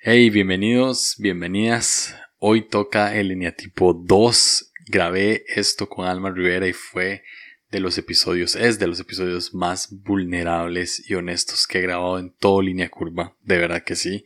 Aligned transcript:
Hey, 0.00 0.30
bienvenidos, 0.30 1.16
bienvenidas. 1.18 2.14
Hoy 2.38 2.68
toca 2.68 3.16
el 3.16 3.32
eneatipo 3.32 3.94
2. 3.94 4.72
Grabé 4.86 5.44
esto 5.48 5.88
con 5.88 6.06
Alma 6.06 6.30
Rivera 6.30 6.68
y 6.68 6.72
fue 6.72 7.24
de 7.72 7.80
los 7.80 7.98
episodios, 7.98 8.54
es 8.54 8.78
de 8.78 8.86
los 8.86 9.00
episodios 9.00 9.54
más 9.54 9.88
vulnerables 9.90 11.02
y 11.10 11.14
honestos 11.14 11.66
que 11.66 11.80
he 11.80 11.82
grabado 11.82 12.20
en 12.20 12.30
todo 12.30 12.62
línea 12.62 12.88
curva. 12.90 13.36
De 13.42 13.58
verdad 13.58 13.82
que 13.82 13.96
sí. 13.96 14.22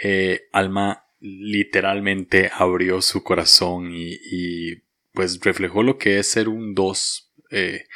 Eh, 0.00 0.42
Alma 0.52 1.06
literalmente 1.18 2.48
abrió 2.54 3.02
su 3.02 3.24
corazón 3.24 3.90
y, 3.92 4.12
y, 4.30 4.84
pues 5.12 5.40
reflejó 5.40 5.82
lo 5.82 5.98
que 5.98 6.20
es 6.20 6.30
ser 6.30 6.48
un 6.48 6.72
2 6.72 7.32
eh, 7.50 7.86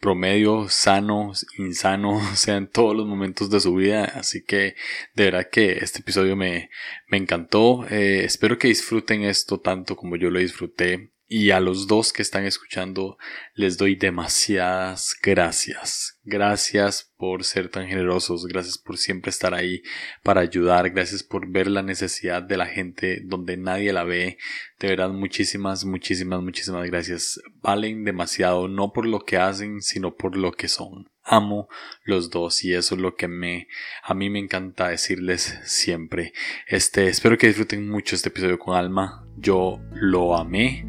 promedio, 0.00 0.68
sano, 0.68 1.32
insano, 1.58 2.20
sea, 2.34 2.56
en 2.56 2.68
todos 2.68 2.96
los 2.96 3.06
momentos 3.06 3.50
de 3.50 3.60
su 3.60 3.74
vida. 3.74 4.04
Así 4.04 4.42
que 4.42 4.74
de 5.14 5.24
verdad 5.24 5.48
que 5.50 5.78
este 5.78 6.00
episodio 6.00 6.36
me, 6.36 6.70
me 7.06 7.18
encantó. 7.18 7.86
Eh, 7.88 8.24
espero 8.24 8.58
que 8.58 8.68
disfruten 8.68 9.22
esto 9.22 9.60
tanto 9.60 9.96
como 9.96 10.16
yo 10.16 10.30
lo 10.30 10.40
disfruté. 10.40 11.12
Y 11.32 11.52
a 11.52 11.60
los 11.60 11.86
dos 11.86 12.12
que 12.12 12.22
están 12.22 12.44
escuchando 12.44 13.16
les 13.54 13.78
doy 13.78 13.94
demasiadas 13.94 15.14
gracias. 15.22 16.18
Gracias 16.24 17.12
por 17.16 17.44
ser 17.44 17.68
tan 17.68 17.86
generosos, 17.86 18.46
gracias 18.46 18.78
por 18.78 18.98
siempre 18.98 19.30
estar 19.30 19.54
ahí 19.54 19.80
para 20.24 20.40
ayudar, 20.40 20.90
gracias 20.90 21.22
por 21.22 21.48
ver 21.48 21.68
la 21.68 21.84
necesidad 21.84 22.42
de 22.42 22.56
la 22.56 22.66
gente 22.66 23.20
donde 23.24 23.56
nadie 23.56 23.92
la 23.92 24.02
ve. 24.02 24.38
De 24.80 24.88
verdad, 24.88 25.10
muchísimas, 25.10 25.84
muchísimas, 25.84 26.42
muchísimas 26.42 26.84
gracias. 26.90 27.40
Valen 27.62 28.02
demasiado, 28.02 28.66
no 28.66 28.92
por 28.92 29.06
lo 29.06 29.20
que 29.20 29.36
hacen, 29.36 29.82
sino 29.82 30.16
por 30.16 30.36
lo 30.36 30.50
que 30.50 30.66
son 30.66 31.09
amo 31.24 31.68
los 32.04 32.30
dos 32.30 32.64
y 32.64 32.74
eso 32.74 32.94
es 32.94 33.00
lo 33.00 33.14
que 33.14 33.28
me 33.28 33.68
a 34.02 34.14
mí 34.14 34.30
me 34.30 34.38
encanta 34.38 34.88
decirles 34.88 35.58
siempre. 35.64 36.32
Este, 36.66 37.08
espero 37.08 37.38
que 37.38 37.46
disfruten 37.46 37.88
mucho 37.88 38.16
este 38.16 38.28
episodio 38.28 38.58
con 38.58 38.76
Alma. 38.76 39.26
Yo 39.36 39.80
lo 39.92 40.36
amé, 40.36 40.84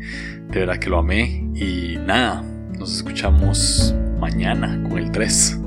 de 0.49 0.59
verdad 0.59 0.79
que 0.79 0.89
lo 0.89 0.99
amé 0.99 1.49
y 1.55 1.97
nada, 1.97 2.41
nos 2.41 2.95
escuchamos 2.95 3.93
mañana 4.19 4.81
con 4.89 4.97
el 4.97 5.11
3. 5.11 5.60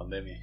Pandemia? 0.00 0.40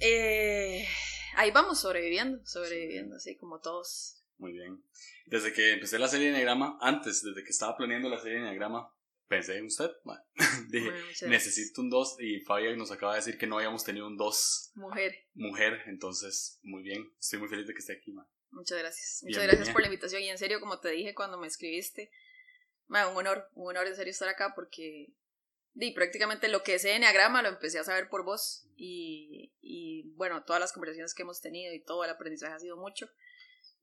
Eh, 0.00 0.86
ahí 1.34 1.50
vamos 1.50 1.80
sobreviviendo, 1.80 2.44
sobreviviendo, 2.46 3.16
así 3.16 3.36
como 3.36 3.60
todos. 3.60 4.22
Muy 4.38 4.52
bien. 4.52 4.82
Desde 5.26 5.52
que 5.52 5.72
empecé 5.72 5.98
la 5.98 6.06
serie 6.08 6.26
de 6.26 6.32
Enneagrama, 6.34 6.78
antes, 6.80 7.22
desde 7.22 7.42
que 7.42 7.50
estaba 7.50 7.76
planeando 7.76 8.08
la 8.08 8.18
serie 8.18 8.34
de 8.34 8.38
Enneagrama, 8.44 8.94
pensé 9.26 9.56
en 9.58 9.66
usted. 9.66 9.90
Bueno, 10.04 10.22
dije, 10.70 10.90
Bueno, 10.90 11.28
necesito 11.28 11.80
un 11.82 11.90
2 11.90 12.16
y 12.20 12.40
Fabián 12.40 12.78
nos 12.78 12.92
acaba 12.92 13.14
de 13.14 13.18
decir 13.18 13.36
que 13.36 13.48
no 13.48 13.56
habíamos 13.56 13.82
tenido 13.84 14.06
un 14.06 14.16
2 14.16 14.72
Mujer, 14.76 15.26
mujer, 15.34 15.82
entonces, 15.86 16.60
muy 16.62 16.82
bien. 16.84 17.12
Estoy 17.18 17.40
muy 17.40 17.48
feliz 17.48 17.66
de 17.66 17.74
que 17.74 17.80
esté 17.80 17.94
aquí, 17.94 18.12
ma. 18.12 18.28
muchas 18.52 18.78
gracias. 18.78 19.20
Muchas 19.24 19.38
Bienvenida. 19.40 19.56
gracias 19.56 19.72
por 19.72 19.80
la 19.82 19.88
invitación 19.88 20.22
y 20.22 20.28
en 20.30 20.38
serio, 20.38 20.60
como 20.60 20.78
te 20.78 20.90
dije 20.90 21.14
cuando 21.14 21.36
me 21.36 21.48
escribiste, 21.48 22.12
ma, 22.86 23.08
un 23.08 23.16
honor, 23.16 23.50
un 23.54 23.70
honor 23.70 23.88
en 23.88 23.96
serio 23.96 24.12
estar 24.12 24.28
acá 24.28 24.52
porque 24.54 25.08
di, 25.78 25.92
prácticamente 25.92 26.48
lo 26.48 26.62
que 26.62 26.74
es 26.74 26.84
Enneagrama 26.84 27.40
lo 27.40 27.48
empecé 27.48 27.78
a 27.78 27.84
saber 27.84 28.08
por 28.08 28.24
vos 28.24 28.66
y, 28.76 29.54
y 29.60 30.10
bueno, 30.16 30.42
todas 30.44 30.60
las 30.60 30.72
conversaciones 30.72 31.14
que 31.14 31.22
hemos 31.22 31.40
tenido 31.40 31.72
y 31.72 31.82
todo 31.82 32.04
el 32.04 32.10
aprendizaje 32.10 32.52
ha 32.52 32.58
sido 32.58 32.76
mucho 32.76 33.08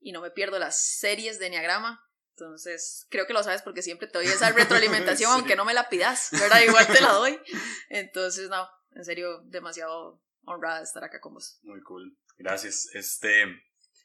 y 0.00 0.12
no 0.12 0.20
me 0.20 0.30
pierdo 0.30 0.58
las 0.58 0.80
series 0.98 1.38
de 1.38 1.46
Enneagrama. 1.46 2.02
Entonces, 2.32 3.06
creo 3.08 3.26
que 3.26 3.32
lo 3.32 3.42
sabes 3.42 3.62
porque 3.62 3.80
siempre 3.80 4.08
te 4.08 4.18
doy 4.18 4.26
esa 4.26 4.52
retroalimentación, 4.52 5.30
Sí. 5.32 5.38
aunque 5.38 5.56
no 5.56 5.64
me 5.64 5.72
la 5.72 5.88
pidas, 5.88 6.28
¿verdad? 6.32 6.60
Igual 6.60 6.86
te 6.86 7.00
la 7.00 7.12
doy. 7.12 7.40
Entonces, 7.88 8.50
no, 8.50 8.68
en 8.90 9.04
serio, 9.06 9.40
demasiado 9.46 10.22
honrada 10.44 10.78
de 10.78 10.84
estar 10.84 11.02
acá 11.02 11.18
con 11.18 11.32
vos. 11.32 11.58
Muy 11.62 11.80
cool. 11.80 12.14
Gracias. 12.36 12.90
Este, 12.92 13.44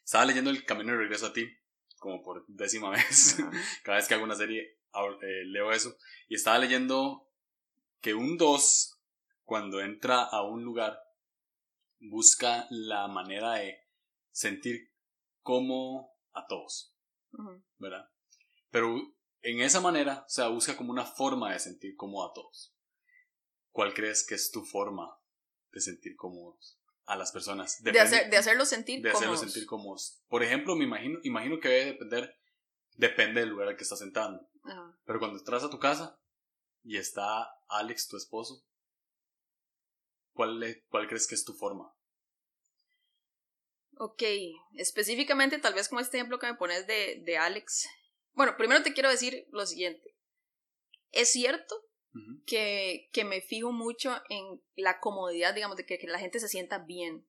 estaba 0.06 0.24
leyendo 0.26 0.50
El 0.50 0.64
Camino 0.64 0.94
de 0.94 1.00
Regreso 1.00 1.26
a 1.26 1.34
ti, 1.34 1.46
como 1.98 2.24
por 2.24 2.46
décima 2.48 2.90
vez. 2.92 3.36
Cada 3.84 3.98
vez 3.98 4.08
que 4.08 4.14
hago 4.14 4.24
una 4.24 4.36
serie, 4.36 4.62
eh, 4.62 5.44
leo 5.48 5.74
eso. 5.74 5.98
Y 6.30 6.36
estaba 6.36 6.58
leyendo 6.58 7.28
que 8.02 8.14
un 8.14 8.38
2, 8.38 8.98
cuando 9.44 9.80
entra 9.82 10.24
a 10.24 10.44
un 10.44 10.64
lugar, 10.64 11.00
busca 12.00 12.68
la 12.70 13.08
manera 13.08 13.54
de 13.54 13.78
sentir 14.32 14.92
como 15.42 16.12
a 16.34 16.46
todos. 16.48 16.96
¿verdad? 17.78 18.10
Pero 18.70 18.96
en 19.42 19.62
esa 19.62 19.80
manera, 19.82 20.24
o 20.26 20.30
sea, 20.30 20.50
busca 20.50 20.76
como 20.76 20.92
una 20.92 21.06
forma 21.06 21.54
de 21.54 21.60
sentir 21.60 21.96
como 21.96 22.24
a 22.26 22.34
todos. 22.34 22.76
¿Cuál 23.72 23.94
crees 23.94 24.26
que 24.26 24.36
es 24.36 24.52
tu 24.52 24.64
forma 24.66 25.18
de 25.72 25.80
sentir 25.80 26.16
cómodos 26.16 26.78
a 27.06 27.16
las 27.16 27.32
personas? 27.32 27.82
De, 27.82 27.92
Depende- 27.92 28.00
hacer, 28.18 28.30
de 28.30 28.38
hacerlo 28.38 28.66
sentir 28.66 29.02
de 29.02 29.10
hacerlos 29.12 29.38
cómodos. 29.40 29.54
sentir 29.54 29.68
cómodos. 29.68 30.22
Por 30.28 30.44
ejemplo, 30.44 30.76
me 30.76 30.84
imagino, 30.86 31.20
imagino 31.24 31.60
que 31.60 31.70
debe 31.70 31.86
depender, 31.94 32.38
depende 32.96 33.40
del 33.42 33.50
lugar 33.50 33.70
al 33.70 33.78
que 33.78 33.84
estás 33.84 34.00
sentando. 34.00 34.46
Pero 35.06 35.20
cuando 35.20 35.38
entras 35.40 35.64
a 35.64 35.70
tu 35.70 35.80
casa 35.80 36.20
y 36.84 36.98
está 36.98 37.50
Alex, 37.70 38.08
tu 38.08 38.18
esposo, 38.18 38.64
¿cuál, 40.34 40.60
le- 40.60 40.84
cuál 40.90 41.08
crees 41.08 41.28
que 41.28 41.36
es 41.36 41.46
tu 41.46 41.54
forma? 41.54 41.94
Ok, 43.98 44.24
específicamente 44.76 45.60
tal 45.60 45.74
vez 45.76 45.88
como 45.90 46.02
este 46.02 46.18
ejemplo 46.18 46.40
que 46.40 46.48
me 46.48 46.56
pones 46.56 46.88
de, 46.88 47.22
de 47.24 47.38
Alex. 47.38 47.88
Bueno, 48.34 48.56
primero 48.58 48.82
te 48.82 48.94
quiero 48.94 49.10
decir 49.10 49.46
lo 49.52 49.66
siguiente. 49.66 50.16
Es 51.12 51.32
cierto 51.32 51.76
que, 52.46 53.10
que 53.14 53.24
me 53.24 53.42
fijo 53.42 53.72
mucho 53.72 54.16
en 54.30 54.62
la 54.76 55.00
comodidad, 55.00 55.54
digamos, 55.54 55.78
de 55.78 55.86
que, 55.86 56.00
que 56.00 56.08
la 56.08 56.20
gente 56.20 56.40
se 56.40 56.48
sienta 56.50 56.80
bien. 56.80 57.28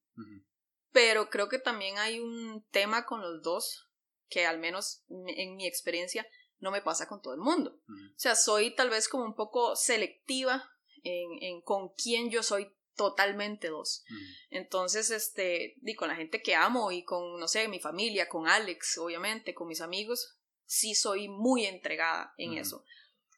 Pero 0.92 1.28
creo 1.30 1.48
que 1.48 1.58
también 1.58 1.98
hay 1.98 2.20
un 2.20 2.64
tema 2.70 3.04
con 3.04 3.20
los 3.20 3.42
dos 3.42 3.88
que 4.28 4.46
al 4.46 4.58
menos 4.58 5.04
en 5.08 5.56
mi 5.56 5.66
experiencia 5.66 6.26
no 6.62 6.70
me 6.70 6.80
pasa 6.80 7.08
con 7.08 7.20
todo 7.20 7.34
el 7.34 7.40
mundo. 7.40 7.78
O 7.88 8.18
sea, 8.18 8.34
soy 8.34 8.74
tal 8.74 8.88
vez 8.88 9.08
como 9.08 9.24
un 9.24 9.34
poco 9.34 9.76
selectiva 9.76 10.70
en, 11.02 11.42
en 11.42 11.60
con 11.60 11.90
quién 11.90 12.30
yo 12.30 12.42
soy 12.42 12.72
totalmente 12.94 13.68
dos. 13.68 14.04
Entonces, 14.48 15.10
este, 15.10 15.74
y 15.82 15.94
con 15.94 16.08
la 16.08 16.14
gente 16.14 16.40
que 16.40 16.54
amo 16.54 16.92
y 16.92 17.04
con, 17.04 17.38
no 17.40 17.48
sé, 17.48 17.66
mi 17.68 17.80
familia, 17.80 18.28
con 18.28 18.46
Alex, 18.46 18.98
obviamente, 18.98 19.54
con 19.54 19.68
mis 19.68 19.80
amigos, 19.80 20.38
sí 20.64 20.94
soy 20.94 21.28
muy 21.28 21.66
entregada 21.66 22.32
en 22.36 22.54
eso. 22.54 22.84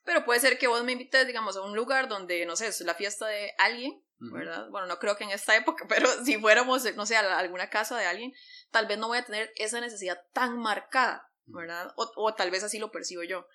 Pero 0.04 0.24
puede 0.26 0.40
ser 0.40 0.58
que 0.58 0.66
vos 0.66 0.84
me 0.84 0.92
invites, 0.92 1.26
digamos, 1.26 1.56
a 1.56 1.62
un 1.62 1.74
lugar 1.74 2.08
donde, 2.08 2.44
no 2.44 2.56
sé, 2.56 2.66
es 2.66 2.80
la 2.82 2.94
fiesta 2.94 3.26
de 3.26 3.52
alguien. 3.58 4.04
¿verdad? 4.18 4.68
Bueno, 4.70 4.86
no 4.86 4.98
creo 4.98 5.16
que 5.16 5.24
en 5.24 5.30
esta 5.30 5.54
época, 5.54 5.84
pero 5.88 6.08
si 6.24 6.38
fuéramos, 6.38 6.84
no 6.94 7.06
sé, 7.06 7.16
a 7.16 7.38
alguna 7.38 7.68
casa 7.68 7.98
de 7.98 8.06
alguien, 8.06 8.32
tal 8.70 8.86
vez 8.86 8.98
no 8.98 9.08
voy 9.08 9.18
a 9.18 9.24
tener 9.24 9.52
esa 9.56 9.80
necesidad 9.80 10.18
tan 10.32 10.58
marcada. 10.58 11.30
¿Verdad? 11.46 11.92
O, 11.96 12.10
o 12.16 12.34
tal 12.34 12.50
vez 12.50 12.62
así 12.62 12.78
lo 12.78 12.90
percibo 12.90 13.22
yo. 13.22 13.46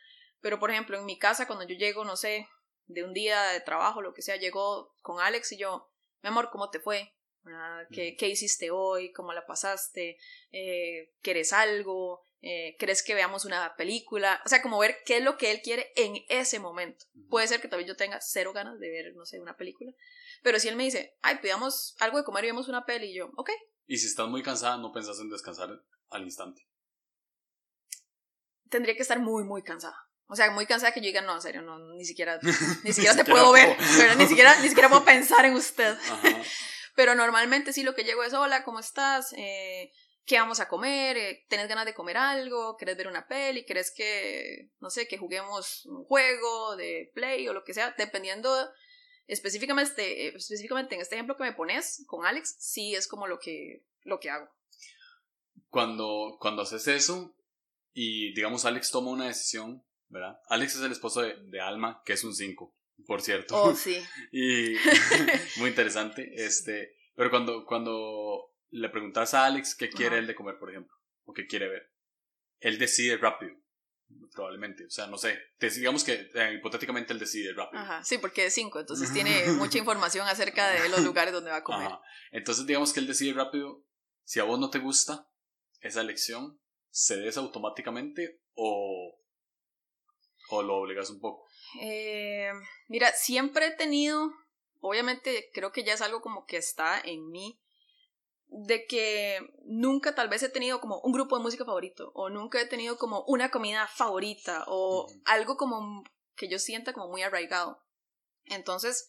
Pero, 0.42 0.60
por 0.60 0.72
ejemplo, 0.72 0.98
en 0.98 1.06
mi 1.06 1.18
casa, 1.18 1.48
cuando 1.48 1.66
yo 1.68 1.76
llego, 1.76 2.06
no 2.06 2.16
sé, 2.16 2.48
de 2.88 3.04
un 3.04 3.14
día 3.14 3.42
de 3.52 3.62
trabajo, 3.62 4.02
lo 4.02 4.14
que 4.14 4.22
sea, 4.22 4.38
llego 4.38 4.94
con 5.02 5.22
Alex 5.22 5.52
y 5.52 5.58
yo, 5.58 5.92
mi 6.22 6.30
amor, 6.30 6.50
¿cómo 6.52 6.70
te 6.70 6.80
fue? 6.80 7.14
¿Qué, 7.92 8.16
qué 8.16 8.28
hiciste 8.28 8.72
hoy? 8.72 9.12
¿Cómo 9.12 9.34
la 9.34 9.46
pasaste? 9.46 10.18
Eh, 10.52 11.14
¿Quieres 11.22 11.54
algo? 11.54 12.22
Eh, 12.42 12.76
¿Crees 12.80 13.04
que 13.04 13.16
veamos 13.16 13.46
una 13.46 13.76
película? 13.76 14.42
O 14.46 14.50
sea, 14.50 14.62
como 14.62 14.80
ver 14.80 14.98
qué 15.06 15.18
es 15.18 15.24
lo 15.24 15.38
que 15.38 15.52
él 15.52 15.62
quiere 15.62 15.92
en 15.96 16.16
ese 16.30 16.60
momento. 16.60 17.06
Puede 17.30 17.48
ser 17.48 17.60
que 17.60 17.68
tal 17.68 17.80
vez 17.80 17.88
yo 17.88 17.96
tenga 17.96 18.22
cero 18.22 18.54
ganas 18.54 18.80
de 18.80 18.90
ver, 18.90 19.16
no 19.16 19.26
sé, 19.26 19.40
una 19.40 19.58
película. 19.58 19.92
Pero 20.44 20.60
si 20.60 20.68
él 20.68 20.76
me 20.76 20.84
dice, 20.84 21.18
ay, 21.22 21.40
pidamos 21.42 21.96
algo 22.00 22.18
de 22.18 22.24
comer 22.24 22.46
y 22.46 22.48
vemos 22.48 22.70
una 22.70 22.86
peli, 22.86 23.12
y 23.12 23.16
yo, 23.16 23.32
ok, 23.36 23.50
Y 23.88 23.98
si 23.98 24.08
estás 24.08 24.28
muy 24.28 24.44
cansada, 24.44 24.78
no 24.78 24.92
pensás 24.92 25.20
en 25.20 25.30
descansar 25.30 25.70
al 26.09 26.24
instante. 26.24 26.62
Tendría 28.70 28.96
que 28.96 29.02
estar 29.02 29.20
muy, 29.20 29.44
muy 29.44 29.64
cansada. 29.64 29.98
O 30.28 30.36
sea, 30.36 30.52
muy 30.52 30.68
cansada 30.68 30.94
que 30.94 31.00
yo 31.00 31.08
diga, 31.08 31.22
no, 31.22 31.36
en 31.36 31.42
serio, 31.42 31.62
no, 31.64 31.80
ni 31.96 32.06
siquiera, 32.06 32.40
ni 32.84 32.94
siquiera 32.94 33.14
te 33.14 33.20
siquiera 33.20 33.24
puedo 33.26 33.52
ver. 33.52 33.78
Ni 34.18 34.28
siquiera, 34.28 34.60
ni 34.62 34.68
siquiera 34.68 34.90
puedo 34.90 35.04
pensar 35.04 35.46
en 35.46 35.54
usted. 35.54 35.98
Ajá. 36.10 36.22
Pero 36.96 37.16
normalmente 37.16 37.72
sí 37.74 37.84
lo 37.84 37.96
que 37.96 38.04
llego 38.04 38.24
es, 38.24 38.34
hola, 38.34 38.64
¿cómo 38.64 38.80
estás? 38.80 39.34
Eh, 39.38 39.92
¿Qué 40.26 40.38
vamos 40.38 40.60
a 40.60 40.68
comer? 40.68 41.18
Eh, 41.18 41.46
¿Tenés 41.48 41.68
ganas 41.68 41.86
de 41.86 41.94
comer 41.94 42.18
algo? 42.18 42.76
¿Querés 42.78 42.98
ver 42.98 43.08
una 43.08 43.26
peli? 43.28 43.66
¿Querés 43.66 43.92
que, 43.96 44.70
no 44.80 44.90
sé, 44.90 45.08
que 45.08 45.18
juguemos 45.18 45.86
un 45.86 46.04
juego 46.04 46.76
de 46.76 47.10
play 47.16 47.48
o 47.48 47.54
lo 47.54 47.64
que 47.64 47.74
sea? 47.74 47.96
Dependiendo 47.98 48.54
específicamente, 49.28 50.28
eh, 50.28 50.34
específicamente 50.36 50.96
en 50.96 51.02
este 51.02 51.16
ejemplo 51.16 51.38
que 51.38 51.44
me 51.44 51.54
pones 51.54 52.04
con 52.06 52.26
Alex, 52.26 52.58
sí 52.60 52.94
es 52.94 53.08
como 53.08 53.28
lo 53.28 53.40
que, 53.40 53.86
lo 54.04 54.20
que 54.20 54.30
hago. 54.30 54.50
Cuando, 55.70 56.38
cuando 56.40 56.64
haces 56.64 56.88
eso 56.88 57.34
y, 58.01 58.34
digamos, 58.34 58.63
Alex 58.63 58.91
toma 58.91 59.11
una 59.11 59.25
decisión, 59.25 59.84
¿verdad? 60.07 60.40
Alex 60.47 60.75
es 60.75 60.81
el 60.84 60.93
esposo 60.93 61.22
de, 61.22 61.35
de 61.49 61.59
Alma, 61.59 62.01
que 62.05 62.13
es 62.13 62.23
un 62.23 62.34
5, 62.34 62.73
por 63.05 63.22
cierto. 63.22 63.61
Oh, 63.61 63.75
sí. 63.75 64.01
Y 64.31 64.75
muy 65.57 65.67
interesante. 65.67 66.31
Este, 66.34 66.96
pero 67.13 67.29
cuando, 67.29 67.66
cuando 67.66 68.55
le 68.69 68.87
preguntas 68.87 69.34
a 69.34 69.43
Alex 69.43 69.75
qué 69.75 69.90
quiere 69.90 70.16
Ajá. 70.16 70.19
él 70.19 70.28
de 70.28 70.35
comer, 70.35 70.57
por 70.57 70.69
ejemplo, 70.69 70.96
o 71.25 71.34
qué 71.34 71.46
quiere 71.46 71.67
ver. 71.67 71.91
Él 72.61 72.79
decide 72.79 73.17
rápido, 73.17 73.53
probablemente. 74.34 74.85
O 74.85 74.90
sea, 74.90 75.07
no 75.07 75.17
sé. 75.17 75.37
Digamos 75.59 76.05
que 76.05 76.31
eh, 76.34 76.53
hipotéticamente 76.57 77.11
él 77.11 77.19
decide 77.19 77.51
rápido. 77.51 77.81
Ajá, 77.81 78.01
sí, 78.05 78.17
porque 78.17 78.46
es 78.46 78.53
cinco, 78.53 78.79
entonces 78.79 79.11
tiene 79.11 79.43
mucha 79.57 79.78
información 79.78 80.25
acerca 80.25 80.69
de 80.69 80.87
los 80.87 81.03
lugares 81.03 81.34
donde 81.34 81.51
va 81.51 81.57
a 81.57 81.63
comer. 81.66 81.87
Ajá. 81.87 82.01
Entonces, 82.31 82.66
digamos 82.66 82.93
que 82.93 83.01
él 83.01 83.07
decide 83.07 83.34
rápido. 83.34 83.84
Si 84.23 84.40
a 84.40 84.46
vos 84.46 84.57
no 84.57 84.69
te 84.69 84.79
gusta 84.79 85.28
esa 85.81 85.99
elección, 85.99 86.61
¿cedes 86.91 87.38
automáticamente 87.38 88.41
o, 88.56 89.16
o 90.50 90.64
lo 90.64 90.78
obligas 90.78 91.09
un 91.09 91.20
poco? 91.20 91.47
Eh, 91.82 92.52
mira, 92.88 93.12
siempre 93.14 93.68
he 93.68 93.72
tenido, 93.72 94.32
obviamente 94.80 95.50
creo 95.53 95.72
que 95.72 95.84
ya 95.84 95.94
es 95.94 96.02
algo 96.02 96.22
como 96.22 96.46
que 96.46 96.58
está 96.58 97.00
en 97.00 97.30
mí, 97.30 97.59
de 98.52 98.86
que 98.88 99.40
nunca 99.66 100.16
tal 100.16 100.28
vez 100.28 100.41
he 100.41 100.50
tenido 100.50 100.82
como 100.82 101.00
un 101.02 101.12
grupo 101.12 101.38
de 101.38 101.44
música 101.44 101.66
favorito, 101.66 102.12
o 102.16 102.30
nunca 102.30 102.59
he 102.59 102.66
tenido 102.66 102.97
como 102.97 103.24
una 103.28 103.52
comida 103.52 103.88
favorita, 103.88 104.66
o 104.68 105.08
algo 105.26 105.56
como 105.56 106.03
que 106.35 106.50
yo 106.50 106.58
sienta 106.58 106.94
como 106.94 107.09
muy 107.09 107.22
arraigado. 107.22 107.84
Entonces, 108.46 109.08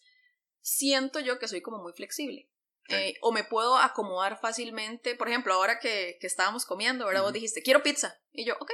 siento 0.59 1.19
yo 1.19 1.39
que 1.39 1.47
soy 1.47 1.61
como 1.61 1.81
muy 1.81 1.93
flexible. 1.93 2.49
Eh, 2.89 3.13
o 3.21 3.31
me 3.31 3.43
puedo 3.43 3.77
acomodar 3.77 4.39
fácilmente. 4.39 5.15
Por 5.15 5.27
ejemplo, 5.29 5.53
ahora 5.53 5.79
que, 5.79 6.17
que 6.19 6.27
estábamos 6.27 6.65
comiendo, 6.65 7.05
¿verdad? 7.05 7.21
Vos 7.23 7.33
dijiste, 7.33 7.61
quiero 7.61 7.83
pizza. 7.83 8.19
Y 8.31 8.45
yo, 8.45 8.55
ok, 8.59 8.71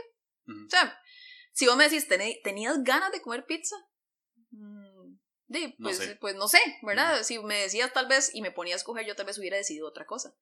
o 0.65 0.69
sea, 0.69 0.99
si 1.53 1.67
vos 1.67 1.75
me 1.75 1.83
decís, 1.85 2.07
"¿Tení- 2.09 2.41
¿tenías 2.43 2.83
ganas 2.83 3.11
de 3.11 3.21
comer 3.21 3.45
pizza? 3.45 3.75
Mm, 5.47 5.53
di, 5.53 5.75
No 5.77 5.89
pues, 5.89 5.97
sé. 5.97 6.15
pues 6.19 6.35
no 6.35 6.47
sé, 6.47 6.59
¿verdad? 6.81 7.23
Si 7.23 7.39
me 7.39 7.59
decías 7.61 7.91
tal 7.93 8.07
vez 8.07 8.31
y 8.33 8.41
me 8.41 8.51
ponía 8.51 8.75
a 8.75 8.77
escoger, 8.77 9.05
yo 9.05 9.15
tal 9.15 9.25
vez 9.25 9.37
hubiera 9.37 9.57
decidido 9.57 9.87
otra 9.87 10.05
cosa. 10.05 10.33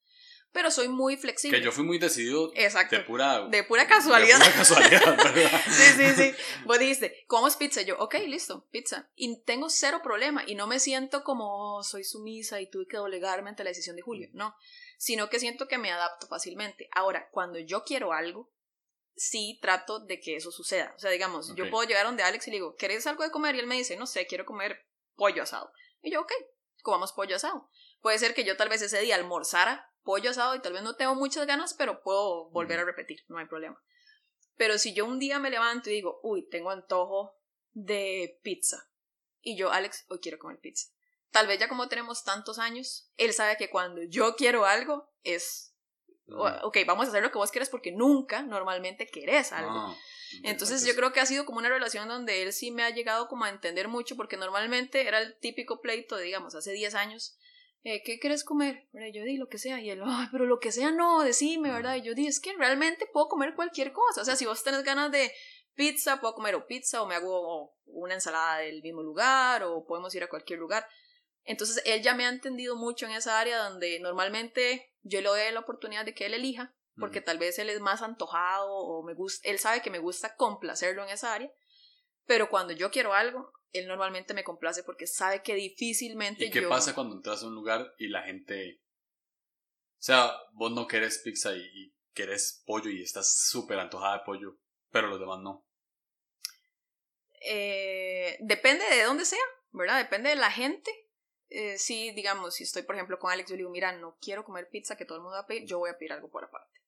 Pero 0.51 0.71
soy 0.71 0.87
muy 0.87 1.17
flexible. 1.17 1.57
Que 1.59 1.65
yo 1.65 1.71
fui 1.73 1.83
muy 1.83 1.99
decidido 1.99 2.51
Exacto. 2.55 2.95
de 2.95 3.01
pura, 3.03 3.45
De 3.49 3.63
pura 3.63 3.87
casualidad. 3.87 4.37
de 4.39 4.45
pura 4.45 4.55
casualidad, 4.57 5.17
¿verdad? 5.17 5.61
sí, 5.67 5.83
sí, 5.97 6.09
sí. 6.15 6.35
Vos 6.65 6.79
dijiste, 6.79 7.25
¿cómo 7.27 7.47
es 7.47 7.57
pizza? 7.57 7.81
Yo, 7.81 7.97
ok, 7.99 8.15
listo, 8.27 8.65
pizza. 8.71 9.09
Y 9.15 9.41
tengo 9.43 9.69
cero 9.69 9.99
problema. 10.01 10.43
Y 10.47 10.55
no 10.55 10.65
me 10.67 10.79
siento 10.79 11.23
como 11.25 11.75
"Oh, 11.77 11.83
soy 11.83 12.03
sumisa 12.05 12.61
y 12.61 12.69
tuve 12.69 12.87
que 12.87 12.95
doblegarme 12.97 13.49
ante 13.49 13.63
la 13.65 13.71
decisión 13.71 13.97
de 13.97 14.01
Julio. 14.01 14.29
No. 14.33 14.55
Sino 14.97 15.29
que 15.29 15.39
siento 15.39 15.67
que 15.67 15.77
me 15.77 15.91
adapto 15.91 16.27
fácilmente. 16.27 16.87
Ahora, 16.95 17.27
cuando 17.31 17.59
yo 17.59 17.83
quiero 17.83 18.13
algo, 18.13 18.49
sí 19.17 19.59
trato 19.61 19.99
de 19.99 20.21
que 20.21 20.37
eso 20.37 20.51
suceda. 20.51 20.93
O 20.95 20.99
sea, 20.99 21.11
digamos, 21.11 21.53
yo 21.55 21.69
puedo 21.69 21.85
llegar 21.87 22.05
donde 22.05 22.23
Alex 22.23 22.47
y 22.47 22.51
le 22.51 22.57
digo, 22.57 22.75
¿querés 22.77 23.05
algo 23.07 23.23
de 23.23 23.31
comer? 23.31 23.55
Y 23.55 23.59
él 23.59 23.67
me 23.67 23.75
dice, 23.75 23.97
no 23.97 24.07
sé, 24.07 24.25
quiero 24.25 24.45
comer 24.45 24.85
pollo 25.15 25.43
asado. 25.43 25.71
Y 26.01 26.11
yo, 26.11 26.21
ok, 26.21 26.31
comamos 26.83 27.13
pollo 27.13 27.35
asado. 27.35 27.69
Puede 28.01 28.19
ser 28.19 28.33
que 28.33 28.43
yo 28.43 28.55
tal 28.57 28.69
vez 28.69 28.81
ese 28.81 28.99
día 28.99 29.15
almorzara 29.15 29.91
pollo 30.03 30.29
asado 30.29 30.55
y 30.55 30.61
tal 30.61 30.73
vez 30.73 30.83
no 30.83 30.95
tengo 30.95 31.15
muchas 31.15 31.45
ganas, 31.47 31.73
pero 31.73 32.01
puedo 32.01 32.49
volver 32.51 32.79
a 32.79 32.85
repetir, 32.85 33.25
no 33.27 33.39
hay 33.39 33.47
problema. 33.47 33.81
Pero 34.55 34.77
si 34.77 34.93
yo 34.93 35.05
un 35.05 35.19
día 35.19 35.39
me 35.39 35.49
levanto 35.49 35.89
y 35.89 35.93
digo, 35.93 36.19
uy, 36.23 36.47
tengo 36.47 36.69
antojo 36.69 37.35
de 37.73 38.39
pizza. 38.41 38.87
Y 39.41 39.57
yo, 39.57 39.71
Alex, 39.71 40.05
hoy 40.07 40.19
quiero 40.19 40.39
comer 40.39 40.59
pizza. 40.59 40.89
Tal 41.31 41.47
vez 41.47 41.59
ya 41.59 41.67
como 41.67 41.89
tenemos 41.89 42.23
tantos 42.23 42.59
años, 42.59 43.11
él 43.17 43.33
sabe 43.33 43.57
que 43.57 43.69
cuando 43.69 44.01
yo 44.03 44.35
quiero 44.35 44.65
algo 44.65 45.11
es, 45.23 45.75
ok, 46.27 46.77
vamos 46.87 47.07
a 47.07 47.09
hacer 47.09 47.21
lo 47.21 47.31
que 47.31 47.37
vos 47.37 47.51
quieres 47.51 47.69
porque 47.69 47.91
nunca 47.91 48.41
normalmente 48.43 49.07
querés 49.07 49.51
algo. 49.51 49.71
Ah, 49.71 49.95
Entonces 50.43 50.85
yo 50.85 50.95
creo 50.95 51.13
que 51.13 51.19
ha 51.19 51.25
sido 51.25 51.45
como 51.45 51.59
una 51.59 51.69
relación 51.69 52.07
donde 52.07 52.43
él 52.43 52.53
sí 52.53 52.71
me 52.71 52.83
ha 52.83 52.89
llegado 52.89 53.27
como 53.27 53.45
a 53.45 53.49
entender 53.49 53.87
mucho 53.87 54.15
porque 54.15 54.37
normalmente 54.37 55.07
era 55.07 55.19
el 55.19 55.37
típico 55.39 55.81
pleito 55.81 56.15
de, 56.15 56.23
digamos, 56.23 56.55
hace 56.55 56.71
10 56.71 56.95
años. 56.95 57.37
eh, 57.83 58.01
¿Qué 58.03 58.19
quieres 58.19 58.43
comer? 58.43 58.87
¿Verdad? 58.91 59.09
Yo 59.13 59.23
di 59.23 59.37
lo 59.37 59.47
que 59.47 59.57
sea. 59.57 59.79
Y 59.79 59.89
él, 59.89 60.01
ay, 60.05 60.27
pero 60.31 60.45
lo 60.45 60.59
que 60.59 60.71
sea 60.71 60.91
no, 60.91 61.23
decime, 61.23 61.71
¿verdad? 61.71 61.95
Y 61.95 62.01
yo 62.01 62.13
di, 62.13 62.27
es 62.27 62.39
que 62.39 62.53
realmente 62.53 63.07
puedo 63.11 63.27
comer 63.27 63.55
cualquier 63.55 63.91
cosa. 63.91 64.21
O 64.21 64.25
sea, 64.25 64.35
si 64.35 64.45
vos 64.45 64.63
tenés 64.63 64.83
ganas 64.83 65.11
de 65.11 65.31
pizza, 65.75 66.19
puedo 66.19 66.33
comer 66.33 66.55
o 66.55 66.65
pizza 66.67 67.01
o 67.01 67.07
me 67.07 67.15
hago 67.15 67.75
una 67.85 68.15
ensalada 68.15 68.59
del 68.59 68.81
mismo 68.81 69.03
lugar 69.03 69.63
o 69.63 69.85
podemos 69.85 70.13
ir 70.15 70.23
a 70.23 70.29
cualquier 70.29 70.59
lugar. 70.59 70.87
Entonces 71.43 71.81
él 71.85 72.01
ya 72.01 72.15
me 72.15 72.25
ha 72.25 72.29
entendido 72.29 72.75
mucho 72.75 73.05
en 73.05 73.11
esa 73.11 73.39
área 73.39 73.59
donde 73.59 73.99
normalmente 73.99 74.91
yo 75.03 75.21
le 75.21 75.29
doy 75.29 75.51
la 75.51 75.59
oportunidad 75.59 76.03
de 76.03 76.15
que 76.15 76.25
él 76.25 76.33
elija 76.33 76.73
porque 76.97 77.21
tal 77.21 77.37
vez 77.37 77.59
él 77.59 77.69
es 77.69 77.79
más 77.81 78.01
antojado 78.01 78.71
o 78.71 79.03
me 79.03 79.13
gusta, 79.13 79.47
él 79.49 79.59
sabe 79.59 79.81
que 79.81 79.89
me 79.89 79.99
gusta 79.99 80.35
complacerlo 80.35 81.03
en 81.03 81.09
esa 81.09 81.33
área, 81.33 81.51
pero 82.25 82.49
cuando 82.49 82.73
yo 82.73 82.91
quiero 82.91 83.13
algo, 83.13 83.51
él 83.71 83.87
normalmente 83.87 84.33
me 84.33 84.43
complace 84.43 84.83
porque 84.83 85.07
sabe 85.07 85.41
que 85.43 85.55
difícilmente 85.55 86.45
¿Y 86.45 86.51
qué 86.51 86.61
yo... 86.61 86.69
pasa 86.69 86.95
cuando 86.95 87.15
entras 87.15 87.43
a 87.43 87.47
un 87.47 87.55
lugar 87.55 87.93
y 87.97 88.07
la 88.07 88.23
gente... 88.23 88.81
O 89.97 90.03
sea, 90.05 90.31
vos 90.53 90.71
no 90.71 90.87
querés 90.87 91.19
pizza 91.19 91.55
y, 91.55 91.61
y 91.61 91.95
querés 92.13 92.63
pollo 92.65 92.89
y 92.89 93.01
estás 93.01 93.49
súper 93.49 93.79
antojada 93.79 94.19
de 94.19 94.23
pollo, 94.25 94.57
pero 94.89 95.07
los 95.07 95.19
demás 95.19 95.39
no. 95.41 95.65
Eh, 97.41 98.37
depende 98.39 98.83
de 98.89 99.03
dónde 99.03 99.25
sea, 99.25 99.43
¿verdad? 99.71 99.99
Depende 99.99 100.29
de 100.29 100.35
la 100.35 100.51
gente. 100.51 100.91
Eh, 101.49 101.77
si, 101.77 102.11
digamos, 102.11 102.55
si 102.55 102.63
estoy, 102.63 102.83
por 102.83 102.95
ejemplo, 102.95 103.19
con 103.19 103.31
Alex, 103.31 103.49
yo 103.49 103.55
le 103.55 103.59
digo, 103.59 103.69
mira, 103.69 103.91
no 103.91 104.17
quiero 104.19 104.43
comer 104.43 104.69
pizza 104.69 104.97
que 104.97 105.05
todo 105.05 105.17
el 105.17 105.21
mundo 105.21 105.35
va 105.35 105.41
a 105.41 105.47
pedir, 105.47 105.65
yo 105.65 105.77
voy 105.77 105.91
a 105.91 105.97
pedir 105.97 106.13
algo 106.13 106.29
por 106.29 106.43
aparte. 106.43 106.79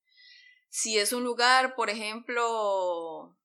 Si 0.69 0.97
es 0.97 1.13
un 1.13 1.23
lugar, 1.23 1.75
por 1.75 1.89
ejemplo, 1.89 3.37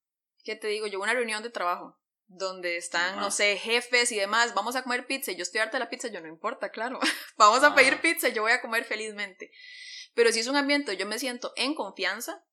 ¿qué 0.45 0.57
te 0.57 0.69
digo? 0.69 0.87
Yo 0.87 1.01
una 1.01 1.15
reunión 1.15 1.43
de 1.43 1.51
trabajo 1.51 1.99
donde 2.27 2.77
están, 2.77 3.11
Ajá. 3.13 3.21
no 3.21 3.31
sé, 3.31 3.57
jefes 3.59 4.11
y 4.11 4.17
demás, 4.17 4.55
vamos 4.55 4.75
a 4.75 4.83
comer 4.83 5.07
pizza 5.07 5.33
y 5.33 5.37
yo 5.37 5.43
estoy 5.43 5.61
harta 5.61 5.77
de 5.79 5.85
la 5.85 5.91
pizza, 5.91 6.09
yo 6.09 6.21
no 6.21 6.29
importa, 6.29 6.71
claro, 6.71 6.99
vamos 7.37 7.63
a 7.63 7.75
pedir 7.75 8.01
pizza 8.01 8.29
y 8.29 8.33
yo 8.33 8.43
voy 8.43 8.53
a 8.53 8.61
comer 8.63 8.85
felizmente. 8.85 9.51
Pero 10.15 10.33
si 10.33 10.41
es 10.41 10.47
un 10.47 10.57
ambiente, 10.57 10.97
yo 10.97 11.07
me 11.07 11.19
siento 11.19 11.53
en 11.57 11.75
confianza, 11.75 12.45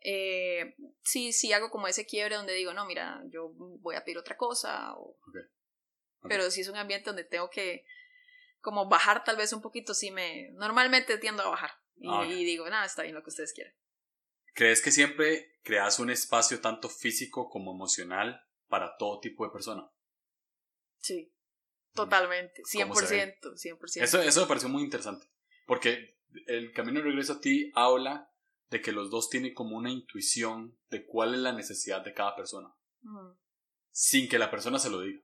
eh, 0.00 0.76
sí, 1.02 1.32
sí 1.32 1.52
hago 1.52 1.70
como 1.70 1.88
ese 1.88 2.06
quiebre 2.06 2.36
donde 2.36 2.54
digo, 2.54 2.72
no, 2.72 2.86
mira, 2.86 3.22
yo 3.30 3.50
voy 3.54 3.96
a 3.96 4.04
pedir 4.04 4.18
otra 4.18 4.36
cosa, 4.36 4.94
o- 4.96 5.16
pero 6.28 6.50
si 6.50 6.62
es 6.62 6.68
un 6.68 6.76
ambiente 6.76 7.06
donde 7.10 7.24
tengo 7.24 7.48
que 7.50 7.84
como 8.60 8.88
bajar 8.88 9.24
tal 9.24 9.36
vez 9.36 9.52
un 9.52 9.62
poquito, 9.62 9.94
sí 9.94 10.10
me, 10.10 10.50
normalmente 10.52 11.16
tiendo 11.18 11.42
a 11.42 11.48
bajar 11.48 11.70
y, 11.96 12.08
Ah, 12.10 12.20
ok. 12.20 12.26
y 12.28 12.44
digo, 12.44 12.68
nada, 12.68 12.84
está 12.86 13.02
bien 13.02 13.14
lo 13.14 13.22
que 13.22 13.30
ustedes 13.30 13.52
quieran. 13.52 13.74
¿Crees 14.58 14.82
que 14.82 14.90
siempre 14.90 15.52
creas 15.62 16.00
un 16.00 16.10
espacio 16.10 16.60
tanto 16.60 16.88
físico 16.88 17.48
como 17.48 17.72
emocional 17.72 18.44
para 18.66 18.96
todo 18.96 19.20
tipo 19.20 19.44
de 19.44 19.52
persona? 19.52 19.88
Sí, 20.96 21.32
totalmente, 21.94 22.62
¿Cómo 22.72 22.96
se 22.96 23.06
ve? 23.06 23.38
100%, 23.40 23.78
100%. 23.78 24.02
Eso, 24.02 24.20
eso 24.20 24.40
me 24.40 24.46
pareció 24.48 24.68
muy 24.68 24.82
interesante. 24.82 25.30
Porque 25.64 26.18
el 26.48 26.72
camino 26.72 26.98
de 26.98 27.06
regreso 27.06 27.34
a 27.34 27.40
ti 27.40 27.70
habla 27.76 28.32
de 28.68 28.80
que 28.82 28.90
los 28.90 29.10
dos 29.10 29.30
tienen 29.30 29.54
como 29.54 29.76
una 29.76 29.92
intuición 29.92 30.76
de 30.90 31.06
cuál 31.06 31.34
es 31.34 31.40
la 31.40 31.52
necesidad 31.52 32.04
de 32.04 32.12
cada 32.12 32.34
persona, 32.34 32.74
sin 33.92 34.28
que 34.28 34.40
la 34.40 34.50
persona 34.50 34.80
se 34.80 34.90
lo 34.90 35.02
diga. 35.02 35.22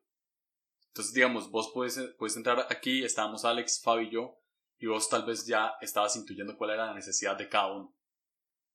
Entonces, 0.90 1.12
digamos, 1.12 1.50
vos 1.50 1.72
puedes, 1.74 1.98
puedes 2.18 2.36
entrar 2.36 2.68
aquí, 2.70 3.02
estábamos 3.02 3.44
Alex, 3.44 3.82
Fabi 3.82 4.06
y 4.06 4.10
yo, 4.12 4.40
y 4.78 4.86
vos 4.86 5.08
tal 5.08 5.26
vez 5.26 5.44
ya 5.44 5.72
estabas 5.80 6.14
intuyendo 6.14 6.56
cuál 6.56 6.70
era 6.70 6.86
la 6.86 6.94
necesidad 6.94 7.36
de 7.36 7.48
cada 7.48 7.72
uno. 7.72 7.96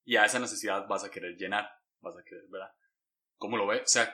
Y 0.09 0.17
a 0.17 0.25
esa 0.25 0.39
necesidad 0.39 0.87
vas 0.87 1.03
a 1.03 1.11
querer 1.11 1.35
llenar, 1.37 1.69
vas 2.01 2.17
a 2.17 2.23
querer, 2.23 2.43
¿verdad? 2.49 2.71
¿Cómo 3.37 3.57
lo 3.57 3.67
ves? 3.67 3.83
O 3.83 3.87
sea, 3.87 4.11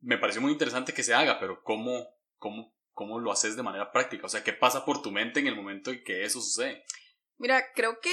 me 0.00 0.16
pareció 0.16 0.40
muy 0.40 0.52
interesante 0.52 0.94
que 0.94 1.02
se 1.02 1.12
haga, 1.12 1.38
pero 1.38 1.62
¿cómo, 1.62 2.08
cómo, 2.38 2.74
cómo 2.92 3.18
lo 3.20 3.30
haces 3.30 3.54
de 3.54 3.62
manera 3.62 3.92
práctica? 3.92 4.24
O 4.24 4.30
sea, 4.30 4.42
¿qué 4.42 4.54
pasa 4.54 4.86
por 4.86 5.02
tu 5.02 5.10
mente 5.10 5.40
en 5.40 5.48
el 5.48 5.54
momento 5.54 5.90
en 5.90 6.02
que 6.02 6.24
eso 6.24 6.40
sucede? 6.40 6.82
Mira, 7.36 7.62
creo 7.74 8.00
que, 8.00 8.10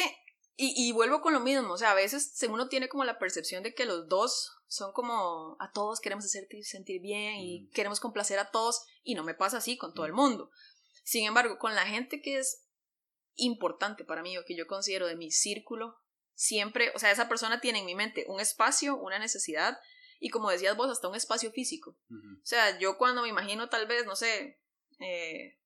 y, 0.57 0.73
y 0.75 0.91
vuelvo 0.91 1.21
con 1.21 1.31
lo 1.31 1.39
mismo, 1.39 1.71
o 1.71 1.77
sea, 1.77 1.91
a 1.91 1.95
veces 1.95 2.37
uno 2.49 2.67
tiene 2.67 2.89
como 2.89 3.05
la 3.05 3.17
percepción 3.17 3.63
de 3.63 3.73
que 3.73 3.85
los 3.85 4.09
dos 4.09 4.57
son 4.67 4.91
como 4.91 5.55
a 5.61 5.71
todos 5.71 6.01
queremos 6.01 6.25
hacerte 6.25 6.61
sentir 6.63 6.99
bien 7.01 7.35
y 7.37 7.61
Mm. 7.61 7.71
queremos 7.71 8.01
complacer 8.01 8.39
a 8.39 8.51
todos 8.51 8.85
y 9.03 9.15
no 9.15 9.23
me 9.23 9.35
pasa 9.35 9.59
así 9.59 9.77
con 9.77 9.93
todo 9.93 10.05
el 10.05 10.11
Mm. 10.11 10.17
mundo. 10.17 10.51
Sin 11.05 11.25
embargo, 11.25 11.59
con 11.59 11.75
la 11.75 11.85
gente 11.85 12.19
que 12.21 12.39
es 12.39 12.67
importante 13.35 14.03
para 14.03 14.21
mí 14.21 14.37
o 14.37 14.43
que 14.45 14.57
yo 14.57 14.67
considero 14.67 15.07
de 15.07 15.15
mi 15.15 15.31
círculo, 15.31 15.95
siempre, 16.39 16.93
o 16.95 16.99
sea, 16.99 17.11
esa 17.11 17.27
persona 17.27 17.59
tiene 17.59 17.79
en 17.79 17.85
mi 17.85 17.95
mente 17.95 18.23
un 18.29 18.39
espacio, 18.39 18.95
una 18.95 19.19
necesidad 19.19 19.77
y 20.21 20.29
como 20.29 20.49
decías 20.49 20.77
vos, 20.77 20.89
hasta 20.89 21.09
un 21.09 21.15
espacio 21.15 21.51
físico. 21.51 21.97
O 22.09 22.45
sea, 22.45 22.79
yo 22.79 22.97
cuando 22.97 23.21
me 23.21 23.27
imagino 23.27 23.67
tal 23.67 23.87
vez, 23.87 24.05
no 24.05 24.15
sé, 24.15 24.57
eh, 25.01 25.59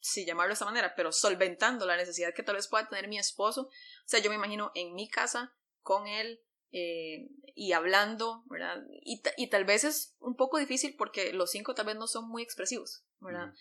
si 0.00 0.26
llamarlo 0.26 0.50
de 0.50 0.52
esta 0.52 0.66
manera, 0.66 0.94
pero 0.94 1.12
solventando 1.12 1.86
la 1.86 1.96
necesidad 1.96 2.34
que 2.34 2.42
tal 2.42 2.56
vez 2.56 2.68
pueda 2.68 2.86
tener 2.86 3.08
mi 3.08 3.18
esposo, 3.18 3.62
o 3.62 3.70
sea, 4.04 4.20
yo 4.20 4.28
me 4.28 4.36
imagino 4.36 4.70
en 4.74 4.94
mi 4.94 5.08
casa, 5.08 5.56
con 5.80 6.06
él, 6.06 6.42
eh, 6.72 7.30
y 7.54 7.72
hablando, 7.72 8.44
¿verdad? 8.50 8.82
Y, 9.02 9.22
y 9.38 9.46
tal 9.48 9.64
vez 9.64 9.84
es 9.84 10.14
un 10.18 10.36
poco 10.36 10.58
difícil 10.58 10.94
porque 10.94 11.32
los 11.32 11.50
cinco 11.50 11.74
tal 11.74 11.86
vez 11.86 11.96
no 11.96 12.06
son 12.06 12.28
muy 12.28 12.42
expresivos, 12.42 13.02
¿verdad? 13.20 13.54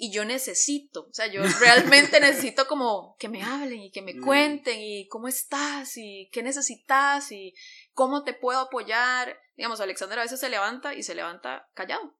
Y 0.00 0.12
yo 0.12 0.24
necesito, 0.24 1.08
o 1.10 1.12
sea, 1.12 1.26
yo 1.26 1.42
realmente 1.60 2.20
necesito 2.20 2.68
como 2.68 3.16
que 3.18 3.28
me 3.28 3.42
hablen 3.42 3.80
y 3.80 3.90
que 3.90 4.00
me 4.00 4.14
Mm. 4.14 4.22
cuenten 4.24 4.80
y 4.80 5.08
cómo 5.08 5.26
estás 5.26 5.96
y 5.96 6.28
qué 6.32 6.42
necesitas 6.44 7.32
y 7.32 7.52
cómo 7.94 8.22
te 8.22 8.32
puedo 8.32 8.60
apoyar. 8.60 9.36
Digamos, 9.56 9.80
Alexander 9.80 10.20
a 10.20 10.22
veces 10.22 10.38
se 10.38 10.48
levanta 10.48 10.94
y 10.94 11.02
se 11.02 11.16
levanta 11.16 11.68
callado. 11.74 12.16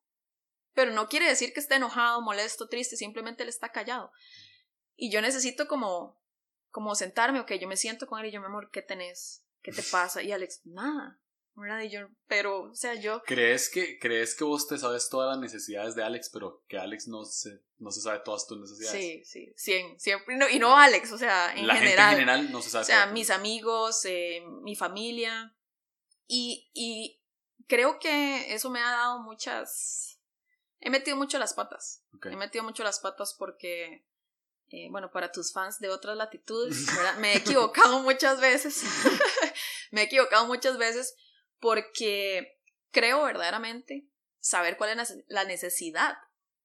Pero 0.74 0.90
no 0.92 1.08
quiere 1.08 1.28
decir 1.28 1.52
que 1.52 1.60
esté 1.60 1.76
enojado, 1.76 2.20
molesto, 2.20 2.68
triste, 2.68 2.96
simplemente 2.96 3.44
él 3.44 3.48
está 3.48 3.70
callado. 3.70 4.10
Y 4.96 5.10
yo 5.12 5.20
necesito 5.22 5.68
como 5.68 6.18
como 6.70 6.94
sentarme, 6.94 7.40
ok, 7.40 7.52
yo 7.54 7.66
me 7.68 7.76
siento 7.76 8.06
con 8.06 8.20
él 8.20 8.26
y 8.26 8.30
yo, 8.32 8.40
mi 8.40 8.46
amor, 8.46 8.70
¿qué 8.70 8.82
tenés? 8.82 9.42
¿Qué 9.62 9.72
te 9.72 9.82
pasa? 9.92 10.22
Y 10.22 10.32
Alex, 10.32 10.62
nada. 10.64 11.18
¿Verdad? 11.58 11.80
Y 11.82 11.90
yo, 11.90 12.08
pero, 12.26 12.70
o 12.70 12.74
sea, 12.74 12.94
yo... 12.94 13.22
¿Crees 13.24 13.68
que, 13.68 13.98
¿Crees 13.98 14.34
que 14.34 14.44
vos 14.44 14.68
te 14.68 14.78
sabes 14.78 15.08
todas 15.08 15.30
las 15.30 15.38
necesidades 15.38 15.94
de 15.94 16.02
Alex, 16.04 16.30
pero 16.32 16.62
que 16.68 16.78
Alex 16.78 17.08
no 17.08 17.24
se, 17.24 17.60
no 17.78 17.90
se 17.90 18.00
sabe 18.00 18.20
todas 18.24 18.46
tus 18.46 18.58
necesidades? 18.58 19.00
Sí, 19.00 19.24
sí, 19.24 19.52
cien, 19.56 19.98
siempre. 19.98 20.36
y 20.50 20.58
no 20.58 20.76
Alex, 20.76 21.12
o 21.12 21.18
sea, 21.18 21.54
en 21.54 21.66
La 21.66 21.76
general. 21.76 22.10
gente 22.10 22.22
en 22.22 22.28
general 22.28 22.52
no 22.52 22.62
se 22.62 22.70
sabe 22.70 22.82
O 22.82 22.86
sea, 22.86 23.06
mis 23.06 23.30
amigos, 23.30 24.04
eh, 24.04 24.42
mi 24.62 24.76
familia. 24.76 25.54
Y, 26.26 26.70
y 26.74 27.20
creo 27.66 27.98
que 27.98 28.54
eso 28.54 28.70
me 28.70 28.80
ha 28.80 28.90
dado 28.90 29.20
muchas... 29.20 30.20
He 30.80 30.90
metido 30.90 31.16
mucho 31.16 31.38
las 31.38 31.54
patas. 31.54 32.04
He 32.24 32.36
metido 32.36 32.62
mucho 32.62 32.84
las 32.84 33.00
patas 33.00 33.34
porque, 33.36 34.06
eh, 34.68 34.88
bueno, 34.90 35.10
para 35.10 35.32
tus 35.32 35.52
fans 35.52 35.80
de 35.80 35.88
otras 35.88 36.16
latitudes, 36.16 36.86
¿verdad? 36.96 37.16
Me 37.18 37.32
he 37.32 37.36
equivocado 37.38 38.00
muchas 38.00 38.40
veces. 38.40 38.82
me 39.90 40.02
he 40.02 40.04
equivocado 40.04 40.46
muchas 40.46 40.78
veces 40.78 41.16
porque 41.60 42.58
creo 42.90 43.24
verdaderamente 43.24 44.06
saber 44.40 44.76
cuál 44.76 44.98
es 44.98 45.14
la 45.28 45.44
necesidad 45.44 46.16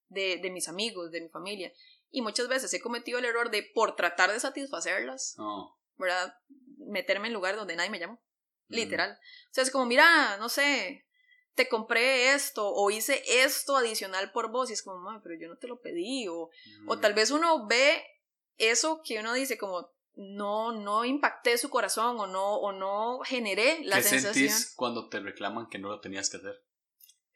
de, 0.10 0.38
de 0.38 0.50
mis 0.52 0.68
amigos, 0.68 1.12
de 1.12 1.22
mi 1.22 1.30
familia. 1.30 1.74
Y 2.12 2.22
muchas 2.22 2.48
veces 2.48 2.74
he 2.74 2.80
cometido 2.80 3.20
el 3.20 3.26
error 3.26 3.50
de, 3.50 3.64
por 3.74 3.96
tratar 3.96 4.32
de 4.32 4.40
satisfacerlas, 4.40 5.36
No. 5.38 5.78
¿verdad? 5.98 6.36
Meterme 6.78 7.28
en 7.28 7.34
lugares 7.34 7.58
donde 7.58 7.76
nadie 7.76 7.90
me 7.90 8.00
llamó. 8.00 8.22
Mm. 8.68 8.76
Literal. 8.76 9.12
O 9.50 9.54
sea, 9.54 9.64
es 9.64 9.72
como, 9.72 9.86
mira, 9.86 10.38
no 10.38 10.50
sé, 10.50 11.08
te 11.56 11.68
compré 11.68 12.34
esto 12.34 12.68
o 12.72 12.90
hice 12.92 13.24
esto 13.44 13.78
adicional 13.78 14.32
por 14.32 14.52
vos 14.52 14.70
y 14.70 14.74
es 14.74 14.84
como, 14.84 15.00
"Ma, 15.00 15.22
pero 15.24 15.36
yo 15.40 15.48
no 15.48 15.58
te 15.58 15.68
lo 15.68 15.82
pedí 15.82 16.28
o, 16.28 16.50
o 16.88 17.00
tal 17.00 17.14
vez 17.14 17.32
uno 17.32 17.68
ve 17.68 18.04
eso 18.58 19.02
que 19.04 19.20
uno 19.20 19.34
dice 19.34 19.58
como, 19.58 19.92
no, 20.16 20.72
no 20.72 21.06
impacté 21.06 21.58
su 21.58 21.70
corazón 21.70 22.20
o 22.20 22.28
no, 22.28 22.56
o 22.56 22.72
no 22.72 23.20
generé 23.26 23.84
la 23.84 23.98
¿Qué 23.98 24.04
sensación. 24.04 24.50
sentís 24.50 24.74
cuando 24.76 25.10
te 25.10 25.20
reclaman 25.20 25.68
que 25.68 25.80
no 25.80 25.90
lo 25.90 26.00
tenías 26.00 26.30
que 26.30 26.38
hacer? 26.38 26.64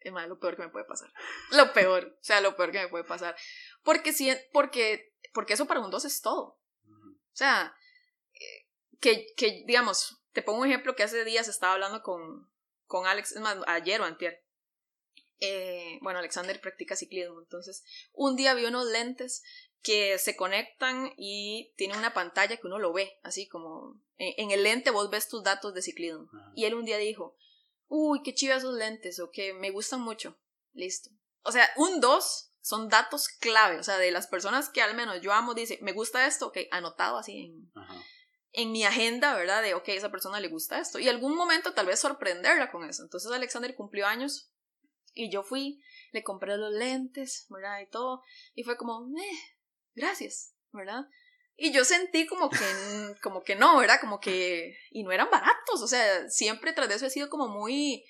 Es 0.00 0.12
más, 0.12 0.28
lo 0.28 0.38
peor 0.38 0.56
que 0.56 0.62
me 0.62 0.68
puede 0.68 0.84
pasar. 0.84 1.12
Lo 1.50 1.72
peor, 1.72 2.16
o 2.20 2.24
sea, 2.24 2.40
lo 2.40 2.56
peor 2.56 2.70
que 2.70 2.78
me 2.78 2.88
puede 2.88 3.04
pasar. 3.04 3.36
Porque 3.82 4.12
si, 4.12 4.30
porque, 4.52 5.12
porque 5.32 5.54
eso 5.54 5.66
para 5.66 5.80
un 5.80 5.90
dos 5.90 6.04
es 6.04 6.20
todo. 6.20 6.60
O 6.86 7.36
sea, 7.38 7.74
eh, 8.34 8.68
que, 9.00 9.26
que, 9.36 9.64
digamos, 9.66 10.22
te 10.32 10.42
pongo 10.42 10.60
un 10.60 10.68
ejemplo 10.68 10.94
que 10.94 11.02
hace 11.02 11.24
días 11.24 11.48
estaba 11.48 11.72
hablando 11.72 12.02
con, 12.02 12.48
con 12.86 13.06
Alex, 13.06 13.32
es 13.32 13.40
más, 13.40 13.58
ayer 13.66 14.00
o 14.00 14.04
antier. 14.04 14.44
Eh, 15.40 15.98
bueno, 16.02 16.18
Alexander 16.18 16.60
practica 16.60 16.96
ciclismo, 16.96 17.40
entonces 17.40 17.84
un 18.12 18.34
día 18.34 18.54
vi 18.54 18.64
unos 18.64 18.86
lentes 18.86 19.44
que 19.82 20.18
se 20.18 20.36
conectan 20.36 21.12
y 21.16 21.72
tienen 21.76 21.98
una 21.98 22.12
pantalla 22.14 22.56
que 22.56 22.66
uno 22.66 22.78
lo 22.78 22.92
ve, 22.92 23.18
así 23.22 23.48
como 23.48 24.00
en, 24.16 24.34
en 24.36 24.50
el 24.50 24.62
lente 24.62 24.90
vos 24.90 25.10
ves 25.10 25.28
tus 25.28 25.42
datos 25.42 25.74
de 25.74 25.82
ciclismo. 25.82 26.28
Ajá. 26.32 26.52
Y 26.54 26.64
él 26.64 26.74
un 26.74 26.84
día 26.84 26.98
dijo, 26.98 27.36
uy, 27.88 28.22
qué 28.22 28.34
chiva 28.34 28.56
esos 28.56 28.74
lentes, 28.74 29.18
o 29.20 29.30
que 29.30 29.54
me 29.54 29.70
gustan 29.70 30.00
mucho. 30.00 30.36
Listo. 30.72 31.10
O 31.42 31.52
sea, 31.52 31.68
un 31.76 32.00
2 32.00 32.52
son 32.60 32.88
datos 32.88 33.28
clave, 33.28 33.78
o 33.78 33.82
sea, 33.82 33.98
de 33.98 34.10
las 34.10 34.26
personas 34.26 34.68
que 34.68 34.82
al 34.82 34.94
menos 34.94 35.20
yo 35.22 35.32
amo, 35.32 35.54
dice, 35.54 35.78
me 35.80 35.92
gusta 35.92 36.26
esto, 36.26 36.48
ok, 36.48 36.58
anotado 36.70 37.16
así 37.16 37.46
en, 37.46 37.70
Ajá. 37.74 37.94
en 38.52 38.72
mi 38.72 38.84
agenda, 38.84 39.34
¿verdad? 39.34 39.62
De, 39.62 39.74
ok, 39.74 39.88
esa 39.88 40.10
persona 40.10 40.38
le 40.40 40.48
gusta 40.48 40.78
esto. 40.78 40.98
Y 40.98 41.08
algún 41.08 41.34
momento 41.34 41.72
tal 41.72 41.86
vez 41.86 42.00
sorprenderla 42.00 42.70
con 42.70 42.86
eso. 42.88 43.02
Entonces 43.02 43.32
Alexander 43.32 43.74
cumplió 43.74 44.06
años 44.06 44.50
y 45.14 45.30
yo 45.30 45.42
fui, 45.42 45.80
le 46.12 46.22
compré 46.22 46.56
los 46.58 46.72
lentes, 46.72 47.46
¿verdad? 47.48 47.80
Y 47.80 47.86
todo. 47.86 48.22
Y 48.54 48.64
fue 48.64 48.76
como, 48.76 49.08
eh, 49.18 49.38
gracias, 49.98 50.54
¿verdad? 50.72 51.04
Y 51.56 51.72
yo 51.72 51.84
sentí 51.84 52.26
como 52.26 52.48
que, 52.50 52.58
como 53.22 53.42
que 53.42 53.56
no, 53.56 53.76
¿verdad? 53.78 54.00
Como 54.00 54.20
que, 54.20 54.76
y 54.90 55.02
no 55.02 55.12
eran 55.12 55.30
baratos, 55.30 55.82
o 55.82 55.88
sea, 55.88 56.28
siempre 56.30 56.72
tras 56.72 56.88
de 56.88 56.94
eso 56.94 57.06
he 57.06 57.10
sido 57.10 57.28
como 57.28 57.48
muy 57.48 58.04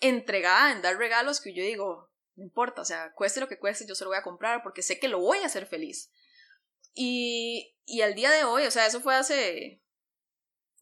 entregada 0.00 0.72
en 0.72 0.82
dar 0.82 0.96
regalos 0.96 1.40
que 1.40 1.52
yo 1.54 1.62
digo, 1.62 2.10
no 2.36 2.44
importa, 2.44 2.82
o 2.82 2.84
sea, 2.84 3.12
cueste 3.14 3.40
lo 3.40 3.48
que 3.48 3.58
cueste, 3.58 3.86
yo 3.86 3.94
se 3.94 4.04
lo 4.04 4.10
voy 4.10 4.18
a 4.18 4.22
comprar 4.22 4.62
porque 4.62 4.82
sé 4.82 4.98
que 4.98 5.08
lo 5.08 5.20
voy 5.20 5.38
a 5.38 5.46
hacer 5.46 5.66
feliz. 5.66 6.10
Y, 6.94 7.76
y 7.84 8.02
al 8.02 8.14
día 8.14 8.30
de 8.30 8.44
hoy, 8.44 8.64
o 8.66 8.70
sea, 8.70 8.86
eso 8.86 9.00
fue 9.00 9.14
hace 9.14 9.82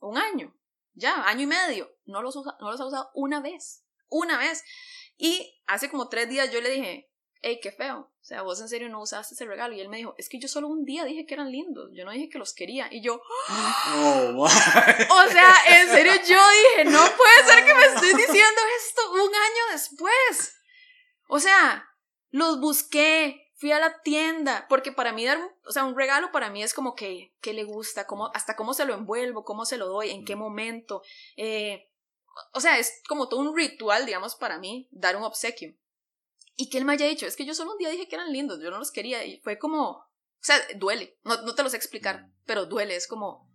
un 0.00 0.16
año, 0.18 0.54
ya, 0.94 1.24
año 1.28 1.42
y 1.42 1.46
medio, 1.46 1.90
no 2.04 2.22
los, 2.22 2.36
usa- 2.36 2.56
no 2.60 2.70
los 2.70 2.80
ha 2.80 2.86
usado 2.86 3.10
una 3.14 3.40
vez, 3.40 3.84
una 4.08 4.38
vez. 4.38 4.64
Y 5.16 5.60
hace 5.66 5.90
como 5.90 6.08
tres 6.08 6.28
días 6.28 6.50
yo 6.50 6.60
le 6.60 6.70
dije, 6.70 7.09
hey, 7.42 7.58
qué 7.62 7.72
feo, 7.72 8.10
o 8.20 8.24
sea, 8.24 8.42
vos 8.42 8.60
en 8.60 8.68
serio 8.68 8.88
no 8.88 9.00
usaste 9.00 9.34
ese 9.34 9.46
regalo. 9.46 9.74
Y 9.74 9.80
él 9.80 9.88
me 9.88 9.96
dijo, 9.96 10.14
es 10.18 10.28
que 10.28 10.38
yo 10.38 10.46
solo 10.46 10.68
un 10.68 10.84
día 10.84 11.04
dije 11.04 11.26
que 11.26 11.34
eran 11.34 11.50
lindos, 11.50 11.90
yo 11.94 12.04
no 12.04 12.10
dije 12.10 12.28
que 12.28 12.38
los 12.38 12.52
quería. 12.52 12.88
Y 12.90 13.02
yo, 13.02 13.20
Oh, 13.48 14.32
my. 14.32 14.42
o 14.44 15.30
sea, 15.30 15.54
en 15.68 15.88
serio 15.88 16.12
yo 16.14 16.38
dije, 16.50 16.84
no 16.84 17.00
puede 17.00 17.44
ser 17.46 17.64
que 17.64 17.74
me 17.74 17.84
estés 17.86 18.16
diciendo 18.16 18.60
esto 18.78 19.12
un 19.12 19.34
año 19.34 19.72
después. 19.72 20.56
O 21.28 21.40
sea, 21.40 21.88
los 22.30 22.60
busqué, 22.60 23.50
fui 23.54 23.72
a 23.72 23.80
la 23.80 24.00
tienda, 24.02 24.66
porque 24.68 24.92
para 24.92 25.12
mí 25.12 25.24
dar, 25.24 25.38
o 25.64 25.72
sea, 25.72 25.84
un 25.84 25.96
regalo 25.96 26.30
para 26.32 26.50
mí 26.50 26.62
es 26.62 26.74
como 26.74 26.94
que, 26.94 27.34
¿qué 27.40 27.52
le 27.52 27.64
gusta? 27.64 28.06
¿Cómo, 28.06 28.30
hasta 28.34 28.54
cómo 28.54 28.74
se 28.74 28.84
lo 28.84 28.94
envuelvo, 28.94 29.44
cómo 29.44 29.64
se 29.64 29.78
lo 29.78 29.86
doy, 29.86 30.10
en 30.10 30.24
qué 30.24 30.36
momento. 30.36 31.02
Eh, 31.36 31.88
o 32.52 32.60
sea, 32.60 32.78
es 32.78 33.02
como 33.08 33.28
todo 33.28 33.40
un 33.40 33.56
ritual, 33.56 34.06
digamos, 34.06 34.34
para 34.34 34.58
mí, 34.58 34.88
dar 34.90 35.16
un 35.16 35.24
obsequio. 35.24 35.74
Y 36.60 36.68
que 36.68 36.76
él 36.76 36.84
me 36.84 36.92
haya 36.92 37.06
dicho, 37.06 37.24
es 37.24 37.36
que 37.36 37.46
yo 37.46 37.54
solo 37.54 37.72
un 37.72 37.78
día 37.78 37.88
dije 37.88 38.06
que 38.06 38.16
eran 38.16 38.34
lindos, 38.34 38.60
yo 38.60 38.70
no 38.70 38.76
los 38.76 38.90
quería, 38.90 39.24
y 39.24 39.40
fue 39.40 39.58
como, 39.58 39.92
o 39.92 40.04
sea, 40.42 40.60
duele, 40.76 41.18
no, 41.24 41.40
no 41.40 41.54
te 41.54 41.62
lo 41.62 41.70
sé 41.70 41.78
explicar, 41.78 42.28
pero 42.44 42.66
duele, 42.66 42.96
es 42.96 43.08
como, 43.08 43.50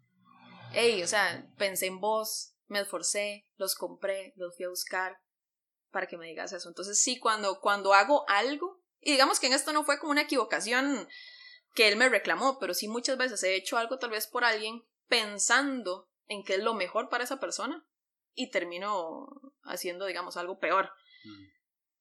hey, 0.73 1.03
o 1.03 1.07
sea, 1.07 1.47
pensé 1.55 1.85
en 1.85 1.99
vos, 1.99 2.55
me 2.65 2.79
esforcé, 2.79 3.47
los 3.57 3.75
compré, 3.75 4.33
los 4.37 4.55
fui 4.55 4.65
a 4.65 4.69
buscar 4.69 5.19
para 5.91 6.07
que 6.07 6.17
me 6.17 6.25
digas 6.25 6.51
eso. 6.51 6.67
Entonces 6.67 6.99
sí, 6.99 7.19
cuando, 7.19 7.59
cuando 7.59 7.93
hago 7.93 8.27
algo, 8.27 8.81
y 9.01 9.11
digamos 9.11 9.39
que 9.39 9.45
en 9.45 9.53
esto 9.53 9.71
no 9.71 9.83
fue 9.83 9.99
como 9.99 10.09
una 10.09 10.23
equivocación 10.23 11.07
que 11.75 11.87
él 11.87 11.97
me 11.97 12.09
reclamó, 12.09 12.57
pero 12.57 12.73
sí 12.73 12.87
muchas 12.87 13.19
veces 13.19 13.43
he 13.43 13.53
hecho 13.53 13.77
algo 13.77 13.99
tal 13.99 14.09
vez 14.09 14.25
por 14.25 14.45
alguien 14.45 14.83
pensando 15.07 16.09
en 16.25 16.43
que 16.43 16.55
es 16.55 16.63
lo 16.63 16.73
mejor 16.73 17.09
para 17.09 17.23
esa 17.23 17.39
persona 17.39 17.85
y 18.33 18.49
termino 18.49 19.27
haciendo, 19.61 20.07
digamos, 20.07 20.37
algo 20.37 20.57
peor. 20.57 20.89
Mm. 21.23 21.54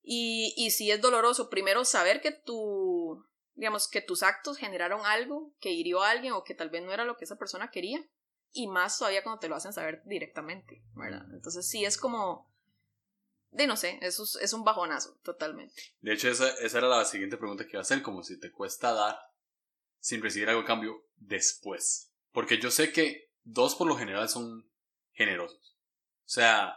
Y, 0.05 0.53
y 0.57 0.71
sí 0.71 0.91
es 0.91 1.01
doloroso 1.01 1.49
primero 1.49 1.85
saber 1.85 2.21
que 2.21 2.31
tu, 2.31 3.25
digamos, 3.55 3.89
que 3.89 4.03
tus 4.03 4.23
actos 4.23 4.59
generaron 4.59 5.07
algo 5.07 5.55
que 5.61 5.71
hirió 5.71 6.03
a 6.03 6.11
alguien 6.11 6.35
o 6.35 6.45
que 6.45 6.55
tal 6.55 6.69
vez 6.69 6.83
no 6.83 6.93
era 6.93 7.05
lo 7.05 7.17
que 7.17 7.25
esa 7.25 7.39
persona 7.39 7.71
quería. 7.71 8.05
Y 8.53 8.69
más 8.69 8.99
todavía 8.99 9.23
cuando 9.25 9.41
te 9.41 9.49
lo 9.49 9.57
hacen 9.57 9.73
saber 9.73 10.03
directamente, 10.05 10.85
¿verdad? 10.95 11.27
Entonces 11.33 11.67
sí 11.67 11.85
es 11.85 11.97
como, 11.97 12.53
de 13.51 13.67
no 13.67 13.77
sé, 13.77 13.99
eso 14.03 14.25
es, 14.25 14.37
es 14.37 14.53
un 14.53 14.63
bajonazo, 14.63 15.19
totalmente. 15.25 15.75
De 16.01 16.13
hecho, 16.13 16.29
esa, 16.29 16.51
esa 16.61 16.79
era 16.79 16.89
la 16.89 17.05
siguiente 17.05 17.37
pregunta 17.37 17.65
que 17.65 17.71
iba 17.71 17.81
a 17.81 17.83
hacer, 17.83 18.03
como 18.03 18.23
si 18.23 18.39
te 18.39 18.53
cuesta 18.53 18.93
dar 18.93 19.19
sin 19.99 20.23
recibir 20.23 20.51
algo 20.51 20.61
a 20.61 20.67
cambio 20.67 21.05
después. 21.17 22.13
Porque 22.31 22.59
yo 22.59 22.71
sé 22.71 22.93
que 22.93 23.33
dos 23.43 23.75
por 23.75 23.89
lo 23.89 23.97
general 23.97 24.29
son 24.29 24.69
generosos. 25.13 25.79
O 26.25 26.29
sea, 26.29 26.77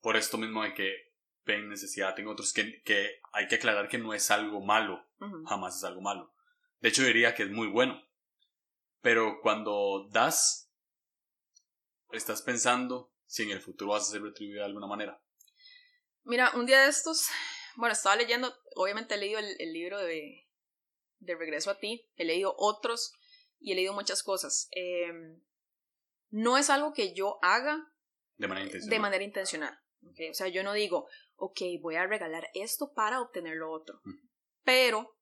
por 0.00 0.16
esto 0.16 0.38
mismo 0.38 0.62
de 0.62 0.74
que 0.74 1.11
ven 1.44 1.68
necesidad, 1.68 2.14
tengo 2.14 2.32
otros 2.32 2.52
que, 2.52 2.82
que 2.82 3.20
hay 3.32 3.48
que 3.48 3.56
aclarar 3.56 3.88
que 3.88 3.98
no 3.98 4.14
es 4.14 4.30
algo 4.30 4.60
malo, 4.60 5.04
Ujú. 5.20 5.44
jamás 5.44 5.76
es 5.76 5.84
algo 5.84 6.00
malo. 6.00 6.34
De 6.80 6.88
hecho, 6.88 7.02
diría 7.04 7.34
que 7.34 7.44
es 7.44 7.50
muy 7.50 7.68
bueno. 7.68 8.00
Pero 9.00 9.40
cuando 9.42 10.08
das, 10.10 10.70
estás 12.12 12.42
pensando 12.42 13.12
si 13.26 13.42
en 13.44 13.50
el 13.50 13.60
futuro 13.60 13.92
vas 13.92 14.08
a 14.08 14.12
ser 14.12 14.22
retribuido 14.22 14.60
de 14.60 14.66
alguna 14.66 14.86
manera. 14.86 15.20
Mira, 16.24 16.50
un 16.54 16.66
día 16.66 16.82
de 16.82 16.88
estos, 16.88 17.26
bueno, 17.76 17.92
estaba 17.94 18.14
leyendo, 18.16 18.54
obviamente 18.76 19.14
he 19.14 19.18
leído 19.18 19.38
el, 19.40 19.56
el 19.58 19.72
libro 19.72 19.98
de, 19.98 20.48
de 21.18 21.34
Regreso 21.34 21.70
a 21.70 21.78
ti, 21.78 22.08
he 22.16 22.24
leído 22.24 22.54
otros 22.58 23.12
y 23.58 23.72
he 23.72 23.74
leído 23.74 23.92
muchas 23.92 24.22
cosas. 24.22 24.68
Eh, 24.76 25.10
no 26.30 26.58
es 26.58 26.70
algo 26.70 26.92
que 26.92 27.14
yo 27.14 27.38
haga 27.42 27.92
De 28.36 28.46
manera 28.48 28.66
intencional. 28.66 28.90
de 28.90 29.00
manera 29.00 29.24
intencional. 29.24 29.78
¿ok? 30.06 30.18
O 30.30 30.34
sea, 30.34 30.48
yo 30.48 30.62
no 30.62 30.72
digo, 30.74 31.08
ok, 31.42 31.60
voy 31.80 31.96
a 31.96 32.06
regalar 32.06 32.48
esto 32.54 32.92
para 32.92 33.20
obtener 33.20 33.56
lo 33.56 33.72
otro. 33.72 34.00
Pero 34.62 35.18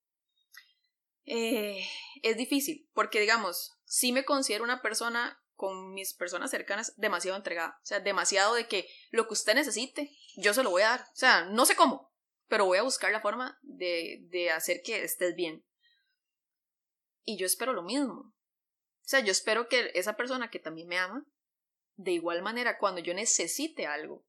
eh, 1.25 1.83
es 2.23 2.37
difícil, 2.37 2.91
porque 2.93 3.21
digamos, 3.21 3.79
sí 3.85 4.13
me 4.13 4.27
considero 4.27 4.63
una 4.63 4.83
persona 4.83 5.43
con 5.55 5.95
mis 5.95 6.13
personas 6.13 6.51
cercanas 6.51 6.93
demasiado 6.99 7.39
entregada. 7.39 7.79
O 7.83 7.87
sea, 7.87 8.01
demasiado 8.01 8.55
de 8.55 8.69
que 8.69 8.87
lo 9.11 9.27
que 9.27 9.33
usted 9.33 9.55
necesite, 9.55 10.15
yo 10.37 10.53
se 10.53 10.63
lo 10.63 10.69
voy 10.69 10.83
a 10.83 10.91
dar. 10.91 11.01
O 11.01 11.17
sea, 11.17 11.47
no 11.47 11.65
sé 11.65 11.75
cómo, 11.75 12.13
pero 12.49 12.67
voy 12.67 12.77
a 12.77 12.83
buscar 12.83 13.13
la 13.13 13.23
forma 13.23 13.59
de, 13.63 14.19
de 14.29 14.51
hacer 14.51 14.83
que 14.85 15.03
estés 15.03 15.35
bien. 15.35 15.65
Y 17.25 17.39
yo 17.39 17.47
espero 17.47 17.73
lo 17.73 17.83
mismo. 17.83 18.15
O 18.15 19.09
sea, 19.11 19.21
yo 19.21 19.33
espero 19.33 19.69
que 19.69 19.91
esa 19.95 20.19
persona 20.19 20.51
que 20.51 20.59
también 20.59 20.87
me 20.87 20.99
ama, 20.99 21.25
de 21.97 22.13
igual 22.13 22.43
manera, 22.43 22.77
cuando 22.77 23.01
yo 23.01 23.15
necesite 23.15 23.87
algo. 23.87 24.27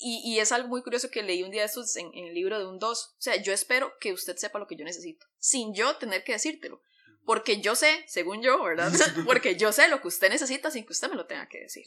Y, 0.00 0.22
y 0.24 0.38
es 0.40 0.52
algo 0.52 0.68
muy 0.68 0.82
curioso 0.82 1.10
que 1.10 1.22
leí 1.22 1.42
un 1.42 1.50
día 1.50 1.62
de 1.62 1.66
estos 1.66 1.96
en, 1.96 2.10
en 2.14 2.26
el 2.26 2.34
libro 2.34 2.58
de 2.58 2.66
un 2.66 2.78
2. 2.78 3.14
O 3.18 3.20
sea, 3.20 3.36
yo 3.36 3.52
espero 3.52 3.92
que 3.98 4.12
usted 4.12 4.36
sepa 4.36 4.58
lo 4.58 4.66
que 4.66 4.76
yo 4.76 4.84
necesito, 4.84 5.26
sin 5.38 5.74
yo 5.74 5.96
tener 5.96 6.24
que 6.24 6.32
decírtelo. 6.32 6.82
Porque 7.24 7.60
yo 7.60 7.76
sé, 7.76 8.04
según 8.08 8.42
yo, 8.42 8.62
¿verdad? 8.62 8.90
Porque 9.26 9.56
yo 9.56 9.72
sé 9.72 9.88
lo 9.88 10.00
que 10.00 10.08
usted 10.08 10.30
necesita 10.30 10.70
sin 10.70 10.84
que 10.84 10.92
usted 10.92 11.10
me 11.10 11.16
lo 11.16 11.26
tenga 11.26 11.48
que 11.48 11.60
decir. 11.60 11.84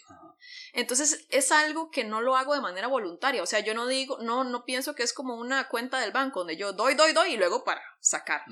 Entonces 0.74 1.26
es 1.30 1.52
algo 1.52 1.90
que 1.92 2.04
no 2.04 2.22
lo 2.22 2.36
hago 2.36 2.54
de 2.54 2.62
manera 2.62 2.88
voluntaria. 2.88 3.44
O 3.44 3.46
sea, 3.46 3.60
yo 3.60 3.74
no 3.74 3.88
digo, 3.88 4.20
no, 4.22 4.44
no 4.44 4.64
pienso 4.64 4.96
que 4.96 5.04
es 5.04 5.12
como 5.12 5.36
una 5.36 5.68
cuenta 5.70 6.00
del 6.00 6.12
banco 6.12 6.42
donde 6.42 6.56
yo 6.56 6.74
doy, 6.74 6.94
doy, 6.94 7.14
doy 7.14 7.34
y 7.34 7.38
luego 7.38 7.64
para 7.64 7.82
sacar. 8.00 8.44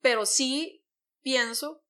Pero 0.00 0.26
sí 0.26 0.84
pienso 1.22 1.84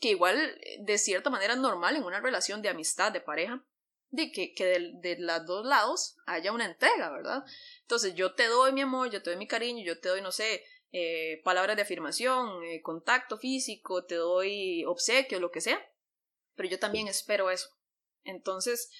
que 0.00 0.10
igual 0.10 0.58
de 0.80 0.98
cierta 0.98 1.30
manera 1.30 1.54
es 1.54 1.60
normal 1.60 1.96
en 1.96 2.04
una 2.04 2.20
relación 2.20 2.62
de 2.62 2.70
amistad, 2.70 3.12
de 3.12 3.20
pareja, 3.20 3.64
de 4.10 4.30
que, 4.30 4.54
que 4.54 4.64
de, 4.64 4.92
de 4.94 5.16
los 5.18 5.46
dos 5.46 5.66
lados 5.66 6.16
haya 6.26 6.52
una 6.52 6.66
entrega, 6.66 7.10
¿verdad? 7.10 7.44
Entonces 7.82 8.14
yo 8.14 8.34
te 8.34 8.46
doy 8.46 8.72
mi 8.72 8.82
amor, 8.82 9.10
yo 9.10 9.22
te 9.22 9.30
doy 9.30 9.38
mi 9.38 9.48
cariño, 9.48 9.84
yo 9.84 9.98
te 9.98 10.08
doy, 10.08 10.22
no 10.22 10.32
sé, 10.32 10.64
eh, 10.92 11.42
palabras 11.44 11.76
de 11.76 11.82
afirmación, 11.82 12.64
eh, 12.64 12.80
contacto 12.80 13.36
físico, 13.36 14.04
te 14.04 14.14
doy 14.14 14.84
obsequios, 14.86 15.40
lo 15.40 15.50
que 15.50 15.60
sea, 15.60 15.78
pero 16.54 16.68
yo 16.68 16.78
también 16.78 17.08
espero 17.08 17.50
eso. 17.50 17.68
Entonces, 18.24 18.90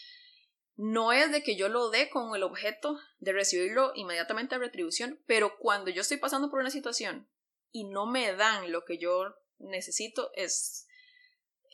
no 0.74 1.12
es 1.12 1.32
de 1.32 1.42
que 1.42 1.56
yo 1.56 1.68
lo 1.68 1.88
dé 1.88 2.10
con 2.10 2.34
el 2.36 2.42
objeto 2.42 2.98
de 3.18 3.32
recibirlo 3.32 3.92
inmediatamente 3.94 4.54
a 4.54 4.58
retribución, 4.58 5.22
pero 5.26 5.56
cuando 5.58 5.90
yo 5.90 6.02
estoy 6.02 6.18
pasando 6.18 6.50
por 6.50 6.60
una 6.60 6.70
situación 6.70 7.28
y 7.72 7.84
no 7.84 8.06
me 8.06 8.34
dan 8.34 8.72
lo 8.72 8.84
que 8.84 8.98
yo 8.98 9.34
necesito, 9.58 10.30
es... 10.34 10.86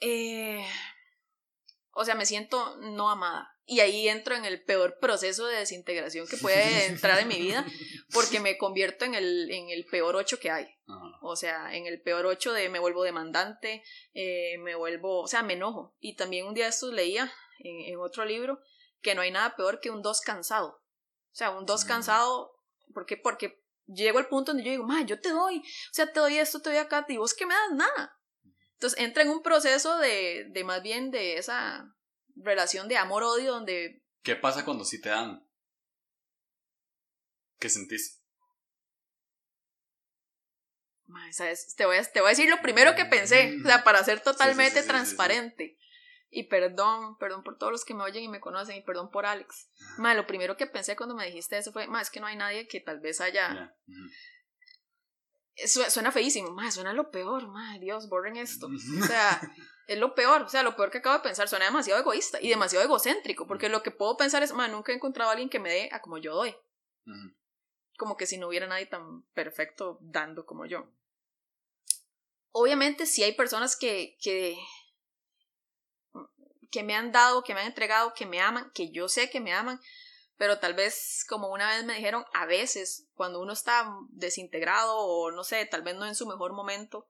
Eh, 0.01 0.65
o 1.93 2.05
sea, 2.05 2.15
me 2.15 2.27
siento 2.27 2.77
no 2.79 3.11
amada. 3.11 3.49
Y 3.65 3.81
ahí 3.81 4.09
entro 4.09 4.35
en 4.35 4.45
el 4.45 4.63
peor 4.63 4.99
proceso 4.99 5.47
de 5.47 5.57
desintegración 5.57 6.27
que 6.27 6.37
puede 6.37 6.87
entrar 6.87 7.19
en 7.21 7.29
mi 7.29 7.39
vida, 7.39 7.65
porque 8.13 8.41
me 8.41 8.59
convierto 8.59 9.05
en 9.05 9.15
el, 9.15 9.51
en 9.51 9.71
el 9.71 9.85
peor 9.87 10.17
ocho 10.17 10.39
que 10.41 10.51
hay. 10.51 10.67
O 11.21 11.37
sea, 11.37 11.75
en 11.75 11.87
el 11.87 12.01
peor 12.03 12.27
ocho 12.27 12.53
de 12.53 12.69
me 12.69 12.81
vuelvo 12.81 13.05
demandante, 13.05 13.85
eh, 14.15 14.59
me 14.59 14.75
vuelvo, 14.75 15.23
o 15.23 15.29
sea, 15.29 15.43
me 15.43 15.55
enojo. 15.55 15.95
Y 16.01 16.17
también 16.17 16.47
un 16.47 16.55
día 16.55 16.65
de 16.65 16.71
estos 16.71 16.93
leía 16.93 17.33
en, 17.61 17.99
otro 17.99 18.25
libro 18.25 18.61
que 19.01 19.15
no 19.15 19.23
hay 19.23 19.31
nada 19.31 19.55
peor 19.57 19.81
que 19.81 19.91
un 19.91 20.03
dos 20.03 20.21
cansado. 20.21 20.69
O 20.69 21.35
sea, 21.35 21.51
un 21.51 21.65
dos 21.65 21.85
mm. 21.85 21.89
cansado, 21.89 22.53
¿por 22.93 23.07
qué? 23.07 23.17
Porque 23.17 23.63
llego 23.87 24.19
al 24.19 24.29
punto 24.29 24.53
donde 24.53 24.65
yo 24.65 24.73
digo, 24.73 24.85
ma, 24.85 25.03
yo 25.03 25.21
te 25.21 25.31
doy, 25.31 25.59
o 25.59 25.95
sea, 25.95 26.13
te 26.13 26.21
doy 26.21 26.39
esto, 26.39 26.61
te 26.61 26.71
doy 26.71 26.79
acá, 26.79 27.05
y 27.09 27.17
vos 27.17 27.35
que 27.35 27.47
me 27.47 27.55
das 27.55 27.73
nada. 27.73 28.19
Entonces 28.83 28.99
entra 28.99 29.23
en 29.23 29.29
un 29.29 29.43
proceso 29.45 29.97
de, 29.99 30.47
de 30.51 30.65
más 30.65 30.83
bien 30.83 31.12
de 31.12 31.37
esa 31.37 31.95
relación 32.35 32.89
de 32.89 32.97
amor-odio 32.97 33.53
donde... 33.53 34.03
¿Qué 34.25 34.35
pasa 34.35 34.65
cuando 34.65 34.85
sí 34.85 35.01
te 35.01 35.09
dan? 35.09 35.47
¿Qué 37.61 37.69
sentís? 37.69 38.21
¿sabes? 41.31 41.77
Te, 41.77 41.87
voy 41.87 41.99
a, 41.99 42.03
te 42.03 42.21
voy 42.21 42.27
a 42.27 42.31
decir 42.31 42.51
lo 42.51 42.61
primero 42.61 42.97
que 42.97 43.05
pensé, 43.05 43.57
o 43.62 43.67
sea, 43.69 43.85
para 43.85 44.03
ser 44.03 44.21
totalmente 44.21 44.83
transparente. 44.83 45.79
Y 46.29 46.49
perdón, 46.49 47.17
perdón 47.19 47.45
por 47.45 47.59
todos 47.59 47.71
los 47.71 47.85
que 47.85 47.95
me 47.95 48.03
oyen 48.03 48.25
y 48.25 48.29
me 48.29 48.41
conocen, 48.41 48.79
y 48.79 48.83
perdón 48.83 49.12
por 49.12 49.27
Alex. 49.27 49.71
Ma, 49.99 50.15
lo 50.15 50.27
primero 50.27 50.57
que 50.57 50.67
pensé 50.67 50.97
cuando 50.97 51.15
me 51.15 51.27
dijiste 51.27 51.57
eso 51.57 51.71
fue, 51.71 51.87
ma, 51.87 52.01
es 52.01 52.11
que 52.11 52.19
no 52.19 52.27
hay 52.27 52.35
nadie 52.35 52.67
que 52.67 52.81
tal 52.81 52.99
vez 52.99 53.21
haya 53.21 53.77
suena 55.67 56.13
feísimo, 56.13 56.51
más 56.53 56.75
suena 56.75 56.93
lo 56.93 57.11
peor, 57.11 57.49
madre 57.49 57.81
Dios, 57.81 58.09
borren 58.09 58.37
esto. 58.37 58.67
O 58.67 59.07
sea, 59.07 59.41
es 59.87 59.99
lo 59.99 60.15
peor, 60.15 60.43
o 60.43 60.49
sea, 60.49 60.63
lo 60.63 60.77
peor 60.77 60.91
que 60.91 60.99
acabo 60.99 61.17
de 61.17 61.23
pensar, 61.23 61.49
suena 61.49 61.67
demasiado 61.67 62.01
egoísta 62.01 62.41
y 62.41 62.49
demasiado 62.49 62.85
egocéntrico, 62.85 63.47
porque 63.47 63.69
lo 63.69 63.83
que 63.83 63.91
puedo 63.91 64.17
pensar 64.17 64.43
es, 64.43 64.53
madre, 64.53 64.73
nunca 64.73 64.93
he 64.93 64.95
encontrado 64.95 65.31
a 65.31 65.33
alguien 65.33 65.49
que 65.51 65.59
me 65.59 65.71
dé 65.71 65.89
a 65.93 66.01
como 66.01 66.19
yo 66.19 66.35
doy. 66.35 66.55
Como 67.97 68.17
que 68.17 68.27
si 68.27 68.39
no 68.39 68.49
hubiera 68.49 68.67
nadie 68.67 68.87
tan 68.87 69.23
perfecto 69.35 69.99
dando 70.01 70.47
como 70.47 70.67
yo. 70.67 70.89
Obviamente 72.53 73.07
sí 73.07 73.23
hay 73.23 73.33
personas 73.33 73.77
que, 73.77 74.17
que, 74.21 74.59
que 76.71 76.83
me 76.83 76.95
han 76.95 77.13
dado, 77.13 77.43
que 77.45 77.55
me 77.55 77.61
han 77.61 77.67
entregado, 77.67 78.15
que 78.15 78.27
me 78.27 78.41
aman, 78.41 78.71
que 78.75 78.91
yo 78.91 79.09
sé 79.09 79.31
que 79.31 79.41
me 79.41 79.53
aman, 79.53 79.81
pero 80.37 80.59
tal 80.59 80.75
vez 80.75 81.25
como 81.29 81.49
una 81.49 81.68
vez 81.68 81.85
me 81.85 81.95
dijeron, 81.95 82.25
a 82.35 82.47
veces 82.47 83.07
cuando 83.14 83.40
uno 83.40 83.53
está 83.53 83.95
desintegrado 84.11 84.97
o 84.97 85.31
no 85.31 85.45
sé, 85.45 85.64
tal 85.66 85.83
vez 85.83 85.95
no 85.95 86.07
en 86.07 86.14
su 86.14 86.27
mejor 86.27 86.53
momento, 86.53 87.09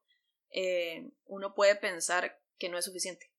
eh, 0.51 1.11
uno 1.25 1.53
puede 1.55 1.75
pensar 1.75 2.39
que 2.57 2.69
no 2.69 2.77
es 2.77 2.85
suficiente. 2.85 3.31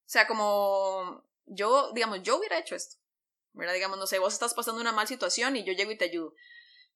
O 0.00 0.10
sea, 0.12 0.26
como 0.26 1.24
yo, 1.46 1.92
digamos, 1.92 2.22
yo 2.22 2.38
hubiera 2.38 2.58
hecho 2.58 2.74
esto. 2.74 3.02
¿verdad? 3.52 3.74
Digamos, 3.74 3.98
no 3.98 4.06
sé, 4.06 4.18
vos 4.18 4.32
estás 4.32 4.54
pasando 4.54 4.80
una 4.80 4.92
mala 4.92 5.06
situación 5.06 5.56
y 5.56 5.64
yo 5.64 5.72
llego 5.72 5.90
y 5.90 5.98
te 5.98 6.06
ayudo. 6.06 6.34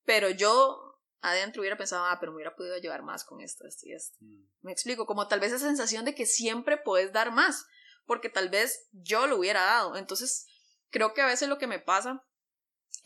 Pero 0.05 0.31
yo 0.31 1.01
adentro 1.21 1.61
hubiera 1.61 1.77
pensado, 1.77 2.05
ah, 2.05 2.19
pero 2.21 2.33
me 2.33 2.37
hubiera 2.37 2.55
podido 2.55 2.75
ayudar 2.75 3.03
más 3.03 3.25
con 3.25 3.41
esto, 3.41 3.67
esto 3.67 3.87
y 3.87 3.93
esto. 3.93 4.17
Mm. 4.21 4.49
Me 4.63 4.73
explico, 4.73 5.07
como 5.07 5.29
tal 5.29 5.41
vez 5.41 5.53
esa 5.53 5.67
sensación 5.67 6.05
de 6.05 6.15
que 6.15 6.27
siempre 6.27 6.77
puedes 6.77 7.13
dar 7.13 7.33
más, 7.33 7.67
porque 8.07 8.29
tal 8.29 8.49
vez 8.49 8.89
yo 8.93 9.27
lo 9.27 9.37
hubiera 9.37 9.63
dado. 9.63 9.97
Entonces, 9.97 10.47
creo 10.91 11.15
que 11.15 11.23
a 11.23 11.27
veces 11.27 11.49
lo 11.49 11.59
que 11.59 11.67
me 11.67 11.79
pasa 11.79 12.25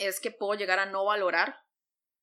es 0.01 0.19
que 0.19 0.31
puedo 0.31 0.55
llegar 0.55 0.79
a 0.79 0.87
no 0.87 1.05
valorar 1.05 1.57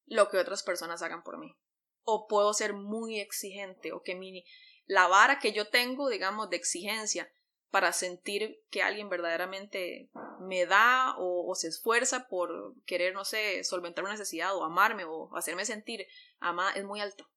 lo 0.06 0.30
que 0.30 0.38
otras 0.38 0.64
personas 0.64 1.02
hagan 1.02 1.24
por 1.24 1.38
mí. 1.38 1.56
O 2.04 2.28
puedo 2.28 2.54
ser 2.54 2.74
muy 2.74 3.20
exigente 3.20 3.94
o 3.94 4.02
que 4.02 4.16
mi, 4.16 4.44
la 4.86 5.08
vara 5.08 5.40
que 5.40 5.54
yo 5.54 5.70
tengo, 5.70 6.10
digamos, 6.10 6.50
de 6.50 6.58
exigencia 6.58 7.32
para 7.70 7.92
sentir 7.94 8.60
que 8.70 8.82
alguien 8.82 9.10
verdaderamente 9.10 10.10
me 10.40 10.66
da 10.66 11.16
o, 11.18 11.54
se 11.56 11.68
esfuerza 11.68 12.28
por 12.28 12.74
querer, 12.86 13.14
no 13.14 13.26
sé, 13.26 13.64
solventar 13.64 14.04
una 14.04 14.14
necesidad 14.14 14.56
o 14.56 14.64
amarme 14.64 15.04
o 15.06 15.36
hacerme 15.36 15.66
sentir 15.66 16.08
amada 16.40 16.72
es 16.74 16.86
muy 16.86 17.02
alto. 17.02 17.30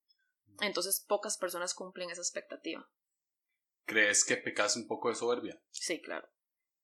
Entonces 0.60 1.04
pocas 1.06 1.36
personas 1.36 1.74
cumplen 1.74 2.10
esa 2.10 2.20
expectativa. 2.20 2.88
¿Crees 3.86 4.24
que 4.24 4.36
pecas 4.36 4.76
un 4.76 4.86
poco 4.86 5.08
de 5.08 5.16
soberbia? 5.16 5.60
Sí, 5.70 6.00
claro. 6.00 6.28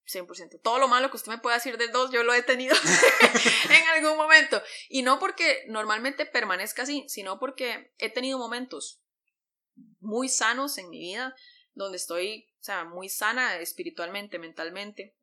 100%. 0.06 0.60
Todo 0.62 0.78
lo 0.78 0.88
malo 0.88 1.10
que 1.10 1.16
usted 1.16 1.32
me 1.32 1.38
puede 1.38 1.56
decir 1.56 1.76
de 1.78 1.88
dos, 1.88 2.10
yo 2.10 2.22
lo 2.22 2.32
he 2.32 2.42
tenido 2.42 2.74
en 3.70 3.88
algún 3.88 4.16
momento. 4.16 4.62
Y 4.88 5.02
no 5.02 5.18
porque 5.18 5.64
normalmente 5.68 6.26
permanezca 6.26 6.82
así, 6.82 7.04
sino 7.08 7.38
porque 7.38 7.92
he 7.98 8.10
tenido 8.10 8.38
momentos 8.38 9.00
muy 10.00 10.28
sanos 10.28 10.78
en 10.78 10.88
mi 10.88 10.98
vida, 10.98 11.34
donde 11.74 11.96
estoy, 11.96 12.48
o 12.60 12.64
sea, 12.64 12.84
muy 12.84 13.08
sana 13.08 13.58
espiritualmente, 13.58 14.38
mentalmente, 14.38 15.14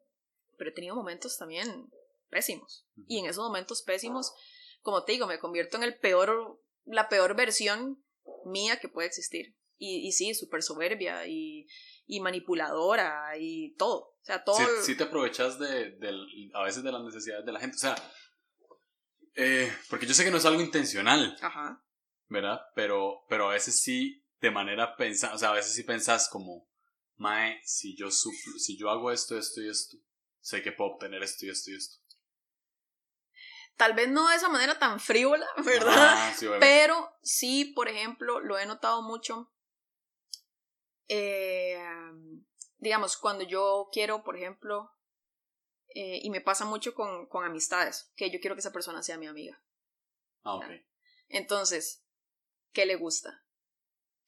pero 0.58 0.70
he 0.70 0.74
tenido 0.74 0.96
momentos 0.96 1.38
también 1.38 1.90
pésimos. 2.30 2.86
Y 3.08 3.20
en 3.20 3.26
esos 3.26 3.44
momentos 3.44 3.82
pésimos, 3.82 4.34
como 4.82 5.04
te 5.04 5.14
digo, 5.14 5.28
me 5.28 5.40
convierto 5.40 5.78
en 5.78 5.84
el 5.84 5.98
peor, 5.98 6.62
la 6.86 7.10
peor 7.10 7.36
versión 7.36 8.04
mía 8.46 8.80
que 8.80 8.90
puede 8.90 9.08
existir. 9.08 9.56
Y, 9.78 10.08
y 10.08 10.12
sí, 10.12 10.34
súper 10.34 10.62
soberbia 10.62 11.26
y, 11.28 11.68
y 12.06 12.20
manipuladora 12.20 13.38
y 13.38 13.74
todo. 13.76 14.13
O 14.24 14.26
sea, 14.26 14.42
todo. 14.42 14.58
Sí, 14.82 14.96
te 14.96 15.04
aprovechas 15.04 15.60
de, 15.60 16.00
a 16.54 16.64
veces 16.64 16.82
de 16.82 16.92
las 16.94 17.04
necesidades 17.04 17.46
de 17.46 17.52
la 17.52 17.60
gente. 17.60 17.76
O 17.76 17.80
sea, 17.80 17.96
eh, 19.36 19.72
porque 19.90 20.06
yo 20.06 20.14
sé 20.14 20.24
que 20.24 20.32
no 20.32 20.38
es 20.38 20.46
algo 20.46 20.62
intencional. 20.62 21.38
Ajá. 21.42 21.84
¿Verdad? 22.30 22.62
Pero, 22.74 23.26
pero 23.28 23.50
a 23.50 23.54
veces 23.54 23.82
sí, 23.82 24.26
de 24.40 24.50
manera 24.50 24.96
pensada, 24.96 25.34
o 25.34 25.38
sea, 25.38 25.50
a 25.50 25.54
veces 25.54 25.74
sí 25.76 25.84
pensás 25.84 26.30
como, 26.30 26.70
Mae, 27.18 27.62
si 27.66 27.98
yo, 27.98 28.10
si 28.12 28.78
yo 28.78 28.90
hago 28.90 29.12
esto, 29.12 29.38
esto 29.38 29.62
y 29.62 29.70
esto, 29.70 29.98
sé 30.40 30.64
que 30.64 30.72
puedo 30.72 30.92
obtener 30.92 31.22
esto 31.22 31.46
y 31.46 31.50
esto 31.50 31.72
y 31.72 31.76
esto. 31.76 31.98
Tal 33.76 33.94
vez 33.94 34.08
no 34.08 34.30
de 34.30 34.38
esa 34.38 34.48
manera 34.48 34.80
tan 34.80 35.02
frívola, 35.02 35.48
¿verdad? 35.66 36.34
sí, 36.38 36.48
pero 36.62 37.14
sí, 37.22 37.66
por 37.76 37.90
ejemplo, 37.90 38.40
lo 38.40 38.58
he 38.58 38.66
notado 38.66 39.02
mucho. 39.02 39.52
Eh, 41.10 41.78
digamos, 42.84 43.18
cuando 43.18 43.46
yo 43.46 43.88
quiero, 43.92 44.24
por 44.24 44.36
ejemplo, 44.36 44.92
eh, 45.96 46.20
y 46.22 46.30
me 46.30 46.42
pasa 46.42 46.66
mucho 46.66 46.94
con, 46.94 47.28
con, 47.28 47.46
amistades, 47.46 48.12
que 48.16 48.30
yo 48.30 48.40
quiero 48.42 48.56
que 48.56 48.60
esa 48.60 48.74
persona 48.74 49.02
sea 49.02 49.18
mi 49.18 49.26
amiga. 49.26 49.64
Ah, 50.44 50.56
ok. 50.56 50.66
Entonces, 51.30 52.04
¿qué 52.74 52.86
le 52.86 52.96
gusta? 52.96 53.46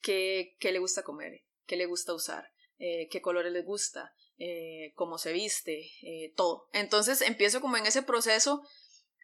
¿Qué, 0.00 0.56
qué 0.58 0.72
le 0.72 0.78
gusta 0.78 1.02
comer? 1.02 1.44
¿Qué 1.66 1.76
le 1.76 1.84
gusta 1.84 2.14
usar? 2.14 2.50
Eh, 2.78 3.08
¿Qué 3.10 3.20
colores 3.20 3.52
le 3.52 3.62
gusta? 3.62 4.14
Eh, 4.38 4.92
¿Cómo 4.94 5.18
se 5.18 5.32
viste? 5.32 5.90
todo. 6.34 6.68
Entonces 6.72 7.20
empiezo 7.20 7.60
como 7.60 7.76
en 7.76 7.86
ese 7.86 8.02
proceso 8.02 8.62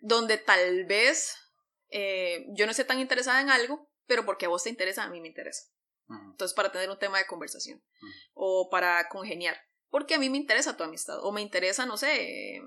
donde 0.00 0.36
tal 0.36 0.84
vez 0.84 1.36
yo 1.90 2.64
no 2.64 2.70
esté 2.70 2.84
tan 2.84 2.98
interesada 2.98 3.40
en 3.40 3.50
algo, 3.50 3.90
pero 4.06 4.24
porque 4.26 4.46
a 4.46 4.48
vos 4.48 4.64
te 4.64 4.70
interesa, 4.70 5.04
a 5.04 5.10
mí 5.10 5.20
me 5.20 5.28
interesa. 5.28 5.64
Entonces, 6.30 6.54
para 6.54 6.72
tener 6.72 6.90
un 6.90 6.98
tema 6.98 7.18
de 7.18 7.26
conversación 7.26 7.82
o 8.34 8.68
para 8.70 9.08
congeniar. 9.08 9.56
Porque 9.90 10.14
a 10.14 10.18
mí 10.18 10.30
me 10.30 10.38
interesa 10.38 10.76
tu 10.76 10.84
amistad 10.84 11.22
o 11.22 11.32
me 11.32 11.42
interesa, 11.42 11.84
no 11.86 11.96
sé, 11.96 12.62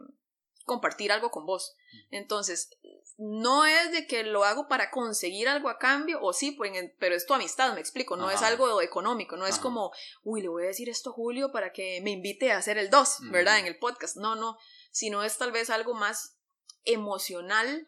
compartir 0.66 1.12
algo 1.12 1.32
con 1.32 1.46
vos. 1.46 1.76
Entonces, 2.12 2.70
no 3.18 3.66
es 3.66 3.92
de 3.92 4.08
que 4.08 4.24
lo 4.24 4.44
hago 4.44 4.68
para 4.68 4.92
conseguir 4.92 5.48
algo 5.48 5.70
a 5.70 5.78
cambio, 5.78 6.20
o 6.22 6.34
sí, 6.34 6.52
pues, 6.52 6.72
pero 7.00 7.16
es 7.16 7.26
tu 7.26 7.34
amistad, 7.34 7.74
me 7.74 7.80
explico, 7.80 8.18
no 8.18 8.30
es 8.30 8.42
algo 8.42 8.82
económico, 8.82 9.38
no 9.38 9.46
es 9.46 9.60
como, 9.60 9.92
uy, 10.24 10.42
le 10.42 10.50
voy 10.50 10.64
a 10.64 10.68
decir 10.68 10.90
esto 10.90 11.12
a 11.12 11.14
Julio 11.14 11.52
para 11.52 11.72
que 11.72 12.02
me 12.02 12.12
invite 12.12 12.52
a 12.52 12.58
hacer 12.58 12.78
el 12.78 12.90
2, 12.90 13.32
¿verdad? 13.32 13.60
En 13.60 13.68
el 13.68 13.78
podcast. 13.78 14.18
No, 14.18 14.36
no, 14.36 14.58
sino 14.92 15.24
es 15.24 15.38
tal 15.38 15.52
vez 15.52 15.70
algo 15.70 15.94
más 15.94 16.38
emocional 16.84 17.88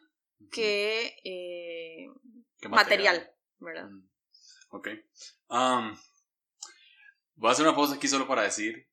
que, 0.52 1.18
eh, 1.24 2.08
material. 2.70 3.34
¿verdad? 3.60 3.90
Ok. 4.78 4.90
Voy 7.36 7.50
a 7.50 7.52
hacer 7.52 7.66
una 7.66 7.76
pausa 7.76 7.96
aquí 7.96 8.08
solo 8.08 8.28
para 8.28 8.44
decir 8.44 8.88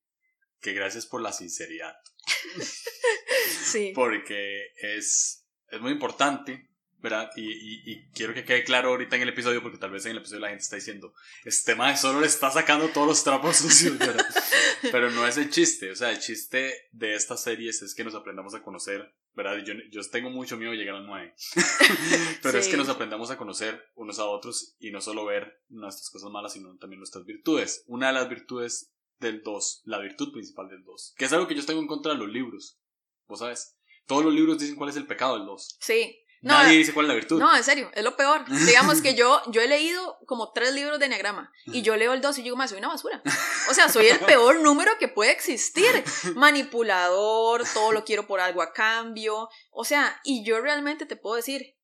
que 0.60 0.72
gracias 0.72 1.06
por 1.06 1.20
la 1.20 1.32
sinceridad. 1.32 1.94
sí. 3.64 3.92
Porque 3.94 4.72
es, 4.80 5.46
es 5.68 5.80
muy 5.80 5.92
importante 5.92 6.70
¿verdad? 7.04 7.30
Y, 7.36 7.92
y, 7.92 8.08
quiero 8.12 8.32
que 8.32 8.46
quede 8.46 8.64
claro 8.64 8.88
ahorita 8.88 9.16
en 9.16 9.22
el 9.22 9.28
episodio, 9.28 9.62
porque 9.62 9.76
tal 9.76 9.90
vez 9.90 10.06
en 10.06 10.12
el 10.12 10.18
episodio 10.18 10.40
la 10.40 10.48
gente 10.48 10.62
está 10.62 10.76
diciendo, 10.76 11.12
este 11.44 11.74
mae 11.74 11.98
solo 11.98 12.22
le 12.22 12.26
está 12.26 12.50
sacando 12.50 12.88
todos 12.88 13.06
los 13.06 13.22
trapos 13.22 13.58
sucios, 13.58 13.98
¿verdad? 13.98 14.26
Pero 14.90 15.10
no 15.10 15.28
es 15.28 15.36
el 15.36 15.50
chiste, 15.50 15.90
o 15.90 15.96
sea, 15.96 16.12
el 16.12 16.18
chiste 16.18 16.88
de 16.92 17.14
estas 17.14 17.42
series 17.42 17.82
es 17.82 17.94
que 17.94 18.04
nos 18.04 18.14
aprendamos 18.14 18.54
a 18.54 18.62
conocer, 18.62 19.14
¿verdad? 19.34 19.58
Yo, 19.64 19.74
yo 19.90 20.00
tengo 20.10 20.30
mucho 20.30 20.56
miedo 20.56 20.72
de 20.72 20.78
llegar 20.78 20.96
a 20.96 21.00
nueve, 21.00 21.34
pero 22.42 22.58
es 22.58 22.68
que 22.68 22.76
nos 22.76 22.88
aprendamos 22.88 23.30
a 23.30 23.36
conocer 23.36 23.90
unos 23.94 24.18
a 24.18 24.26
otros 24.26 24.76
y 24.78 24.90
no 24.90 25.00
solo 25.00 25.24
ver 25.24 25.62
nuestras 25.68 26.10
cosas 26.10 26.30
malas, 26.30 26.52
sino 26.52 26.76
también 26.76 27.00
nuestras 27.00 27.24
virtudes. 27.24 27.84
Una 27.86 28.08
de 28.08 28.14
las 28.14 28.28
virtudes 28.28 28.92
del 29.18 29.42
2, 29.42 29.82
la 29.84 29.98
virtud 29.98 30.32
principal 30.32 30.68
del 30.68 30.84
2, 30.84 31.14
que 31.16 31.24
es 31.24 31.32
algo 31.32 31.46
que 31.46 31.54
yo 31.54 31.64
tengo 31.64 31.80
en 31.80 31.86
contra 31.86 32.12
de 32.12 32.18
los 32.18 32.28
libros, 32.28 32.78
vos 33.26 33.38
sabes. 33.40 33.76
Todos 34.06 34.24
los 34.24 34.34
libros 34.34 34.58
dicen 34.58 34.76
cuál 34.76 34.90
es 34.90 34.96
el 34.96 35.06
pecado 35.06 35.38
del 35.38 35.46
2. 35.46 35.78
Sí, 35.80 36.23
Nadie 36.44 36.78
dice 36.78 36.92
cuál 36.92 37.06
es 37.06 37.08
la 37.08 37.14
virtud. 37.14 37.40
No, 37.40 37.56
en 37.56 37.64
serio, 37.64 37.90
es 37.94 38.04
lo 38.04 38.16
peor. 38.16 38.44
Digamos 38.66 39.00
que 39.00 39.14
yo, 39.14 39.40
yo 39.48 39.62
he 39.62 39.66
leído 39.66 40.18
como 40.26 40.52
tres 40.52 40.74
libros 40.74 40.98
de 40.98 41.06
Enneagrama 41.06 41.50
y 41.66 41.82
yo 41.82 41.96
leo 41.96 42.12
el 42.12 42.20
dos 42.20 42.36
y 42.36 42.40
yo 42.40 42.44
digo, 42.44 42.56
más 42.56 42.70
soy 42.70 42.78
una 42.78 42.88
basura. 42.88 43.22
O 43.70 43.74
sea, 43.74 43.88
soy 43.88 44.06
el 44.08 44.18
peor 44.26 44.60
número 44.60 44.92
que 44.98 45.08
puede 45.08 45.32
existir. 45.32 46.04
Manipulador, 46.34 47.64
todo 47.72 47.92
lo 47.92 48.04
quiero 48.04 48.26
por 48.26 48.40
algo 48.40 48.62
a 48.62 48.72
cambio. 48.72 49.48
O 49.70 49.84
sea, 49.84 50.20
y 50.22 50.44
yo 50.44 50.60
realmente 50.60 51.06
te 51.06 51.16
puedo 51.16 51.36
decir, 51.36 51.76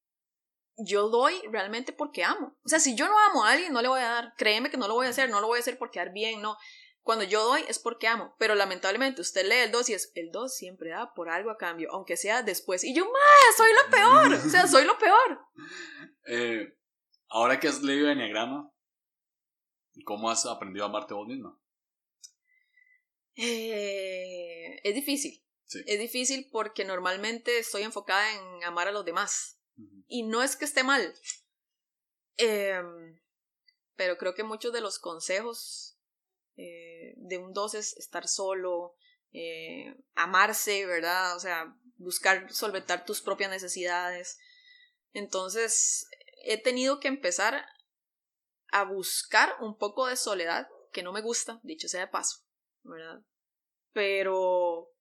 yo 0.76 1.08
doy 1.08 1.40
realmente 1.50 1.92
porque 1.92 2.24
amo. 2.24 2.56
O 2.64 2.68
sea, 2.68 2.80
si 2.80 2.94
yo 2.94 3.08
no 3.08 3.18
amo 3.30 3.44
a 3.44 3.52
alguien, 3.52 3.72
no 3.72 3.82
le 3.82 3.88
voy 3.88 4.00
a 4.00 4.08
dar. 4.08 4.34
Créeme 4.36 4.70
que 4.70 4.76
no 4.76 4.88
lo 4.88 4.94
voy 4.94 5.06
a 5.06 5.10
hacer, 5.10 5.30
no 5.30 5.40
lo 5.40 5.46
voy 5.46 5.58
a 5.58 5.60
hacer 5.60 5.78
por 5.78 5.90
quedar 5.90 6.12
bien, 6.12 6.42
no. 6.42 6.56
Cuando 7.10 7.24
yo 7.24 7.42
doy 7.42 7.64
es 7.66 7.80
porque 7.80 8.06
amo, 8.06 8.36
pero 8.38 8.54
lamentablemente 8.54 9.20
usted 9.20 9.44
lee 9.44 9.64
el 9.64 9.72
2 9.72 9.88
y 9.88 9.94
es 9.94 10.12
el 10.14 10.30
2 10.30 10.54
siempre 10.54 10.90
da 10.90 11.12
por 11.12 11.28
algo 11.28 11.50
a 11.50 11.58
cambio, 11.58 11.90
aunque 11.90 12.16
sea 12.16 12.44
después. 12.44 12.84
Y 12.84 12.94
yo, 12.94 13.04
más, 13.04 13.56
soy 13.56 13.70
lo 13.72 13.90
peor, 13.90 14.34
o 14.34 14.48
sea, 14.48 14.68
soy 14.68 14.84
lo 14.84 14.96
peor. 14.96 15.40
Eh, 16.28 16.78
ahora 17.28 17.58
que 17.58 17.66
has 17.66 17.82
leído 17.82 18.08
Enneagrama, 18.08 18.72
¿cómo 20.04 20.30
has 20.30 20.46
aprendido 20.46 20.84
a 20.84 20.88
amarte 20.88 21.12
vos 21.14 21.26
misma? 21.26 21.60
Eh, 23.34 24.78
es 24.84 24.94
difícil. 24.94 25.44
Es 25.86 25.98
difícil 25.98 26.48
porque 26.52 26.84
normalmente 26.84 27.58
estoy 27.58 27.82
enfocada 27.82 28.32
en 28.34 28.62
amar 28.62 28.86
a 28.86 28.92
los 28.92 29.04
demás. 29.04 29.60
Y 30.06 30.22
no 30.22 30.44
es 30.44 30.54
que 30.54 30.64
esté 30.64 30.84
mal. 30.84 31.12
Em, 32.36 33.20
pero 33.96 34.16
creo 34.16 34.36
que 34.36 34.44
muchos 34.44 34.72
de 34.72 34.80
los 34.80 35.00
consejos 35.00 35.90
eh, 36.62 36.89
de 37.30 37.38
un 37.38 37.54
dos 37.54 37.74
es 37.74 37.96
estar 37.96 38.28
solo, 38.28 38.94
eh, 39.32 39.96
amarse, 40.14 40.84
¿verdad? 40.84 41.36
O 41.36 41.40
sea, 41.40 41.74
buscar 41.96 42.52
solventar 42.52 43.04
tus 43.04 43.22
propias 43.22 43.50
necesidades. 43.50 44.38
Entonces, 45.12 46.06
he 46.44 46.60
tenido 46.60 47.00
que 47.00 47.08
empezar 47.08 47.64
a 48.72 48.84
buscar 48.84 49.54
un 49.60 49.76
poco 49.76 50.06
de 50.06 50.16
soledad, 50.16 50.68
que 50.92 51.02
no 51.02 51.12
me 51.12 51.22
gusta, 51.22 51.60
dicho 51.62 51.88
sea 51.88 52.00
de 52.00 52.08
paso, 52.08 52.40
¿verdad? 52.82 53.20
Pero, 53.92 54.92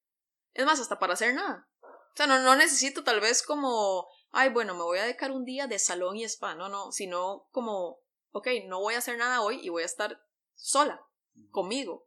es 0.54 0.66
más, 0.66 0.80
hasta 0.80 1.00
para 1.00 1.14
hacer 1.14 1.34
nada. 1.34 1.68
O 1.82 2.16
sea, 2.16 2.28
no, 2.28 2.40
no 2.40 2.56
necesito 2.56 3.04
tal 3.04 3.20
vez 3.20 3.44
como, 3.44 4.08
ay, 4.32 4.50
bueno, 4.50 4.74
me 4.74 4.84
voy 4.84 5.00
a 5.00 5.04
dedicar 5.04 5.32
un 5.32 5.46
día 5.46 5.68
de 5.68 5.80
salón 5.80 6.18
y 6.18 6.24
spa, 6.24 6.56
no, 6.56 6.70
no, 6.70 6.92
sino 6.92 7.48
como, 7.52 8.02
ok, 8.32 8.48
no 8.68 8.80
voy 8.80 8.96
a 8.96 9.00
hacer 9.00 9.18
nada 9.18 9.42
hoy 9.42 9.60
y 9.62 9.70
voy 9.70 9.84
a 9.84 9.88
estar 9.88 10.22
sola, 10.56 11.02
conmigo. 11.52 12.06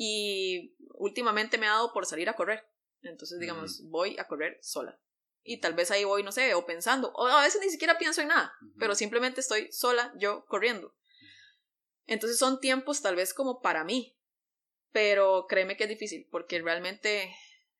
Y 0.00 0.76
últimamente 0.94 1.58
me 1.58 1.66
ha 1.66 1.72
dado 1.72 1.92
por 1.92 2.06
salir 2.06 2.28
a 2.28 2.36
correr. 2.36 2.64
Entonces, 3.02 3.40
digamos, 3.40 3.82
voy 3.88 4.16
a 4.16 4.28
correr 4.28 4.56
sola. 4.62 4.96
Y 5.42 5.58
tal 5.58 5.74
vez 5.74 5.90
ahí 5.90 6.04
voy, 6.04 6.22
no 6.22 6.30
sé, 6.30 6.54
o 6.54 6.64
pensando, 6.64 7.10
o 7.16 7.26
a 7.26 7.42
veces 7.42 7.60
ni 7.60 7.68
siquiera 7.68 7.98
pienso 7.98 8.20
en 8.20 8.28
nada, 8.28 8.52
pero 8.78 8.94
simplemente 8.94 9.40
estoy 9.40 9.72
sola 9.72 10.12
yo 10.16 10.44
corriendo. 10.46 10.94
Entonces 12.06 12.38
son 12.38 12.60
tiempos 12.60 13.02
tal 13.02 13.16
vez 13.16 13.34
como 13.34 13.60
para 13.60 13.82
mí, 13.82 14.16
pero 14.92 15.46
créeme 15.48 15.76
que 15.76 15.84
es 15.84 15.90
difícil, 15.90 16.28
porque 16.30 16.60
realmente 16.60 17.34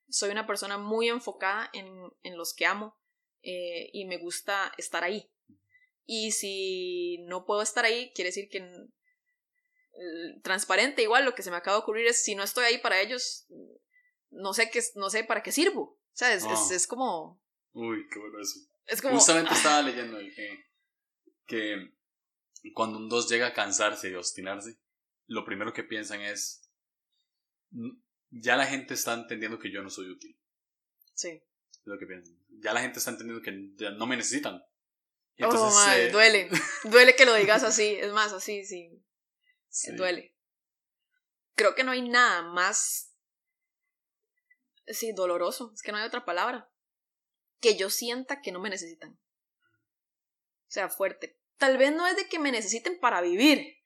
soy 0.09 0.31
una 0.31 0.45
persona 0.45 0.77
muy 0.77 1.07
enfocada 1.07 1.69
en, 1.71 1.87
en 2.23 2.37
los 2.37 2.53
que 2.53 2.65
amo 2.65 2.97
eh, 3.43 3.91
y 3.93 4.05
me 4.05 4.17
gusta 4.17 4.73
estar 4.77 5.05
ahí. 5.05 5.31
Y 6.05 6.31
si 6.31 7.19
no 7.27 7.45
puedo 7.45 7.61
estar 7.61 7.85
ahí, 7.85 8.11
quiere 8.13 8.29
decir 8.29 8.49
que 8.49 8.67
transparente 10.43 11.01
igual 11.01 11.25
lo 11.25 11.35
que 11.35 11.43
se 11.43 11.51
me 11.51 11.57
acaba 11.57 11.77
de 11.77 11.83
ocurrir 11.83 12.07
es 12.07 12.23
si 12.23 12.35
no 12.35 12.43
estoy 12.43 12.65
ahí 12.65 12.77
para 12.77 13.01
ellos 13.01 13.47
no 14.29 14.53
sé 14.53 14.69
qué 14.69 14.81
no 14.95 15.09
sé 15.09 15.23
para 15.23 15.43
qué 15.43 15.51
sirvo 15.51 15.81
o 15.81 15.99
sea 16.13 16.33
es, 16.33 16.45
es, 16.71 16.87
como 16.87 17.41
uy 17.73 18.07
qué 18.11 18.19
bueno 18.19 18.39
eso. 18.39 18.59
Es 18.85 19.01
como 19.01 19.15
justamente 19.15 19.53
estaba 19.53 19.81
leyendo 19.81 20.17
que, 21.45 21.95
que 22.61 22.73
cuando 22.73 22.97
un 22.97 23.09
dos 23.09 23.29
llega 23.29 23.47
a 23.47 23.53
cansarse 23.53 24.09
y 24.09 24.15
obstinarse 24.15 24.79
lo 25.27 25.45
primero 25.45 25.73
que 25.73 25.83
piensan 25.83 26.21
es 26.21 26.69
ya 28.29 28.55
la 28.55 28.65
gente 28.65 28.93
está 28.93 29.13
entendiendo 29.13 29.59
que 29.59 29.71
yo 29.71 29.81
no 29.81 29.89
soy 29.89 30.09
útil 30.09 30.39
sí. 31.13 31.43
Lo 31.85 31.97
que 31.97 32.05
piensan. 32.05 32.37
Ya 32.61 32.73
la 32.73 32.81
gente 32.81 32.99
está 32.99 33.11
entendiendo 33.11 33.41
que 33.41 33.51
ya 33.75 33.91
no 33.91 34.05
me 34.05 34.15
necesitan. 34.15 34.55
Oh, 34.55 34.65
entonces, 35.37 36.09
oh, 36.09 36.11
duele. 36.11 36.49
Duele 36.83 37.15
que 37.15 37.25
lo 37.25 37.33
digas 37.33 37.63
así. 37.63 37.95
Es 37.95 38.11
más 38.11 38.33
así 38.33 38.63
sí 38.65 39.01
duele. 39.95 40.35
Creo 41.55 41.75
que 41.75 41.83
no 41.83 41.91
hay 41.91 42.07
nada 42.07 42.41
más, 42.41 43.13
sí, 44.87 45.11
doloroso, 45.11 45.71
es 45.73 45.81
que 45.81 45.91
no 45.91 45.97
hay 45.97 46.05
otra 46.05 46.25
palabra, 46.25 46.71
que 47.59 47.75
yo 47.75 47.89
sienta 47.89 48.41
que 48.41 48.51
no 48.51 48.59
me 48.59 48.69
necesitan. 48.69 49.11
O 49.11 50.71
sea, 50.71 50.89
fuerte. 50.89 51.37
Tal 51.57 51.77
vez 51.77 51.93
no 51.93 52.07
es 52.07 52.15
de 52.15 52.29
que 52.29 52.39
me 52.39 52.51
necesiten 52.51 52.99
para 52.99 53.21
vivir, 53.21 53.77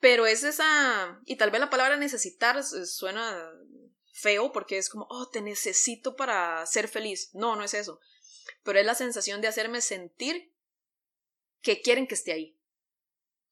pero 0.00 0.26
es 0.26 0.42
esa, 0.42 1.20
y 1.24 1.36
tal 1.36 1.50
vez 1.50 1.60
la 1.60 1.70
palabra 1.70 1.96
necesitar 1.96 2.62
suena 2.64 3.52
feo 4.14 4.52
porque 4.52 4.78
es 4.78 4.88
como, 4.88 5.06
oh, 5.10 5.28
te 5.28 5.40
necesito 5.40 6.16
para 6.16 6.64
ser 6.66 6.88
feliz. 6.88 7.30
No, 7.34 7.56
no 7.56 7.64
es 7.64 7.74
eso. 7.74 8.00
Pero 8.62 8.78
es 8.78 8.86
la 8.86 8.94
sensación 8.94 9.40
de 9.40 9.48
hacerme 9.48 9.80
sentir 9.80 10.54
que 11.60 11.82
quieren 11.82 12.06
que 12.06 12.14
esté 12.14 12.32
ahí. 12.32 12.58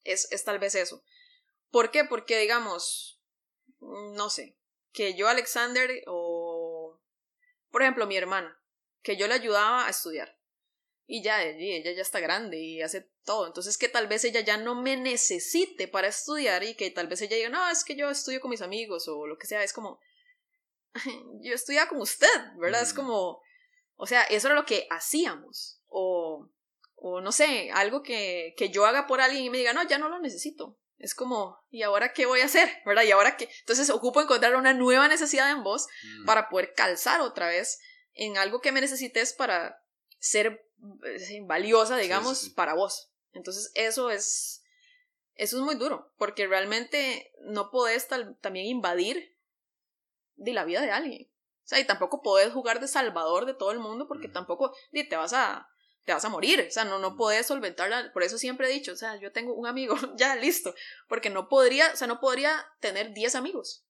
Es, 0.03 0.31
es 0.31 0.43
tal 0.43 0.59
vez 0.59 0.75
eso. 0.75 1.03
¿Por 1.73 1.89
qué? 1.89 2.05
Porque, 2.05 2.37
digamos, 2.37 3.19
no 3.79 4.29
sé, 4.29 4.55
que 4.91 5.15
yo, 5.15 5.27
Alexander, 5.27 6.03
o, 6.05 7.01
por 7.71 7.81
ejemplo, 7.81 8.05
mi 8.05 8.15
hermana, 8.15 8.61
que 9.01 9.17
yo 9.17 9.27
le 9.27 9.33
ayudaba 9.33 9.87
a 9.87 9.89
estudiar. 9.89 10.37
Y 11.07 11.23
ya, 11.23 11.41
ella 11.41 11.91
ya 11.91 12.03
está 12.03 12.19
grande 12.19 12.59
y 12.59 12.83
hace 12.83 13.09
todo. 13.25 13.47
Entonces 13.47 13.79
que 13.79 13.89
tal 13.89 14.05
vez 14.05 14.23
ella 14.23 14.41
ya 14.41 14.57
no 14.57 14.75
me 14.75 14.97
necesite 14.97 15.87
para 15.87 16.09
estudiar 16.09 16.63
y 16.63 16.75
que 16.75 16.91
tal 16.91 17.07
vez 17.07 17.23
ella 17.23 17.37
diga, 17.37 17.49
no, 17.49 17.67
es 17.67 17.83
que 17.83 17.95
yo 17.95 18.07
estudio 18.11 18.39
con 18.39 18.51
mis 18.51 18.61
amigos 18.61 19.07
o 19.07 19.25
lo 19.25 19.39
que 19.39 19.47
sea. 19.47 19.63
Es 19.63 19.73
como, 19.73 19.99
yo 21.41 21.55
estudiaba 21.55 21.89
con 21.89 22.01
usted, 22.01 22.27
¿verdad? 22.59 22.83
Es 22.83 22.93
como, 22.93 23.41
o 23.95 24.05
sea, 24.05 24.21
eso 24.25 24.47
era 24.47 24.55
lo 24.55 24.67
que 24.67 24.85
hacíamos. 24.91 25.81
O, 25.87 26.51
o 26.97 27.19
no 27.19 27.31
sé, 27.31 27.71
algo 27.71 28.03
que, 28.03 28.53
que 28.57 28.69
yo 28.69 28.85
haga 28.85 29.07
por 29.07 29.21
alguien 29.21 29.43
y 29.43 29.49
me 29.49 29.57
diga, 29.57 29.73
no, 29.73 29.81
ya 29.87 29.97
no 29.97 30.07
lo 30.07 30.19
necesito. 30.19 30.77
Es 31.03 31.13
como, 31.13 31.59
¿y 31.69 31.81
ahora 31.81 32.13
qué 32.13 32.25
voy 32.25 32.39
a 32.39 32.45
hacer? 32.45 32.81
¿Verdad? 32.85 33.03
¿Y 33.03 33.11
ahora 33.11 33.35
qué? 33.35 33.49
Entonces 33.59 33.89
ocupo 33.89 34.21
encontrar 34.21 34.55
una 34.55 34.73
nueva 34.73 35.09
necesidad 35.09 35.51
en 35.51 35.61
vos 35.61 35.87
mm. 36.01 36.25
para 36.25 36.47
poder 36.47 36.73
calzar 36.73 37.19
otra 37.19 37.47
vez 37.47 37.81
en 38.13 38.37
algo 38.37 38.61
que 38.61 38.71
me 38.71 38.79
necesites 38.79 39.33
para 39.33 39.83
ser 40.19 40.65
eh, 41.03 41.41
valiosa, 41.43 41.97
digamos, 41.97 42.51
para 42.55 42.73
vos. 42.73 43.11
Entonces 43.33 43.69
eso 43.75 44.11
es, 44.11 44.63
eso 45.35 45.57
es 45.57 45.63
muy 45.63 45.75
duro, 45.75 46.13
porque 46.17 46.47
realmente 46.47 47.33
no 47.41 47.69
podés 47.69 48.07
también 48.39 48.67
invadir 48.67 49.37
de 50.35 50.53
la 50.53 50.63
vida 50.63 50.79
de 50.79 50.91
alguien. 50.91 51.29
O 51.65 51.67
sea, 51.67 51.81
y 51.81 51.85
tampoco 51.85 52.21
podés 52.21 52.53
jugar 52.53 52.79
de 52.79 52.87
salvador 52.87 53.45
de 53.45 53.55
todo 53.55 53.71
el 53.71 53.79
mundo 53.79 54.07
porque 54.07 54.29
tampoco 54.29 54.73
te 54.93 55.17
vas 55.17 55.33
a 55.33 55.67
te 56.05 56.13
vas 56.13 56.25
a 56.25 56.29
morir, 56.29 56.65
o 56.67 56.71
sea, 56.71 56.85
no, 56.85 56.99
no 56.99 57.15
puedes 57.15 57.47
solventarla, 57.47 58.11
por 58.13 58.23
eso 58.23 58.37
siempre 58.37 58.69
he 58.69 58.73
dicho, 58.73 58.91
o 58.91 58.95
sea, 58.95 59.19
yo 59.19 59.31
tengo 59.31 59.53
un 59.53 59.67
amigo, 59.67 59.95
ya, 60.17 60.35
listo, 60.35 60.73
porque 61.07 61.29
no 61.29 61.49
podría, 61.49 61.91
o 61.93 61.95
sea, 61.95 62.07
no 62.07 62.19
podría 62.19 62.65
tener 62.79 63.13
10 63.13 63.35
amigos, 63.35 63.85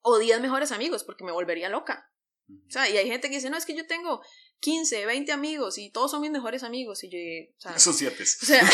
o 0.00 0.18
10 0.18 0.40
mejores 0.40 0.72
amigos, 0.72 1.04
porque 1.04 1.24
me 1.24 1.32
volvería 1.32 1.68
loca, 1.68 2.10
o 2.48 2.70
sea, 2.70 2.88
y 2.88 2.96
hay 2.96 3.08
gente 3.08 3.28
que 3.28 3.36
dice, 3.36 3.50
no, 3.50 3.58
es 3.58 3.66
que 3.66 3.76
yo 3.76 3.86
tengo 3.86 4.22
15, 4.60 5.06
20 5.06 5.32
amigos 5.32 5.78
y 5.78 5.90
todos 5.90 6.10
son 6.10 6.22
mis 6.22 6.30
mejores 6.30 6.62
amigos. 6.62 7.02
Y 7.04 7.10
yo, 7.10 7.18
o 7.56 7.60
sea, 7.60 7.78
son 7.78 7.94
siete. 7.94 8.22
O 8.22 8.26
sea, 8.26 8.62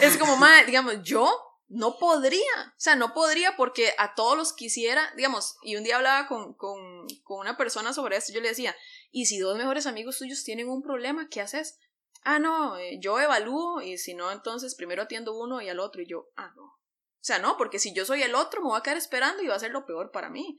es, 0.00 0.16
como, 0.16 0.36
más, 0.36 0.66
digamos, 0.66 1.02
yo 1.02 1.30
no 1.68 1.98
podría, 1.98 2.40
o 2.66 2.80
sea, 2.80 2.96
no 2.96 3.12
podría 3.12 3.56
porque 3.56 3.92
a 3.98 4.14
todos 4.14 4.36
los 4.36 4.52
quisiera, 4.52 5.12
digamos, 5.16 5.56
y 5.62 5.76
un 5.76 5.84
día 5.84 5.96
hablaba 5.96 6.26
con, 6.26 6.54
con, 6.54 7.06
con 7.22 7.40
una 7.40 7.56
persona 7.56 7.92
sobre 7.92 8.16
esto, 8.16 8.32
yo 8.32 8.40
le 8.40 8.48
decía, 8.48 8.74
y 9.10 9.26
si 9.26 9.38
dos 9.38 9.56
mejores 9.56 9.86
amigos 9.86 10.18
tuyos 10.18 10.44
tienen 10.44 10.68
un 10.68 10.82
problema, 10.82 11.28
¿qué 11.30 11.40
haces? 11.40 11.78
Ah, 12.22 12.38
no, 12.38 12.76
eh, 12.76 12.98
yo 13.00 13.20
evalúo 13.20 13.80
y 13.80 13.98
si 13.98 14.14
no, 14.14 14.30
entonces 14.32 14.74
primero 14.74 15.02
atiendo 15.02 15.38
uno 15.38 15.62
y 15.62 15.68
al 15.68 15.80
otro. 15.80 16.02
Y 16.02 16.06
yo, 16.06 16.30
ah, 16.36 16.52
no. 16.56 16.64
O 16.64 17.24
sea, 17.28 17.38
no, 17.38 17.56
porque 17.56 17.78
si 17.78 17.94
yo 17.94 18.04
soy 18.04 18.22
el 18.22 18.34
otro, 18.34 18.60
me 18.60 18.68
voy 18.68 18.78
a 18.78 18.82
quedar 18.82 18.96
esperando 18.96 19.42
y 19.42 19.46
va 19.46 19.54
a 19.54 19.60
ser 19.60 19.70
lo 19.70 19.86
peor 19.86 20.10
para 20.10 20.30
mí. 20.30 20.58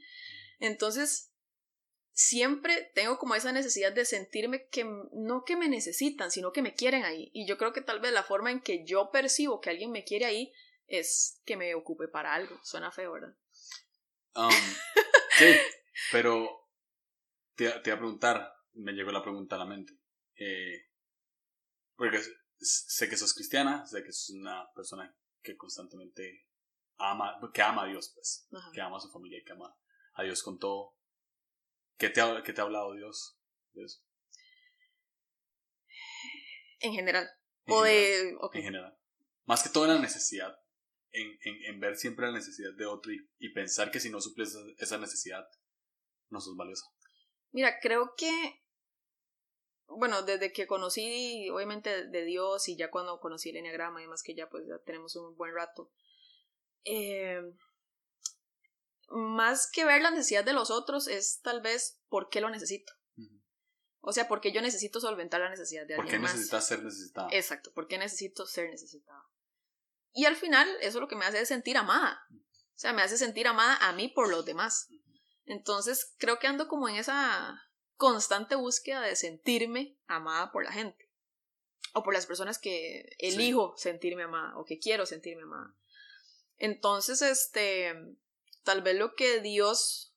Entonces, 0.60 1.32
siempre 2.12 2.91
tengo 2.95 3.17
como 3.17 3.36
esa 3.36 3.52
necesidad 3.52 3.91
de 3.93 4.06
sentirme 4.06 4.67
que 4.67 4.86
no 5.13 5.43
que 5.45 5.56
me 5.56 5.69
necesitan, 5.69 6.32
sino 6.32 6.52
que 6.52 6.62
me 6.62 6.74
quieren 6.74 7.04
ahí. 7.04 7.30
Y 7.34 7.48
yo 7.48 7.58
creo 7.58 7.72
que 7.74 7.82
tal 7.82 8.00
vez 8.00 8.12
la 8.12 8.24
forma 8.24 8.52
en 8.52 8.62
que 8.62 8.86
yo 8.86 9.10
percibo 9.12 9.62
que 9.62 9.69
alguien 9.69 9.91
me 9.91 10.04
quiere 10.04 10.26
ahí 10.26 10.52
es 10.89 11.41
que 11.45 11.56
me 11.56 11.73
ocupe 11.75 12.08
para 12.08 12.34
algo. 12.34 12.60
Suena 12.63 12.91
feo, 12.91 13.13
¿verdad? 13.13 13.36
Um, 14.36 14.49
sí, 15.38 15.56
pero 16.12 16.69
te, 17.56 17.69
te, 17.80 17.89
iba 17.89 17.95
a 17.95 17.99
preguntar, 17.99 18.54
me 18.73 18.93
llegó 18.93 19.12
la 19.12 19.23
pregunta 19.23 19.56
a 19.56 19.60
la 19.60 19.65
mente. 19.65 19.93
Eh, 20.36 20.89
porque 21.95 22.21
sé 22.60 23.10
que 23.10 23.17
sos 23.17 23.34
cristiana, 23.34 23.86
sé 23.86 24.04
que 24.04 24.12
sos 24.12 24.36
una 24.36 24.71
persona 24.73 25.15
que 25.41 25.56
constantemente 25.58 26.47
ama, 26.97 27.39
que 27.54 27.62
ama 27.62 27.84
a 27.84 27.88
Dios, 27.88 28.12
pues, 28.13 28.47
que 28.73 28.82
ama 28.82 28.97
a 28.97 29.02
su 29.02 29.10
familia 29.10 29.39
y 29.39 29.43
que 29.43 29.54
ama 29.54 29.75
a 30.13 30.23
Dios 30.23 30.43
con 30.43 30.60
todo. 30.60 30.95
¿Qué 31.97 32.10
te 32.10 32.21
ha, 32.21 32.41
qué 32.43 32.54
te 32.54 32.62
ha 32.62 32.63
hablado 32.63 32.93
Dios 32.93 33.38
de 33.73 33.84
eso? 33.84 34.02
En 36.80 36.93
general. 36.93 37.30
En 37.65 37.73
o 37.73 37.84
general, 37.84 38.39
de. 38.54 38.60
En 38.60 38.63
general. 38.63 38.97
Más 39.45 39.63
que 39.63 39.69
todo 39.69 39.86
en 39.86 39.95
la 39.95 39.99
necesidad. 39.99 40.58
En, 41.12 41.28
en, 41.41 41.63
en 41.74 41.80
ver 41.80 41.95
siempre 41.95 42.28
la 42.28 42.34
necesidad 42.34 42.74
de 42.78 42.86
otro 42.86 43.12
y, 43.12 43.17
y 43.39 43.52
pensar 43.52 43.89
que 43.89 44.00
si 44.00 44.10
no 44.10 44.22
suples 44.22 44.56
esa 44.78 44.98
necesidad, 45.00 45.48
no 46.30 46.39
sos 46.39 46.56
valiosa. 46.56 46.86
Mira, 47.52 47.80
creo 47.82 48.13
que. 48.15 48.62
Bueno, 49.88 50.22
desde 50.22 50.54
que 50.54 50.67
conocí, 50.67 51.50
obviamente, 51.50 52.08
de 52.08 52.26
Dios 52.26 52.69
y 52.69 52.78
ya 52.78 52.91
cuando 52.91 53.19
conocí 53.19 53.50
el 53.50 53.58
Enneagrama 53.58 54.00
y 54.00 54.04
demás, 54.04 54.22
que 54.22 54.36
ya 54.36 54.48
pues 54.48 54.67
ya 54.67 54.78
tenemos 54.86 55.15
un 55.15 55.36
buen 55.36 55.56
rato. 55.56 55.91
Eh, 56.86 57.41
más 59.10 59.69
que 59.72 59.86
ver 59.86 60.04
la 60.04 60.12
necesidad 60.12 60.45
de 60.45 60.54
los 60.54 60.69
otros 60.69 61.08
es 61.08 61.41
tal 61.41 61.62
vez 61.62 62.00
por 62.08 62.30
qué 62.30 62.41
lo 62.41 62.50
necesito. 62.52 62.93
O 64.02 64.13
sea, 64.13 64.28
porque 64.28 64.52
yo 64.54 64.62
necesito 64.62 65.02
solventar 65.02 65.41
la 65.41 65.50
necesidad 65.50 65.86
de 65.86 65.95
¿Por 65.95 66.06
alguien 66.06 66.22
qué 66.22 66.24
más. 66.24 66.34
necesitas 66.34 66.67
ser 66.67 66.84
necesitada? 66.84 67.28
Exacto, 67.32 67.72
porque 67.74 67.98
necesito 67.98 68.45
ser 68.45 68.69
necesitada. 68.69 69.24
Y 70.13 70.26
al 70.26 70.36
final, 70.36 70.67
eso 70.82 71.00
lo 71.00 71.08
que 71.08 71.15
me 71.15 71.26
hace 71.26 71.41
es 71.41 71.48
sentir 71.48 71.78
amada. 71.78 72.22
O 72.32 72.82
sea, 72.82 72.93
me 72.93 73.02
hace 73.02 73.17
sentir 73.17 73.48
amada 73.48 73.78
a 73.82 73.93
mí 73.93 74.08
por 74.08 74.30
los 74.30 74.45
demás. 74.45 74.88
Entonces, 75.45 76.15
creo 76.17 76.39
que 76.39 76.48
ando 76.48 76.67
como 76.67 76.88
en 76.88 76.95
esa 76.95 77.62
constante 77.95 78.56
búsqueda 78.56 79.02
de 79.02 79.15
sentirme 79.15 79.98
amada 80.08 80.52
por 80.52 80.63
la 80.63 80.72
gente. 80.72 81.10
O 81.93 82.04
por 82.04 82.13
las 82.13 82.26
personas 82.26 82.60
que 82.60 83.15
elijo 83.17 83.74
sentirme 83.78 84.24
amada 84.24 84.58
o 84.58 84.63
que 84.63 84.80
quiero 84.80 85.06
sentirme 85.06 85.43
amada. 85.43 85.76
Entonces, 86.58 87.22
este, 87.22 87.93
tal 88.63 88.82
vez 88.82 88.95
lo 88.95 89.15
que 89.15 89.41
Dios 89.41 90.15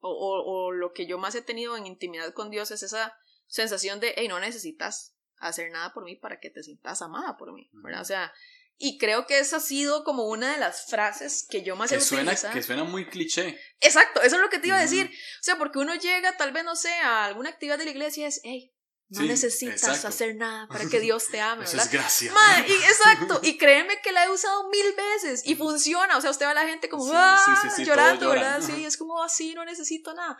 o, 0.00 0.10
o, 0.10 0.66
o, 0.66 0.72
lo 0.72 0.92
que 0.92 1.06
yo 1.06 1.18
más 1.18 1.34
he 1.34 1.42
tenido 1.42 1.76
en 1.76 1.86
intimidad 1.86 2.34
con 2.34 2.50
Dios 2.50 2.70
es 2.70 2.82
esa 2.82 3.16
sensación 3.46 4.00
de, 4.00 4.14
hey, 4.16 4.28
no 4.28 4.38
necesitas 4.38 5.14
hacer 5.38 5.70
nada 5.70 5.92
por 5.92 6.04
mí 6.04 6.16
para 6.16 6.40
que 6.40 6.50
te 6.50 6.62
sientas 6.62 7.02
amada 7.02 7.36
por 7.36 7.52
mí, 7.52 7.70
¿verdad? 7.72 8.02
O 8.02 8.04
sea, 8.04 8.32
y 8.76 8.98
creo 8.98 9.26
que 9.26 9.38
esa 9.38 9.56
ha 9.56 9.60
sido 9.60 10.04
como 10.04 10.24
una 10.28 10.52
de 10.52 10.58
las 10.58 10.86
frases 10.86 11.46
que 11.48 11.62
yo 11.62 11.76
más 11.76 11.90
que 11.90 11.96
he 11.96 12.00
suena, 12.00 12.32
utilizado. 12.32 12.54
Que 12.54 12.62
suena 12.62 12.84
muy 12.84 13.06
cliché. 13.06 13.58
Exacto, 13.80 14.20
eso 14.22 14.36
es 14.36 14.42
lo 14.42 14.50
que 14.50 14.58
te 14.58 14.68
iba 14.68 14.76
a 14.78 14.82
decir. 14.82 15.06
O 15.06 15.42
sea, 15.42 15.56
porque 15.58 15.78
uno 15.78 15.94
llega, 15.94 16.36
tal 16.36 16.52
vez, 16.52 16.64
no 16.64 16.74
sé, 16.76 16.92
a 16.92 17.24
alguna 17.24 17.50
actividad 17.50 17.78
de 17.78 17.84
la 17.84 17.90
iglesia 17.92 18.22
y 18.24 18.26
es, 18.26 18.40
hey, 18.42 18.70
no 19.08 19.20
Sí, 19.20 19.28
necesitas 19.28 19.82
exacto. 19.82 20.08
hacer 20.08 20.34
nada 20.34 20.66
para 20.66 20.86
que 20.88 20.98
Dios 20.98 21.28
te 21.28 21.38
ame, 21.40 21.64
Eso 21.64 21.72
¿verdad? 21.72 21.86
es 21.86 21.92
gracia. 21.92 22.32
Madre, 22.32 22.66
y, 22.68 22.72
exacto, 22.84 23.40
y 23.42 23.58
créeme 23.58 24.00
que 24.02 24.12
la 24.12 24.24
he 24.24 24.30
usado 24.30 24.68
mil 24.70 24.92
veces 24.96 25.46
y 25.46 25.54
funciona, 25.54 26.16
o 26.16 26.20
sea, 26.20 26.30
usted 26.30 26.46
ve 26.46 26.52
a 26.52 26.54
la 26.54 26.66
gente 26.66 26.88
como 26.88 27.04
Sí, 27.04 27.12
¡ah! 27.14 27.70
sí, 27.76 27.84
llorando, 27.84 28.30
¿verdad? 28.30 28.60
lloran. 28.60 28.76
Sí, 28.76 28.84
es 28.84 28.96
como 28.96 29.22
así, 29.22 29.54
no 29.54 29.64
necesito 29.64 30.14
nada. 30.14 30.38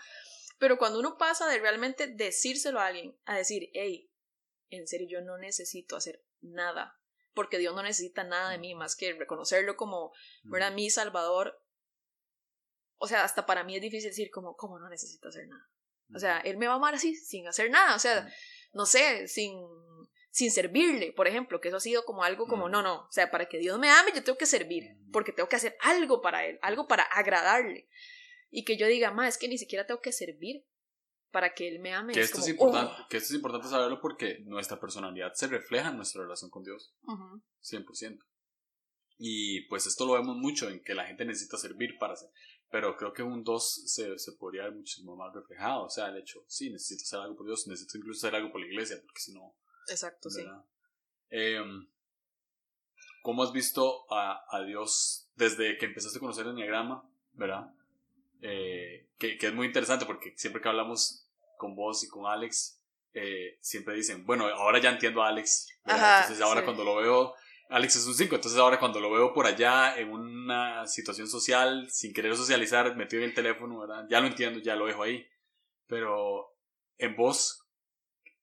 Pero 0.59 0.79
cuando 0.79 0.99
uno 0.99 1.17
pasa 1.19 1.47
de 1.47 1.59
realmente 1.59 2.07
decírselo 2.07 2.81
a 2.81 2.87
alguien, 2.87 3.17
a 3.27 3.37
decir, 3.37 3.69
hey, 3.75 4.11
en 4.71 4.89
serio, 4.89 5.07
yo 5.11 5.21
no 5.21 5.37
necesito 5.39 5.97
hacer 5.97 6.25
nada, 6.41 6.99
porque 7.35 7.59
Dios 7.59 7.75
no 7.75 7.83
necesita 7.83 8.25
nada 8.25 8.51
de 8.51 8.59
mí 8.59 8.75
más 8.75 8.97
que 8.97 9.13
reconocerlo 9.13 9.77
como, 9.77 10.13
¿verdad? 10.45 10.73
Mi 10.73 10.89
Salvador. 10.91 11.61
O 12.97 13.07
sea, 13.07 13.25
hasta 13.25 13.45
para 13.45 13.65
mí 13.65 13.77
es 13.77 13.83
difícil 13.83 14.11
decir 14.11 14.31
como, 14.31 14.57
¿cómo 14.57 14.79
no 14.79 14.89
necesito 14.89 15.29
hacer 15.29 15.47
nada? 15.49 15.69
O 16.15 16.19
sea, 16.19 16.39
Él 16.41 16.57
me 16.57 16.67
va 16.67 16.75
a 16.75 16.77
amar 16.77 16.95
así, 16.95 17.15
sin 17.17 17.47
hacer 17.49 17.71
nada, 17.71 17.97
o 17.97 17.99
sea, 17.99 18.29
no 18.73 18.87
sé, 18.87 19.27
sin, 19.29 19.59
sin 20.31 20.51
servirle, 20.51 21.13
por 21.13 21.27
ejemplo, 21.27 21.61
que 21.61 21.69
eso 21.69 21.79
ha 21.79 21.81
sido 21.81 22.05
como 22.05 22.23
algo 22.25 22.47
como, 22.47 22.69
Mm. 22.69 22.71
no, 22.71 22.83
no, 22.83 22.95
o 23.07 23.13
sea, 23.13 23.31
para 23.31 23.47
que 23.49 23.59
Dios 23.59 23.79
me 23.79 23.91
ame 23.91 24.13
yo 24.15 24.23
tengo 24.23 24.39
que 24.39 24.47
servir, 24.47 24.85
Mm. 24.95 25.11
porque 25.11 25.33
tengo 25.33 25.49
que 25.49 25.57
hacer 25.57 25.77
algo 25.81 26.23
para 26.23 26.45
Él, 26.47 26.59
algo 26.63 26.87
para 26.87 27.03
agradarle. 27.03 27.89
Y 28.51 28.65
que 28.65 28.77
yo 28.77 28.87
diga, 28.87 29.11
ma, 29.11 29.27
es 29.27 29.37
que 29.39 29.49
ni 29.49 29.59
siquiera 29.59 29.87
tengo 29.87 30.01
que 30.01 30.13
servir 30.13 30.65
para 31.35 31.53
que 31.53 31.67
Él 31.67 31.81
me 31.81 31.93
ame. 31.93 32.13
Que 32.13 32.21
es 32.21 32.27
esto, 32.27 32.37
como, 32.37 32.47
es 32.47 32.53
importante, 32.53 32.93
oh. 32.93 33.09
que 33.09 33.17
esto 33.17 33.27
es 33.31 33.35
importante 33.35 33.69
saberlo 33.69 34.01
porque 34.01 34.39
nuestra 34.45 34.79
personalidad 34.79 35.33
se 35.35 35.49
refleja 35.49 35.89
en 35.89 35.97
nuestra 35.97 36.23
relación 36.23 36.49
con 36.49 36.63
Dios, 36.63 36.95
Ujú. 37.09 37.43
100%. 37.61 38.25
Y 39.19 39.63
pues 39.63 39.85
esto 39.87 40.07
lo 40.07 40.13
vemos 40.13 40.37
mucho 40.37 40.71
en 40.71 40.81
que 40.81 40.95
la 40.95 41.05
gente 41.05 41.25
necesita 41.25 41.57
servir 41.57 41.99
para 41.99 42.13
hacer. 42.13 42.31
Pero 42.71 42.97
creo 42.97 43.13
que 43.13 43.25
un 43.25 43.43
2 43.43 43.83
se, 43.85 44.17
se 44.17 44.33
podría 44.35 44.63
ver 44.63 44.75
muchísimo 44.75 45.17
más 45.17 45.35
reflejado. 45.35 45.87
O 45.87 45.91
sea, 45.91 46.07
el 46.07 46.19
hecho, 46.19 46.45
sí, 46.47 46.71
necesito 46.71 47.03
hacer 47.03 47.19
algo 47.19 47.37
por 47.37 47.47
Dios, 47.47 47.67
necesito 47.67 47.99
incluso 47.99 48.25
hacer 48.25 48.37
algo 48.37 48.53
por 48.53 48.61
la 48.61 48.69
iglesia, 48.69 48.97
porque 49.03 49.21
si 49.21 49.33
no, 49.33 49.57
Exacto, 49.89 50.31
sí. 50.31 50.41
¿verdad? 50.45 50.65
Em, 51.31 51.89
¿Cómo 53.23 53.43
has 53.43 53.53
visto 53.53 54.07
a, 54.09 54.45
a 54.51 54.63
Dios 54.63 55.33
desde 55.35 55.79
que 55.79 55.87
empezaste 55.87 56.19
a 56.19 56.21
conocer 56.21 56.47
el 56.47 56.53
Enneagrama? 56.53 57.11
¿Verdad? 57.33 57.75
Eh, 58.41 59.09
que, 59.19 59.37
que 59.37 59.47
es 59.49 59.55
muy 59.55 59.67
interesante 59.67 60.07
porque 60.07 60.33
siempre 60.37 60.63
que 60.63 60.69
hablamos 60.69 61.24
con 61.57 61.75
vos 61.75 62.05
y 62.05 62.09
con 62.09 62.27
Alex, 62.27 62.81
eh, 63.13 63.59
siempre 63.61 63.95
dicen, 63.95 64.25
bueno, 64.27 64.47
ahora 64.47 64.81
ya 64.81 64.91
entiendo 64.91 65.23
a 65.23 65.29
Alex. 65.29 65.69
entonces 65.85 66.41
ahora 66.41 66.61
sí. 66.61 66.65
cuando 66.65 66.85
lo 66.85 66.97
veo, 66.97 67.35
Alex 67.69 67.97
es 67.97 68.07
un 68.07 68.15
5, 68.15 68.35
entonces 68.35 68.61
ahora 68.61 68.79
cuando 68.79 69.01
lo 69.01 69.11
veo 69.11 69.33
por 69.33 69.47
allá 69.47 69.97
en 69.97 70.11
una 70.11 70.87
situación 70.87 71.29
social, 71.29 71.89
sin 71.91 72.13
querer 72.13 72.37
socializar, 72.37 72.95
metido 72.97 73.23
en 73.23 73.29
el 73.29 73.35
teléfono, 73.35 73.79
¿verdad? 73.81 74.05
Ya 74.11 74.21
lo 74.21 74.27
entiendo, 74.27 74.61
ya 74.61 74.77
lo 74.77 74.87
dejo 74.87 75.03
ahí. 75.03 75.27
Pero 75.87 76.57
en 76.99 77.17
vos, 77.17 77.67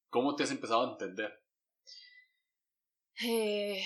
¿cómo 0.09 0.35
te 0.35 0.43
has 0.43 0.51
empezado 0.51 0.87
a 0.87 0.91
entender? 0.91 1.41
Eh, 3.23 3.83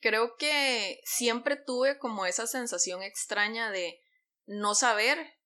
creo 0.00 0.36
que 0.36 1.00
siempre 1.04 1.56
tuve 1.56 1.98
como 1.98 2.26
esa 2.26 2.46
sensación 2.46 3.02
extraña 3.02 3.70
de 3.70 4.00
no 4.46 4.74
saber 4.74 5.37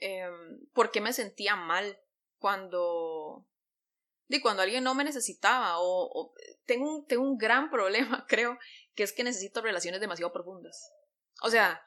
eh, 0.00 0.28
por 0.72 0.90
qué 0.90 1.00
me 1.00 1.12
sentía 1.12 1.56
mal 1.56 2.00
cuando, 2.38 3.46
de 4.28 4.40
cuando 4.40 4.62
alguien 4.62 4.84
no 4.84 4.94
me 4.94 5.04
necesitaba 5.04 5.78
o, 5.78 6.10
o 6.12 6.34
tengo, 6.66 6.88
un, 6.88 7.06
tengo 7.06 7.22
un 7.22 7.38
gran 7.38 7.70
problema, 7.70 8.26
creo, 8.28 8.58
que 8.94 9.02
es 9.02 9.12
que 9.12 9.24
necesito 9.24 9.62
relaciones 9.62 10.00
demasiado 10.00 10.32
profundas. 10.32 10.92
O 11.42 11.50
sea, 11.50 11.82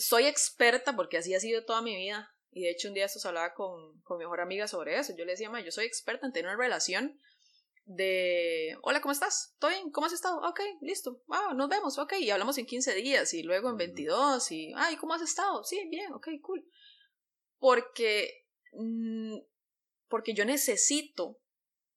soy 0.00 0.26
experta 0.26 0.96
porque 0.96 1.18
así 1.18 1.34
ha 1.34 1.40
sido 1.40 1.64
toda 1.64 1.82
mi 1.82 1.96
vida. 1.96 2.34
Y 2.52 2.62
de 2.62 2.70
hecho 2.70 2.88
un 2.88 2.94
día 2.94 3.04
esto 3.04 3.26
hablaba 3.28 3.54
con, 3.54 4.00
con 4.00 4.18
mi 4.18 4.24
mejor 4.24 4.40
amiga 4.40 4.66
sobre 4.66 4.98
eso. 4.98 5.12
Yo 5.16 5.24
le 5.24 5.32
decía, 5.32 5.50
"Ma, 5.50 5.60
yo 5.60 5.70
soy 5.70 5.84
experta 5.86 6.26
en 6.26 6.32
tener 6.32 6.48
una 6.48 6.60
relación 6.60 7.20
de, 7.84 8.76
hola, 8.82 9.00
¿cómo 9.00 9.12
estás? 9.12 9.54
¿Todo 9.58 9.70
bien? 9.70 9.90
¿Cómo 9.90 10.06
has 10.06 10.12
estado? 10.12 10.38
Ok, 10.42 10.60
listo. 10.80 11.22
Ah, 11.30 11.52
nos 11.54 11.68
vemos, 11.68 11.98
ok. 11.98 12.14
Y 12.20 12.30
hablamos 12.30 12.56
en 12.58 12.66
15 12.66 12.94
días 12.94 13.34
y 13.34 13.42
luego 13.42 13.68
en 13.70 13.76
22 13.76 14.50
y, 14.52 14.72
ay, 14.76 14.96
¿cómo 14.96 15.14
has 15.14 15.22
estado? 15.22 15.64
Sí, 15.64 15.86
bien, 15.90 16.12
ok, 16.12 16.28
cool. 16.42 16.64
Porque, 17.58 18.46
mm, 18.72 19.36
porque 20.08 20.34
yo 20.34 20.44
necesito 20.44 21.38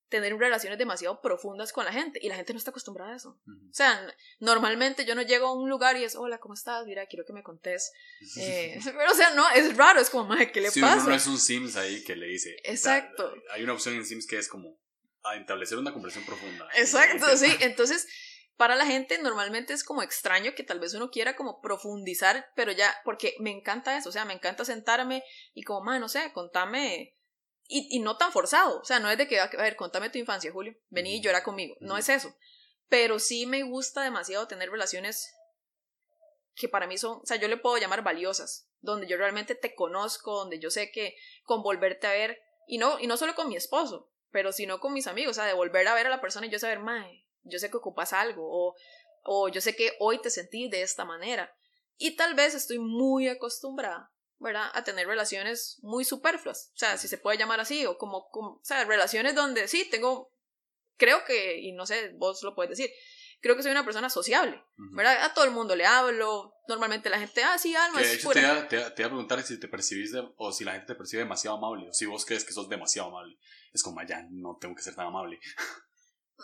tener 0.10 0.36
relaciones 0.38 0.78
demasiado 0.78 1.22
profundas 1.22 1.74
con 1.74 1.86
la 1.86 1.92
gente 1.92 2.20
y 2.22 2.28
la 2.30 2.36
gente 2.36 2.54
no 2.54 2.60
está 2.60 2.70
acostumbrada 2.70 3.14
a 3.14 3.16
eso. 3.16 3.40
Ujú. 3.48 3.70
O 3.70 3.74
sea, 3.74 4.00
normalmente 4.40 5.06
yo 5.06 5.16
no 5.16 5.24
llego 5.24 5.48
a 5.48 5.54
un 5.60 5.70
lugar 5.70 5.98
y 5.98 6.04
es, 6.04 6.16
hola, 6.16 6.38
¿cómo 6.40 6.54
estás? 6.54 6.86
Mira, 6.86 7.08
quiero 7.08 7.26
que 7.26 7.34
me 7.34 7.42
contés. 7.42 7.92
Eh, 8.38 8.78
pero, 8.86 9.12
o 9.12 9.16
sea, 9.16 9.34
no, 9.34 9.50
es 9.52 9.76
raro, 9.76 10.00
es 10.00 10.12
como, 10.12 10.26
madre, 10.26 10.52
¿qué 10.52 10.62
le 10.62 10.70
Sí, 10.70 10.82
pasa? 10.82 10.98
uno 10.98 11.10
no 11.10 11.16
es 11.16 11.26
un 11.26 11.40
Sims 11.40 11.76
ahí 11.78 12.04
que 12.04 12.16
le 12.16 12.28
dice. 12.28 12.56
Exacto. 12.64 13.28
da- 13.30 13.54
hay 13.54 13.64
una 13.64 13.74
opción 13.74 13.96
en 13.96 14.06
Sims 14.06 14.28
que 14.28 14.38
es 14.38 14.48
como 14.48 14.80
a 15.24 15.36
establecer 15.36 15.78
una 15.78 15.94
conversación 15.94 16.26
profunda. 16.26 16.68
Exacto, 16.76 17.26
sí. 17.38 17.56
Entonces, 17.62 18.08
para 18.58 18.76
la 18.76 18.86
gente 18.86 19.18
normalmente 19.20 19.74
es 19.74 19.84
como 19.84 20.04
extraño 20.04 20.54
que 20.56 20.64
tal 20.64 20.80
vez 20.80 20.94
uno 20.94 21.10
quiera 21.10 21.36
como 21.36 21.62
profundizar, 21.62 22.52
pero 22.56 22.72
ya, 22.72 22.96
porque 23.04 23.36
me 23.40 23.52
encanta 23.52 23.98
eso, 23.98 24.10
o 24.10 24.12
sea, 24.12 24.26
me 24.26 24.34
encanta 24.34 24.66
sentarme 24.66 25.24
y 25.54 25.64
como, 25.64 25.84
man, 25.84 26.02
no 26.02 26.10
sé, 26.10 26.32
contame. 26.34 27.16
Y, 27.68 27.88
y 27.98 28.00
no 28.02 28.18
tan 28.18 28.32
forzado, 28.34 28.82
o 28.82 28.86
sea, 28.86 29.00
no 29.00 29.10
es 29.10 29.18
de 29.18 29.28
que, 29.28 29.40
a 29.40 29.48
ver, 29.48 29.78
contame 29.78 30.10
tu 30.10 30.18
infancia, 30.18 30.52
Julio, 30.52 30.76
vení 30.90 31.16
y 31.16 31.22
llora 31.22 31.44
conmigo, 31.44 31.76
no 31.80 31.98
es 31.98 32.10
eso. 32.10 32.36
Pero 32.90 33.20
sí 33.20 33.46
me 33.46 33.64
gusta 33.64 34.04
demasiado 34.04 34.48
tener 34.48 34.70
relaciones 34.70 35.34
que 36.56 36.68
para 36.68 36.88
mí 36.88 36.98
son, 36.98 37.20
o 37.22 37.26
sea, 37.26 37.38
yo 37.38 37.48
le 37.48 37.58
puedo 37.58 37.78
llamar 37.78 38.04
valiosas, 38.04 38.70
donde 38.82 39.08
yo 39.08 39.18
realmente 39.18 39.56
te 39.56 39.76
conozco, 39.76 40.38
donde 40.38 40.60
yo 40.60 40.70
sé 40.70 40.92
que 40.92 41.16
con 41.44 41.64
volverte 41.64 42.06
a 42.08 42.12
ver, 42.12 42.42
y 42.68 42.78
no, 42.78 43.00
y 43.00 43.08
no 43.08 43.18
solo 43.18 43.34
con 43.34 43.48
mi 43.48 43.56
esposo, 43.56 44.13
pero 44.34 44.52
sino 44.52 44.80
con 44.80 44.92
mis 44.92 45.08
amigos, 45.08 45.32
o 45.32 45.34
sea, 45.36 45.46
de 45.46 45.54
volver 45.54 45.88
a 45.88 45.94
ver 45.94 46.08
a 46.08 46.10
la 46.10 46.20
persona 46.20 46.48
y 46.48 46.50
yo 46.50 46.60
saber, 46.60 46.80
mae, 46.80 47.24
yo 47.44 47.60
sé 47.60 47.70
que 47.70 47.78
ocupas 47.78 48.12
algo, 48.12 48.44
o, 48.44 48.76
O 49.26 49.48
yo 49.48 49.62
sé 49.62 49.74
que 49.76 49.94
hoy 50.00 50.20
te 50.22 50.30
sentí 50.30 50.68
de 50.68 50.82
esta 50.82 51.06
manera. 51.06 51.56
Y 51.98 52.18
tal 52.18 52.34
vez 52.34 52.56
estoy 52.56 52.80
muy 52.80 53.30
acostumbrada, 53.30 54.12
¿verdad? 54.40 54.70
A 54.74 54.84
tener 54.84 55.08
relaciones 55.08 55.78
muy 55.82 56.04
superfluas. 56.04 56.72
O 56.74 56.78
sea, 56.78 56.98
si 56.98 57.08
se 57.08 57.18
puede 57.18 57.38
llamar 57.38 57.60
así, 57.62 57.86
o 57.86 57.98
como, 57.98 58.28
como 58.32 58.50
o 58.56 58.62
sea, 58.64 58.84
relaciones 58.84 59.36
donde 59.36 59.68
sí, 59.68 59.88
tengo, 59.90 60.34
creo 60.98 61.24
que, 61.26 61.60
y 61.60 61.72
no 61.72 61.86
sé, 61.86 62.12
vos 62.16 62.42
lo 62.44 62.56
puedes 62.56 62.72
decir, 62.72 62.92
creo 63.40 63.56
que 63.56 63.62
soy 63.62 63.72
una 63.72 63.86
persona 63.86 64.10
sociable, 64.10 64.64
¿verdad? 64.78 65.24
A 65.24 65.34
todo 65.34 65.46
el 65.46 65.52
mundo 65.52 65.76
le 65.76 65.86
hablo, 65.86 66.56
normalmente 66.68 67.10
la 67.10 67.20
gente, 67.20 67.44
ah, 67.44 67.58
sí, 67.58 67.76
Alma, 67.76 68.02
es 68.02 68.24
pura. 68.24 68.68
Te, 68.68 68.78
iba, 68.78 68.94
te, 68.96 69.04
a 69.04 69.08
preguntar 69.08 69.44
si 69.44 69.60
te 69.60 69.68
percibís, 69.68 70.12
o 70.38 70.52
si 70.52 70.64
la 70.64 70.72
gente 70.72 70.88
te 70.88 70.96
percibe 70.96 71.24
demasiado 71.24 71.58
amable, 71.58 71.90
o 71.90 71.94
si 71.94 72.06
vos 72.06 72.26
crees 72.26 72.44
que 72.44 72.54
sos 72.54 72.68
demasiado 72.68 73.10
amable. 73.10 73.38
Es 73.74 73.84
como, 73.84 74.02
ya, 74.04 74.26
no 74.30 74.58
tengo 74.60 74.76
que 74.76 74.84
ser 74.84 74.96
tan 74.96 75.08
amable. 75.08 75.40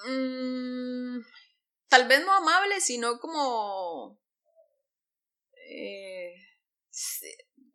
Mm, 0.07 1.19
tal 1.87 2.07
vez 2.07 2.25
no 2.25 2.33
amable, 2.33 2.81
sino 2.81 3.19
como... 3.19 4.19
Eh, 5.69 6.33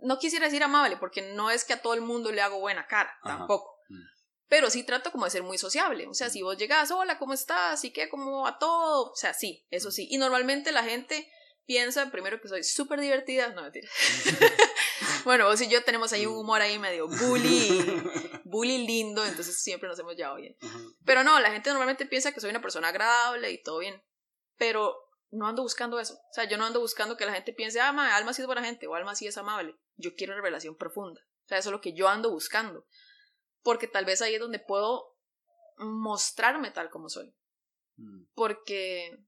no 0.01 0.19
quisiera 0.19 0.47
decir 0.47 0.63
amable, 0.63 0.97
porque 0.97 1.23
no 1.35 1.51
es 1.51 1.65
que 1.65 1.75
a 1.75 1.83
todo 1.83 1.95
el 1.95 2.01
mundo 2.01 2.33
le 2.33 2.43
hago 2.43 2.59
buena 2.61 2.87
cara, 2.87 3.17
tampoco 3.23 3.75
pero 4.55 4.71
sí 4.71 4.85
trato 4.85 5.11
como 5.11 5.25
de 5.25 5.33
ser 5.33 5.43
muy 5.43 5.59
sociable. 5.59 6.07
O 6.07 6.15
sea, 6.15 6.31
si 6.31 6.43
vos 6.43 6.57
llegas, 6.57 6.91
hola, 6.93 7.19
¿cómo 7.19 7.35
estás? 7.35 7.85
Y 7.85 7.93
qué, 7.93 8.09
como 8.09 8.47
a 8.47 8.59
todo. 8.59 9.11
O 9.11 9.17
sea, 9.17 9.35
sí, 9.35 9.67
eso 9.71 9.91
sí. 9.91 10.07
Y 10.11 10.19
normalmente 10.19 10.71
la 10.71 10.85
gente 10.85 11.29
piensa 11.67 12.11
primero 12.13 12.41
que 12.41 12.47
soy 12.47 12.63
súper 12.63 13.01
divertida. 13.01 13.49
No, 13.49 13.63
mentira. 13.63 13.89
bueno, 15.25 15.47
vos 15.47 15.61
y 15.61 15.69
yo 15.69 15.83
tenemos 15.85 16.13
ahí 16.13 16.27
un 16.27 16.37
humor 16.37 16.61
ahí 16.61 16.79
medio 16.79 17.09
bully, 17.09 17.69
bully 18.45 18.87
lindo, 18.87 19.25
entonces 19.25 19.63
siempre 19.63 19.89
nos 19.89 19.99
hemos 19.99 20.17
llevado 20.17 20.37
bien. 20.37 20.57
Pero 21.05 21.25
no, 21.25 21.39
la 21.41 21.51
gente 21.51 21.71
normalmente 21.71 22.07
piensa 22.07 22.33
que 22.33 22.41
soy 22.41 22.51
una 22.51 22.63
persona 22.63 22.89
agradable 22.89 23.51
y 23.51 23.63
todo 23.63 23.79
bien. 23.79 24.03
Pero 24.57 24.97
no 25.31 25.49
ando 25.49 25.63
buscando 25.63 25.99
eso. 25.99 26.15
O 26.15 26.33
sea, 26.33 26.45
yo 26.45 26.57
no 26.57 26.65
ando 26.65 26.81
buscando 26.81 27.17
que 27.17 27.27
la 27.27 27.35
gente 27.35 27.53
piense, 27.53 27.81
ah, 27.81 27.93
ma, 27.93 28.15
Alma 28.17 28.33
sí 28.33 28.43
es 28.43 28.47
buena 28.47 28.65
gente 28.65 28.87
o 28.87 28.95
Alma 28.95 29.15
sí 29.15 29.27
es 29.27 29.37
amable. 29.37 29.75
Yo 29.97 30.15
quiero 30.15 30.35
una 30.35 30.43
relación 30.43 30.77
profunda. 30.77 31.21
O 31.45 31.49
sea, 31.49 31.59
eso 31.59 31.71
es 31.71 31.73
lo 31.73 31.81
que 31.81 31.95
yo 31.95 32.09
ando 32.09 32.31
buscando 32.31 32.87
porque 33.65 33.89
tal 33.89 34.05
vez 34.05 34.23
ahí 34.23 34.35
es 34.35 34.41
donde 34.41 34.61
puedo 34.61 35.17
mostrarme 35.79 36.71
tal 36.71 36.91
como 36.91 37.09
soy. 37.09 37.35
Mm. 37.97 38.27
Porque, 38.35 39.19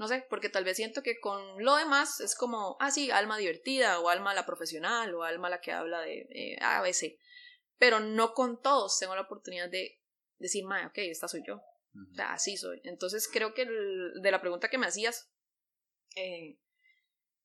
no 0.00 0.08
sé, 0.08 0.24
porque 0.30 0.48
tal 0.48 0.64
vez 0.64 0.78
siento 0.78 1.02
que 1.02 1.20
con 1.20 1.62
lo 1.62 1.76
demás 1.76 2.20
es 2.20 2.34
como, 2.34 2.78
ah, 2.80 2.90
sí, 2.90 3.10
alma 3.10 3.36
divertida, 3.36 4.00
o 4.00 4.08
alma 4.08 4.32
la 4.32 4.46
profesional, 4.46 5.14
o 5.14 5.24
alma 5.24 5.50
la 5.50 5.60
que 5.60 5.72
habla 5.72 6.00
de 6.00 6.26
eh, 6.30 6.56
ABC. 6.58 7.18
Pero 7.76 8.00
no 8.00 8.32
con 8.32 8.62
todos 8.62 8.98
tengo 8.98 9.14
la 9.14 9.20
oportunidad 9.20 9.68
de 9.68 10.00
decir, 10.38 10.64
ma, 10.64 10.86
ok, 10.86 10.96
esta 10.96 11.28
soy 11.28 11.42
yo. 11.46 11.56
O 11.56 12.14
sea, 12.14 12.32
así 12.32 12.56
soy. 12.56 12.80
Entonces 12.84 13.28
creo 13.30 13.52
que 13.52 13.66
de 13.66 14.30
la 14.30 14.40
pregunta 14.40 14.70
que 14.70 14.78
me 14.78 14.86
hacías, 14.86 15.30
eh, 16.16 16.56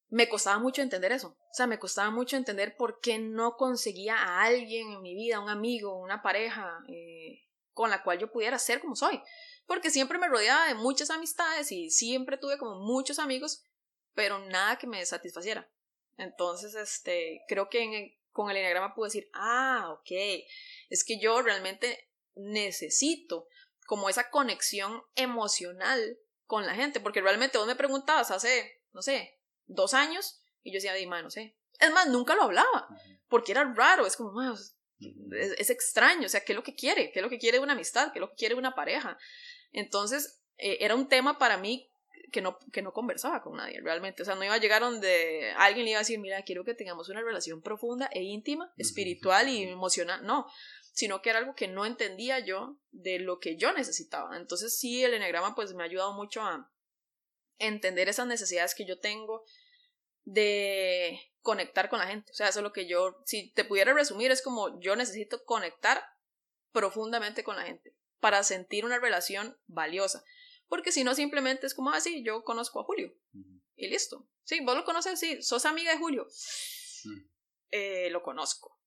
me 0.07 0.29
costaba 0.29 0.57
mucho 0.57 0.81
entender 0.81 1.11
eso. 1.11 1.37
O 1.51 1.53
sea, 1.53 1.67
me 1.67 1.77
costaba 1.77 2.09
mucho 2.09 2.37
entender 2.37 2.77
por 2.77 3.01
qué 3.01 3.19
no 3.19 3.57
conseguía 3.57 4.15
a 4.15 4.43
alguien 4.43 4.93
en 4.93 5.01
mi 5.01 5.13
vida, 5.13 5.41
un 5.41 5.49
amigo, 5.49 5.99
una 5.99 6.21
pareja, 6.21 6.79
eh, 6.87 7.49
con 7.73 7.89
la 7.89 8.01
cual 8.01 8.17
yo 8.17 8.31
pudiera 8.31 8.57
ser 8.59 8.79
como 8.79 8.95
soy. 8.95 9.21
Porque 9.65 9.89
siempre 9.89 10.19
me 10.19 10.27
rodeaba 10.27 10.67
de 10.67 10.75
muchas 10.75 11.09
amistades 11.09 11.71
y 11.71 11.89
siempre 11.89 12.37
tuve 12.37 12.57
como 12.57 12.79
muchos 12.79 13.19
amigos, 13.19 13.63
pero 14.13 14.39
nada 14.39 14.77
que 14.77 14.87
me 14.87 15.05
satisfaciera. 15.05 15.69
Entonces, 16.17 16.75
este, 16.75 17.41
creo 17.47 17.69
que 17.69 18.19
con 18.31 18.49
el 18.49 18.57
enneagrama 18.57 18.93
pude 18.93 19.07
decir, 19.07 19.29
ah, 19.33 19.89
ok, 19.91 20.11
es 20.89 21.03
que 21.03 21.19
yo 21.19 21.41
realmente 21.41 22.09
necesito 22.35 23.47
como 23.85 24.09
esa 24.09 24.29
conexión 24.29 25.01
emocional 25.15 26.19
con 26.45 26.65
la 26.65 26.75
gente, 26.75 26.99
porque 26.99 27.21
realmente 27.21 27.57
vos 27.57 27.67
me 27.67 27.75
preguntabas 27.75 28.31
hace, 28.31 28.81
no 28.93 29.01
sé, 29.01 29.39
dos 29.65 29.93
años 29.93 30.41
y 30.63 30.71
yo 30.71 30.77
decía, 30.77 30.93
de 30.93 31.05
no 31.05 31.29
sé. 31.29 31.55
Es 31.79 31.91
más, 31.91 32.07
nunca 32.07 32.35
lo 32.35 32.43
hablaba, 32.43 32.87
porque 33.27 33.51
era 33.51 33.73
raro, 33.73 34.05
es 34.05 34.15
como, 34.15 34.41
es, 35.57 35.69
extraño, 35.69 36.25
o 36.25 36.29
sea, 36.29 36.41
¿qué 36.41 36.53
es 36.53 36.55
lo 36.55 36.63
que 36.63 36.75
quiere? 36.75 37.11
¿Qué 37.11 37.19
es 37.19 37.23
lo 37.23 37.29
que 37.29 37.39
quiere 37.39 37.59
una 37.59 37.73
amistad? 37.73 38.11
¿Qué 38.11 38.19
es 38.19 38.21
lo 38.21 38.29
que 38.29 38.35
quiere 38.35 38.55
una 38.55 38.75
pareja? 38.75 39.17
Entonces, 39.75 40.41
eh, 40.57 40.77
era 40.79 40.95
un 40.95 41.09
tema 41.09 41.37
para 41.37 41.57
mí 41.57 41.91
que 42.31 42.41
no, 42.41 42.57
que 42.71 42.81
no 42.81 42.93
conversaba 42.93 43.41
con 43.41 43.57
nadie 43.57 43.81
realmente. 43.81 44.23
O 44.23 44.25
sea, 44.25 44.35
no 44.35 44.43
iba 44.43 44.53
a 44.53 44.59
llegar 44.59 44.81
donde 44.81 45.53
alguien 45.57 45.83
le 45.83 45.91
iba 45.91 45.99
a 45.99 46.01
decir, 46.01 46.17
mira, 46.17 46.43
quiero 46.43 46.63
que 46.63 46.73
tengamos 46.73 47.09
una 47.09 47.21
relación 47.21 47.61
profunda 47.61 48.09
e 48.11 48.23
íntima, 48.23 48.73
espiritual 48.77 49.49
y 49.49 49.63
emocional. 49.63 50.25
No, 50.25 50.47
sino 50.93 51.21
que 51.21 51.29
era 51.29 51.39
algo 51.39 51.55
que 51.55 51.67
no 51.67 51.85
entendía 51.85 52.39
yo 52.39 52.77
de 52.91 53.19
lo 53.19 53.39
que 53.39 53.57
yo 53.57 53.73
necesitaba. 53.73 54.37
Entonces, 54.37 54.79
sí, 54.79 55.03
el 55.03 55.13
enegrama 55.13 55.55
pues 55.55 55.73
me 55.73 55.83
ha 55.83 55.87
ayudado 55.87 56.13
mucho 56.13 56.41
a, 56.41 56.71
entender 57.57 58.09
esas 58.09 58.27
necesidades 58.27 58.75
que 58.75 58.85
yo 58.85 58.99
tengo 58.99 59.45
de 60.25 61.21
conectar 61.39 61.87
con 61.87 61.99
la 61.99 62.07
gente. 62.07 62.29
O 62.31 62.35
sea, 62.35 62.49
eso 62.49 62.59
es 62.59 62.63
lo 62.63 62.73
que 62.73 62.85
yo, 62.85 63.15
si 63.23 63.53
te 63.53 63.63
pudiera 63.63 63.93
resumir, 63.93 64.29
es 64.29 64.41
como 64.41 64.77
yo 64.81 64.97
necesito 64.97 65.45
conectar 65.45 66.03
profundamente 66.73 67.45
con 67.45 67.55
la 67.55 67.63
gente 67.63 67.95
para 68.25 68.41
sentir 68.41 68.85
una 68.85 68.97
relación 68.97 69.55
valiosa. 69.67 70.23
Porque 70.67 70.91
si 70.91 71.03
no, 71.03 71.13
simplemente 71.13 71.67
es 71.67 71.75
como, 71.75 71.91
ah, 71.91 72.01
sí, 72.01 72.23
yo 72.23 72.43
conozco 72.43 72.79
a 72.79 72.83
Julio. 72.83 73.13
Y 73.75 73.87
listo. 73.87 74.27
Sí, 74.41 74.61
vos 74.61 74.75
lo 74.75 74.83
conoces, 74.83 75.19
sí, 75.19 75.43
sos 75.43 75.63
amiga 75.67 75.91
de 75.91 75.99
Julio. 75.99 76.25
Eh, 77.69 78.09
lo 78.09 78.23
conozco. 78.23 78.81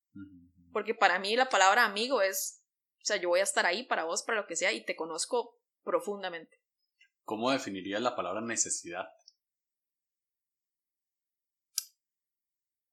Porque 0.72 0.92
para 0.92 1.20
mí 1.20 1.37
la 1.37 1.48
palabra 1.48 1.85
amigo 1.85 2.20
es, 2.20 2.64
o 3.01 3.05
sea, 3.05 3.18
yo 3.18 3.29
voy 3.29 3.38
a 3.38 3.44
estar 3.44 3.64
ahí 3.64 3.85
para 3.85 4.07
vos, 4.07 4.24
para 4.24 4.40
lo 4.40 4.48
que 4.48 4.57
sea, 4.57 4.72
y 4.72 4.85
te 4.85 4.96
conozco 4.96 5.61
profundamente. 5.85 6.61
¿Cómo 7.22 7.53
definirías 7.53 8.03
la 8.03 8.16
palabra 8.16 8.40
necesidad? 8.40 9.07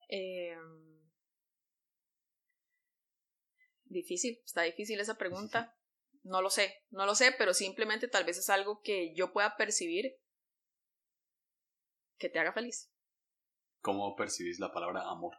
Em, 0.10 1.01
difícil, 3.86 4.39
está 4.45 4.62
difícil 4.62 4.99
esa 4.99 5.17
pregunta. 5.17 5.75
No 6.25 6.41
lo 6.41 6.49
sé, 6.49 6.83
no 6.89 7.05
lo 7.05 7.13
sé, 7.13 7.35
pero 7.38 7.53
simplemente 7.53 8.07
tal 8.07 8.25
vez 8.25 8.39
es 8.39 8.49
algo 8.49 8.81
que 8.81 9.13
yo 9.13 9.31
pueda 9.31 9.55
percibir 9.57 10.17
que 12.17 12.29
te 12.29 12.39
haga 12.39 12.51
feliz. 12.51 12.91
¿Cómo 13.81 14.15
percibís 14.15 14.59
la 14.59 14.73
palabra 14.73 15.07
amor? 15.07 15.38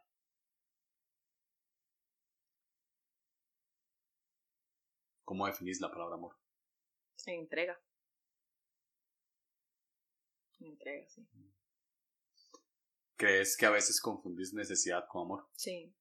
¿Cómo 5.24 5.46
definís 5.46 5.80
la 5.80 5.90
palabra 5.90 6.14
amor? 6.14 6.36
Entrega 7.26 7.76
entrega, 10.60 11.08
sí. 11.08 11.26
¿Crees 13.16 13.56
que 13.56 13.66
a 13.66 13.70
veces 13.70 14.00
confundís 14.00 14.52
necesidad 14.52 15.04
con 15.08 15.22
amor? 15.22 15.48
Sí. 15.56 15.92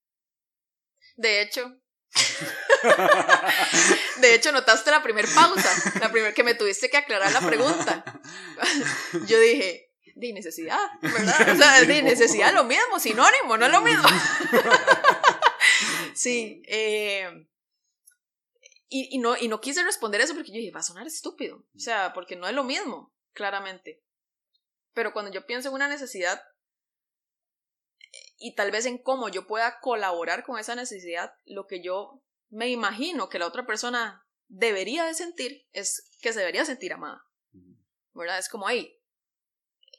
De 1.15 1.41
hecho, 1.41 1.81
de 4.21 4.35
hecho, 4.35 4.51
notaste 4.51 4.91
la 4.91 5.03
primera 5.03 5.27
pausa, 5.33 5.99
la 5.99 6.11
primera 6.11 6.33
que 6.33 6.43
me 6.43 6.55
tuviste 6.55 6.89
que 6.89 6.97
aclarar 6.97 7.31
la 7.31 7.41
pregunta. 7.41 8.03
Yo 9.27 9.39
dije, 9.39 9.91
de 10.15 10.33
necesidad, 10.33 10.79
¿verdad? 11.01 11.53
O 11.53 11.55
sea, 11.55 11.81
de 11.81 12.01
necesidad 12.01 12.53
lo 12.53 12.63
mismo, 12.63 12.99
sinónimo, 12.99 13.57
no 13.57 13.65
es 13.65 13.71
lo 13.71 13.81
mismo. 13.81 14.03
sí, 16.13 16.63
eh, 16.67 17.47
y, 18.87 19.15
y, 19.15 19.17
no, 19.17 19.35
y 19.37 19.49
no 19.49 19.59
quise 19.59 19.83
responder 19.83 20.21
eso 20.21 20.33
porque 20.33 20.51
yo 20.51 20.57
dije, 20.57 20.71
va 20.71 20.79
a 20.79 20.83
sonar 20.83 21.05
estúpido, 21.05 21.65
o 21.75 21.79
sea, 21.79 22.13
porque 22.13 22.37
no 22.37 22.47
es 22.47 22.53
lo 22.53 22.63
mismo, 22.63 23.13
claramente. 23.33 24.01
Pero 24.93 25.11
cuando 25.11 25.31
yo 25.31 25.45
pienso 25.45 25.67
en 25.67 25.75
una 25.75 25.89
necesidad 25.89 26.41
y 28.37 28.55
tal 28.55 28.71
vez 28.71 28.85
en 28.85 28.97
cómo 28.97 29.29
yo 29.29 29.47
pueda 29.47 29.79
colaborar 29.79 30.43
con 30.43 30.59
esa 30.59 30.75
necesidad, 30.75 31.33
lo 31.45 31.67
que 31.67 31.81
yo 31.81 32.21
me 32.49 32.69
imagino 32.69 33.29
que 33.29 33.39
la 33.39 33.47
otra 33.47 33.65
persona 33.65 34.25
debería 34.47 35.05
de 35.05 35.13
sentir 35.13 35.67
es 35.71 36.09
que 36.21 36.33
se 36.33 36.39
debería 36.39 36.65
sentir 36.65 36.93
amada. 36.93 37.23
¿Verdad? 38.13 38.39
Es 38.39 38.49
como, 38.49 38.67
ahí, 38.67 38.97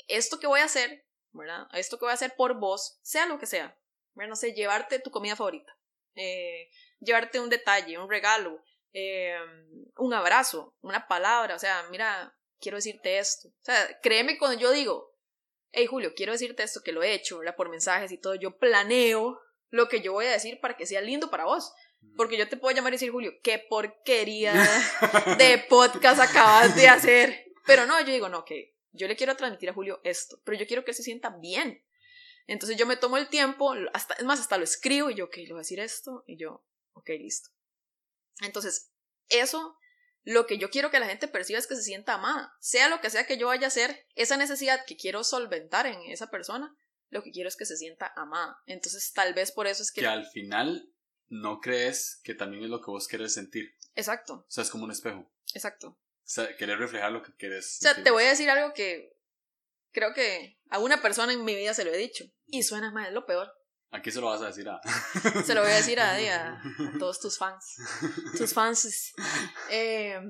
esto 0.08 0.38
que 0.38 0.46
voy 0.46 0.60
a 0.60 0.64
hacer, 0.64 1.06
¿verdad? 1.32 1.66
Esto 1.72 1.98
que 1.98 2.06
voy 2.06 2.12
a 2.12 2.14
hacer 2.14 2.34
por 2.36 2.58
vos, 2.58 2.98
sea 3.02 3.26
lo 3.26 3.38
que 3.38 3.46
sea. 3.46 3.78
¿verdad? 4.14 4.30
No 4.30 4.36
sé, 4.36 4.52
llevarte 4.52 4.98
tu 5.00 5.10
comida 5.10 5.36
favorita, 5.36 5.76
eh, 6.14 6.70
llevarte 7.00 7.40
un 7.40 7.50
detalle, 7.50 7.98
un 7.98 8.08
regalo, 8.08 8.62
eh, 8.92 9.36
un 9.96 10.14
abrazo, 10.14 10.74
una 10.80 11.06
palabra, 11.06 11.54
o 11.54 11.58
sea, 11.58 11.82
mira, 11.90 12.34
quiero 12.58 12.76
decirte 12.76 13.18
esto. 13.18 13.48
O 13.48 13.64
sea, 13.64 14.00
créeme 14.00 14.38
cuando 14.38 14.58
yo 14.58 14.70
digo, 14.70 15.15
hey 15.76 15.86
Julio, 15.86 16.14
quiero 16.16 16.32
decirte 16.32 16.62
esto, 16.62 16.82
que 16.82 16.90
lo 16.90 17.02
he 17.02 17.12
hecho, 17.12 17.38
¿verdad? 17.38 17.54
Por 17.54 17.68
mensajes 17.68 18.10
y 18.10 18.18
todo, 18.18 18.34
yo 18.34 18.58
planeo 18.58 19.38
lo 19.70 19.88
que 19.88 20.00
yo 20.00 20.14
voy 20.14 20.24
a 20.26 20.32
decir 20.32 20.58
para 20.60 20.76
que 20.76 20.86
sea 20.86 21.02
lindo 21.02 21.30
para 21.30 21.44
vos. 21.44 21.72
Porque 22.16 22.38
yo 22.38 22.48
te 22.48 22.56
puedo 22.56 22.74
llamar 22.74 22.92
y 22.92 22.96
decir, 22.96 23.10
Julio, 23.10 23.32
qué 23.42 23.58
porquería 23.58 24.54
de 25.38 25.58
podcast 25.68 26.20
acabas 26.20 26.74
de 26.74 26.88
hacer. 26.88 27.52
Pero 27.66 27.84
no, 27.84 28.00
yo 28.00 28.12
digo, 28.12 28.28
no, 28.28 28.44
que 28.44 28.76
yo 28.92 29.06
le 29.06 29.16
quiero 29.16 29.36
transmitir 29.36 29.68
a 29.68 29.74
Julio 29.74 30.00
esto, 30.02 30.40
pero 30.44 30.56
yo 30.56 30.66
quiero 30.66 30.84
que 30.84 30.92
él 30.92 30.96
se 30.96 31.02
sienta 31.02 31.30
bien. 31.30 31.84
Entonces 32.46 32.78
yo 32.78 32.86
me 32.86 32.96
tomo 32.96 33.18
el 33.18 33.28
tiempo, 33.28 33.74
hasta, 33.92 34.14
es 34.14 34.24
más, 34.24 34.40
hasta 34.40 34.56
lo 34.56 34.64
escribo 34.64 35.10
y 35.10 35.14
yo, 35.14 35.26
ok, 35.26 35.36
le 35.38 35.48
voy 35.48 35.56
a 35.56 35.58
decir 35.58 35.80
esto, 35.80 36.24
y 36.26 36.38
yo, 36.38 36.64
ok, 36.92 37.08
listo. 37.18 37.50
Entonces, 38.40 38.92
eso 39.28 39.76
lo 40.26 40.46
que 40.46 40.58
yo 40.58 40.70
quiero 40.70 40.90
que 40.90 40.98
la 40.98 41.06
gente 41.06 41.28
perciba 41.28 41.60
es 41.60 41.68
que 41.68 41.76
se 41.76 41.84
sienta 41.84 42.14
amada. 42.14 42.52
Sea 42.58 42.88
lo 42.88 43.00
que 43.00 43.10
sea 43.10 43.28
que 43.28 43.38
yo 43.38 43.46
vaya 43.46 43.66
a 43.66 43.68
hacer, 43.68 44.06
esa 44.16 44.36
necesidad 44.36 44.84
que 44.84 44.96
quiero 44.96 45.22
solventar 45.22 45.86
en 45.86 46.02
esa 46.10 46.30
persona, 46.30 46.76
lo 47.10 47.22
que 47.22 47.30
quiero 47.30 47.48
es 47.48 47.54
que 47.54 47.64
se 47.64 47.76
sienta 47.76 48.12
amada. 48.16 48.60
Entonces, 48.66 49.12
tal 49.12 49.34
vez 49.34 49.52
por 49.52 49.68
eso 49.68 49.84
es 49.84 49.92
que... 49.92 50.00
Que 50.00 50.08
al 50.08 50.26
final 50.26 50.92
no 51.28 51.60
crees 51.60 52.20
que 52.24 52.34
también 52.34 52.64
es 52.64 52.70
lo 52.70 52.80
que 52.80 52.90
vos 52.90 53.06
querés 53.06 53.34
sentir. 53.34 53.76
Exacto. 53.94 54.34
O 54.34 54.50
sea, 54.50 54.64
es 54.64 54.70
como 54.70 54.82
un 54.82 54.90
espejo. 54.90 55.30
Exacto. 55.54 55.90
O 55.90 55.98
sea, 56.24 56.56
querer 56.56 56.80
reflejar 56.80 57.12
lo 57.12 57.22
que 57.22 57.32
quieres. 57.36 57.78
O 57.80 57.82
sea, 57.82 58.02
te 58.02 58.10
voy 58.10 58.24
a 58.24 58.30
decir 58.30 58.50
algo 58.50 58.74
que 58.74 59.16
creo 59.92 60.12
que 60.12 60.58
a 60.70 60.80
una 60.80 61.00
persona 61.00 61.32
en 61.32 61.44
mi 61.44 61.54
vida 61.54 61.72
se 61.72 61.84
lo 61.84 61.92
he 61.92 61.96
dicho. 61.96 62.24
Y 62.48 62.64
suena 62.64 62.90
mal, 62.90 63.06
es 63.06 63.12
lo 63.12 63.26
peor. 63.26 63.52
Aquí 63.90 64.10
se 64.10 64.20
lo 64.20 64.26
vas 64.26 64.42
a 64.42 64.46
decir 64.46 64.68
a. 64.68 64.80
Se 65.44 65.54
lo 65.54 65.62
voy 65.62 65.70
a 65.70 65.76
decir 65.76 66.00
a, 66.00 66.14
a, 66.14 66.62
todos 66.98 67.20
tus 67.20 67.38
fans. 67.38 67.76
Tus 68.36 68.52
fans. 68.52 69.14
Eh, 69.70 70.20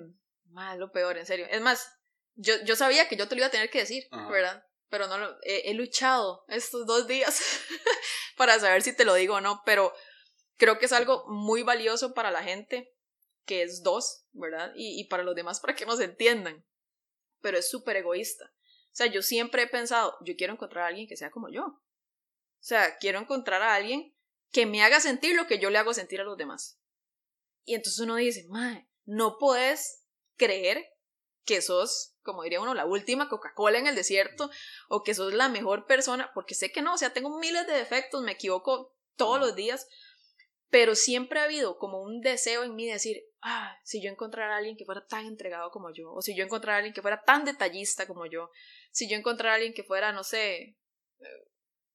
mal, 0.51 0.79
lo 0.79 0.93
peor, 0.93 1.17
en 1.17 1.27
serio. 1.27 1.47
Es 1.51 1.61
más, 1.61 1.89
yo, 2.35 2.55
yo 2.65 2.77
sabía 2.77 3.09
que 3.09 3.17
yo 3.17 3.29
te 3.29 3.35
lo 3.35 3.41
iba 3.41 3.47
a 3.47 3.51
tener 3.51 3.71
que 3.71 3.81
decir, 3.81 4.05
¿verdad? 4.31 4.65
Pero 4.89 5.09
no 5.09 5.19
lo. 5.19 5.37
He, 5.43 5.71
he 5.71 5.75
luchado 5.75 6.45
estos 6.49 6.87
dos 6.87 7.07
días 7.07 7.41
para 8.37 8.59
saber 8.61 8.83
si 8.83 8.95
te 8.95 9.05
lo 9.05 9.15
digo 9.15 9.37
o 9.37 9.41
no. 9.41 9.63
Pero 9.65 9.93
creo 10.57 10.79
que 10.79 10.87
es 10.87 10.93
algo 10.93 11.25
muy 11.27 11.63
valioso 11.63 12.15
para 12.15 12.31
la 12.31 12.43
gente, 12.43 12.95
que 13.47 13.63
es 13.63 13.83
dos, 13.83 14.27
¿verdad? 14.33 14.73
Y, 14.77 15.01
y 15.01 15.05
para 15.05 15.23
los 15.23 15.35
demás 15.35 15.61
para 15.61 15.75
que 15.75 15.87
nos 15.87 16.01
entiendan. 16.01 16.65
Pero 17.41 17.59
es 17.59 17.71
súper 17.71 17.97
egoísta. 17.97 18.45
O 18.45 18.97
sea, 18.97 19.07
yo 19.07 19.23
siempre 19.23 19.63
he 19.63 19.67
pensado, 19.67 20.17
yo 20.23 20.37
quiero 20.37 20.53
encontrar 20.53 20.85
a 20.85 20.89
alguien 20.89 21.09
que 21.09 21.17
sea 21.17 21.31
como 21.31 21.49
yo. 21.49 21.83
O 22.67 22.69
sea, 22.69 22.97
quiero 22.99 23.21
encontrar 23.21 23.63
a 23.63 23.77
alguien 23.77 24.13
que 24.51 24.67
me 24.67 24.83
haga 24.83 24.99
sentir 24.99 25.37
lo 25.37 25.47
que 25.47 25.61
yo 25.61 25.71
le 25.71 25.79
hago 25.79 25.95
sentir 25.95 26.21
a 26.21 26.25
los 26.25 26.37
demás. 26.37 26.81
Y 27.65 27.77
entonces 27.77 28.01
uno 28.01 28.17
dice, 28.17 28.45
madre, 28.49 28.89
no 29.05 29.39
puedes 29.39 30.05
creer 30.35 30.85
que 31.45 31.63
sos, 31.63 32.17
como 32.23 32.43
diría 32.43 32.61
uno, 32.61 32.75
la 32.75 32.85
última 32.85 33.29
Coca-Cola 33.29 33.79
en 33.79 33.87
el 33.87 33.95
desierto, 33.95 34.51
o 34.89 35.05
que 35.05 35.15
sos 35.15 35.33
la 35.33 35.49
mejor 35.49 35.87
persona, 35.87 36.33
porque 36.35 36.57
sé 36.57 36.73
que 36.73 36.83
no, 36.83 36.95
o 36.95 36.99
sea, 36.99 37.13
tengo 37.13 37.39
miles 37.39 37.69
de 37.69 37.75
defectos, 37.75 38.25
me 38.25 38.33
equivoco 38.33 38.97
todos 39.15 39.39
los 39.39 39.55
días, 39.55 39.87
pero 40.69 40.97
siempre 40.97 41.39
ha 41.39 41.45
habido 41.45 41.79
como 41.79 42.03
un 42.03 42.21
deseo 42.21 42.65
en 42.65 42.75
mí 42.75 42.87
de 42.87 42.95
decir, 42.95 43.23
ah, 43.43 43.79
si 43.85 44.03
yo 44.03 44.11
encontrara 44.11 44.55
a 44.55 44.59
alguien 44.59 44.77
que 44.77 44.85
fuera 44.85 45.07
tan 45.07 45.27
entregado 45.27 45.71
como 45.71 45.95
yo, 45.95 46.13
o 46.13 46.21
si 46.21 46.37
yo 46.37 46.43
encontrara 46.43 46.75
a 46.75 46.79
alguien 46.79 46.95
que 46.95 47.03
fuera 47.03 47.23
tan 47.23 47.45
detallista 47.45 48.09
como 48.09 48.27
yo, 48.27 48.51
si 48.91 49.09
yo 49.09 49.17
encontrara 49.17 49.53
a 49.53 49.55
alguien 49.55 49.73
que 49.73 49.85
fuera, 49.85 50.11
no 50.11 50.25
sé, 50.25 50.77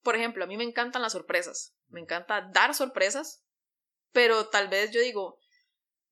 por 0.04 0.16
ejemplo, 0.16 0.44
a 0.44 0.48
mí 0.48 0.58
me 0.58 0.64
encantan 0.64 1.02
las 1.02 1.14
sorpresas, 1.14 1.76
me 1.90 2.00
encanta 2.00 2.50
dar 2.54 2.74
sorpresas, 2.74 3.44
pero 4.12 4.48
tal 4.50 4.68
vez 4.68 4.92
yo 4.92 5.02
digo, 5.02 5.42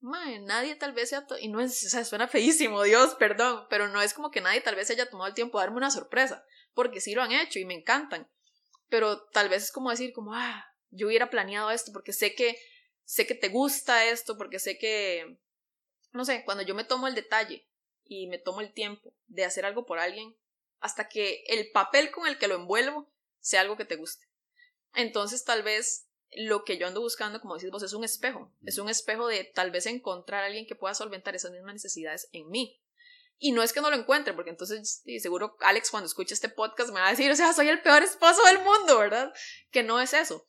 Madre, 0.02 0.40
nadie 0.40 0.76
tal 0.76 0.94
vez 0.94 1.10
sea, 1.10 1.28
y 1.42 1.50
no 1.50 1.60
es, 1.60 1.86
o 1.86 1.90
sea, 1.90 2.06
suena 2.06 2.28
feísimo, 2.30 2.84
Dios, 2.84 3.16
perdón, 3.16 3.66
pero 3.70 3.90
no 3.90 4.02
es 4.02 4.14
como 4.14 4.32
que 4.32 4.40
nadie 4.40 4.62
tal 4.62 4.76
vez 4.76 4.90
haya 4.90 5.10
tomado 5.10 5.28
el 5.28 5.34
tiempo 5.34 5.58
de 5.58 5.64
darme 5.64 5.78
una 5.78 5.92
sorpresa, 5.92 6.46
porque 6.74 7.02
sí 7.02 7.14
lo 7.14 7.22
han 7.22 7.34
hecho 7.34 7.60
y 7.60 7.66
me 7.66 7.74
encantan, 7.74 8.30
pero 8.88 9.26
tal 9.28 9.50
vez 9.50 9.64
es 9.64 9.72
como 9.74 9.90
decir, 9.90 10.14
como, 10.14 10.34
ah, 10.34 10.66
yo 10.90 11.08
hubiera 11.08 11.30
planeado 11.30 11.70
esto, 11.70 11.92
porque 11.92 12.14
sé 12.14 12.34
que, 12.34 12.58
sé 13.04 13.28
que 13.28 13.36
te 13.36 13.50
gusta 13.50 14.06
esto, 14.06 14.38
porque 14.38 14.60
sé 14.60 14.78
que, 14.78 15.38
no 16.14 16.24
sé, 16.24 16.44
cuando 16.46 16.64
yo 16.64 16.76
me 16.76 16.86
tomo 16.86 17.08
el 17.08 17.16
detalle 17.16 17.68
y 18.06 18.28
me 18.28 18.38
tomo 18.38 18.62
el 18.62 18.72
tiempo 18.72 19.14
de 19.28 19.44
hacer 19.44 19.66
algo 19.66 19.86
por 19.86 20.00
alguien, 20.00 20.34
hasta 20.80 21.10
que 21.10 21.44
el 21.48 21.72
papel 21.72 22.10
con 22.10 22.26
el 22.26 22.38
que 22.38 22.48
lo 22.48 22.56
envuelvo 22.56 23.12
sea 23.40 23.62
algo 23.62 23.78
que 23.78 23.86
te 23.86 23.96
guste. 23.96 24.26
Entonces 24.94 25.44
tal 25.44 25.64
vez 25.64 26.10
lo 26.36 26.64
que 26.64 26.78
yo 26.78 26.88
ando 26.88 27.02
buscando, 27.02 27.42
como 27.42 27.56
decís 27.56 27.72
vos, 27.72 27.84
es 27.84 27.94
un 27.94 28.04
espejo. 28.04 28.54
Es 28.64 28.78
un 28.78 28.90
espejo 28.90 29.28
de 29.28 29.44
tal 29.44 29.72
vez 29.72 29.86
encontrar 29.86 30.44
a 30.44 30.48
alguien 30.48 30.68
que 30.68 30.76
pueda 30.76 30.94
solventar 30.94 31.36
esas 31.36 31.52
mismas 31.52 31.74
necesidades 31.74 32.30
en 32.32 32.48
mí. 32.50 32.82
Y 33.38 33.54
no 33.54 33.64
es 33.64 33.72
que 33.72 33.82
no 33.82 33.90
lo 33.90 33.96
encuentre, 33.96 34.34
porque 34.34 34.50
entonces 34.50 35.02
y 35.06 35.20
seguro 35.22 35.56
Alex 35.62 35.92
cuando 35.92 36.08
escuche 36.08 36.34
este 36.34 36.50
podcast 36.50 36.92
me 36.92 37.00
va 37.00 37.08
a 37.08 37.12
decir, 37.12 37.32
o 37.32 37.36
sea, 37.36 37.54
soy 37.54 37.70
el 37.70 37.82
peor 37.82 38.04
esposo 38.04 38.44
del 38.44 38.60
mundo, 38.60 39.00
¿verdad? 39.00 39.34
Que 39.72 39.82
no 39.82 40.02
es 40.02 40.14
eso. 40.14 40.48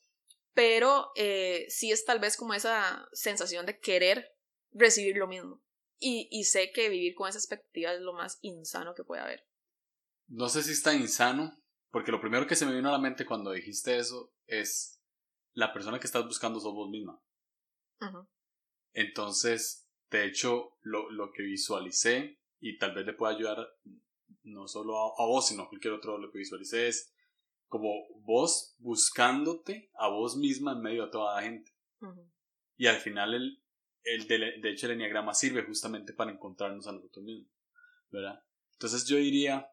Pero 0.52 1.12
eh, 1.14 1.66
sí 1.68 1.92
es 1.92 2.04
tal 2.04 2.18
vez 2.18 2.36
como 2.36 2.52
esa 2.52 3.08
sensación 3.12 3.64
de 3.64 3.78
querer 3.78 4.34
recibir 4.72 5.16
lo 5.16 5.28
mismo. 5.28 5.62
Y, 5.98 6.28
y 6.32 6.44
sé 6.44 6.72
que 6.72 6.88
vivir 6.88 7.14
con 7.14 7.28
esa 7.28 7.38
expectativa 7.38 7.92
es 7.92 8.00
lo 8.00 8.12
más 8.12 8.38
insano 8.40 8.94
que 8.94 9.04
puede 9.04 9.22
haber. 9.22 9.46
No 10.26 10.48
sé 10.48 10.62
si 10.62 10.72
está 10.72 10.92
insano, 10.92 11.56
porque 11.90 12.12
lo 12.12 12.20
primero 12.20 12.46
que 12.46 12.56
se 12.56 12.66
me 12.66 12.74
vino 12.74 12.88
a 12.88 12.92
la 12.92 12.98
mente 12.98 13.26
cuando 13.26 13.50
dijiste 13.50 13.96
eso 13.98 14.32
es 14.46 15.00
la 15.52 15.72
persona 15.72 15.98
que 15.98 16.06
estás 16.06 16.24
buscando 16.24 16.60
sos 16.60 16.74
vos 16.74 16.88
misma. 16.88 17.20
Entonces, 18.92 19.88
de 20.10 20.24
hecho, 20.24 20.76
lo, 20.82 21.10
lo, 21.10 21.32
que 21.32 21.42
visualicé 21.42 22.40
y 22.60 22.78
tal 22.78 22.94
vez 22.94 23.06
le 23.06 23.12
pueda 23.12 23.34
ayudar 23.34 23.68
no 24.42 24.66
solo 24.68 25.20
a, 25.20 25.26
vos, 25.26 25.48
sino 25.48 25.64
a 25.64 25.68
cualquier 25.68 25.94
otro, 25.94 26.18
lo 26.18 26.30
que 26.30 26.38
visualicé 26.38 26.88
es 26.88 27.12
como 27.68 28.08
vos 28.22 28.74
buscándote 28.78 29.90
a 29.94 30.08
vos 30.08 30.36
misma 30.36 30.72
en 30.72 30.80
medio 30.80 31.06
de 31.06 31.12
toda 31.12 31.36
la 31.36 31.42
gente. 31.42 31.72
Y 32.76 32.86
al 32.86 32.96
final 32.96 33.34
el, 33.34 33.62
el 34.04 34.26
de, 34.26 34.38
de 34.60 34.70
hecho 34.70 34.86
el 34.86 34.92
enneagrama 34.92 35.34
sirve 35.34 35.62
justamente 35.62 36.12
para 36.12 36.32
encontrarnos 36.32 36.86
a 36.86 36.92
nosotros 36.92 37.24
mismos, 37.24 37.52
¿verdad? 38.10 38.42
Entonces 38.72 39.06
yo 39.06 39.16
diría 39.16 39.69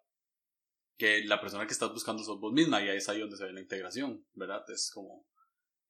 que 0.97 1.23
la 1.23 1.39
persona 1.39 1.67
que 1.67 1.73
estás 1.73 1.91
buscando 1.91 2.23
sos 2.23 2.39
vos 2.39 2.53
misma 2.53 2.81
y 2.81 2.89
ahí 2.89 2.97
es 2.97 3.07
ahí 3.09 3.19
donde 3.19 3.37
se 3.37 3.45
ve 3.45 3.53
la 3.53 3.61
integración, 3.61 4.25
¿verdad? 4.33 4.63
Es 4.69 4.91
como... 4.91 5.25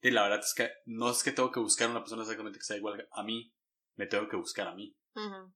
Y 0.02 0.12
la 0.12 0.24
verdad 0.24 0.40
es 0.40 0.54
que 0.54 0.70
no 0.86 1.10
es 1.10 1.24
que 1.24 1.32
tengo 1.32 1.52
que 1.52 1.60
buscar 1.60 1.88
a 1.88 1.92
una 1.92 2.02
persona 2.02 2.22
exactamente 2.22 2.60
que 2.60 2.66
sea 2.66 2.78
igual 2.78 3.08
a 3.12 3.24
mí, 3.24 3.54
me 3.96 4.06
tengo 4.06 4.28
que 4.28 4.36
buscar 4.36 4.68
a 4.68 4.76
mí. 4.76 4.96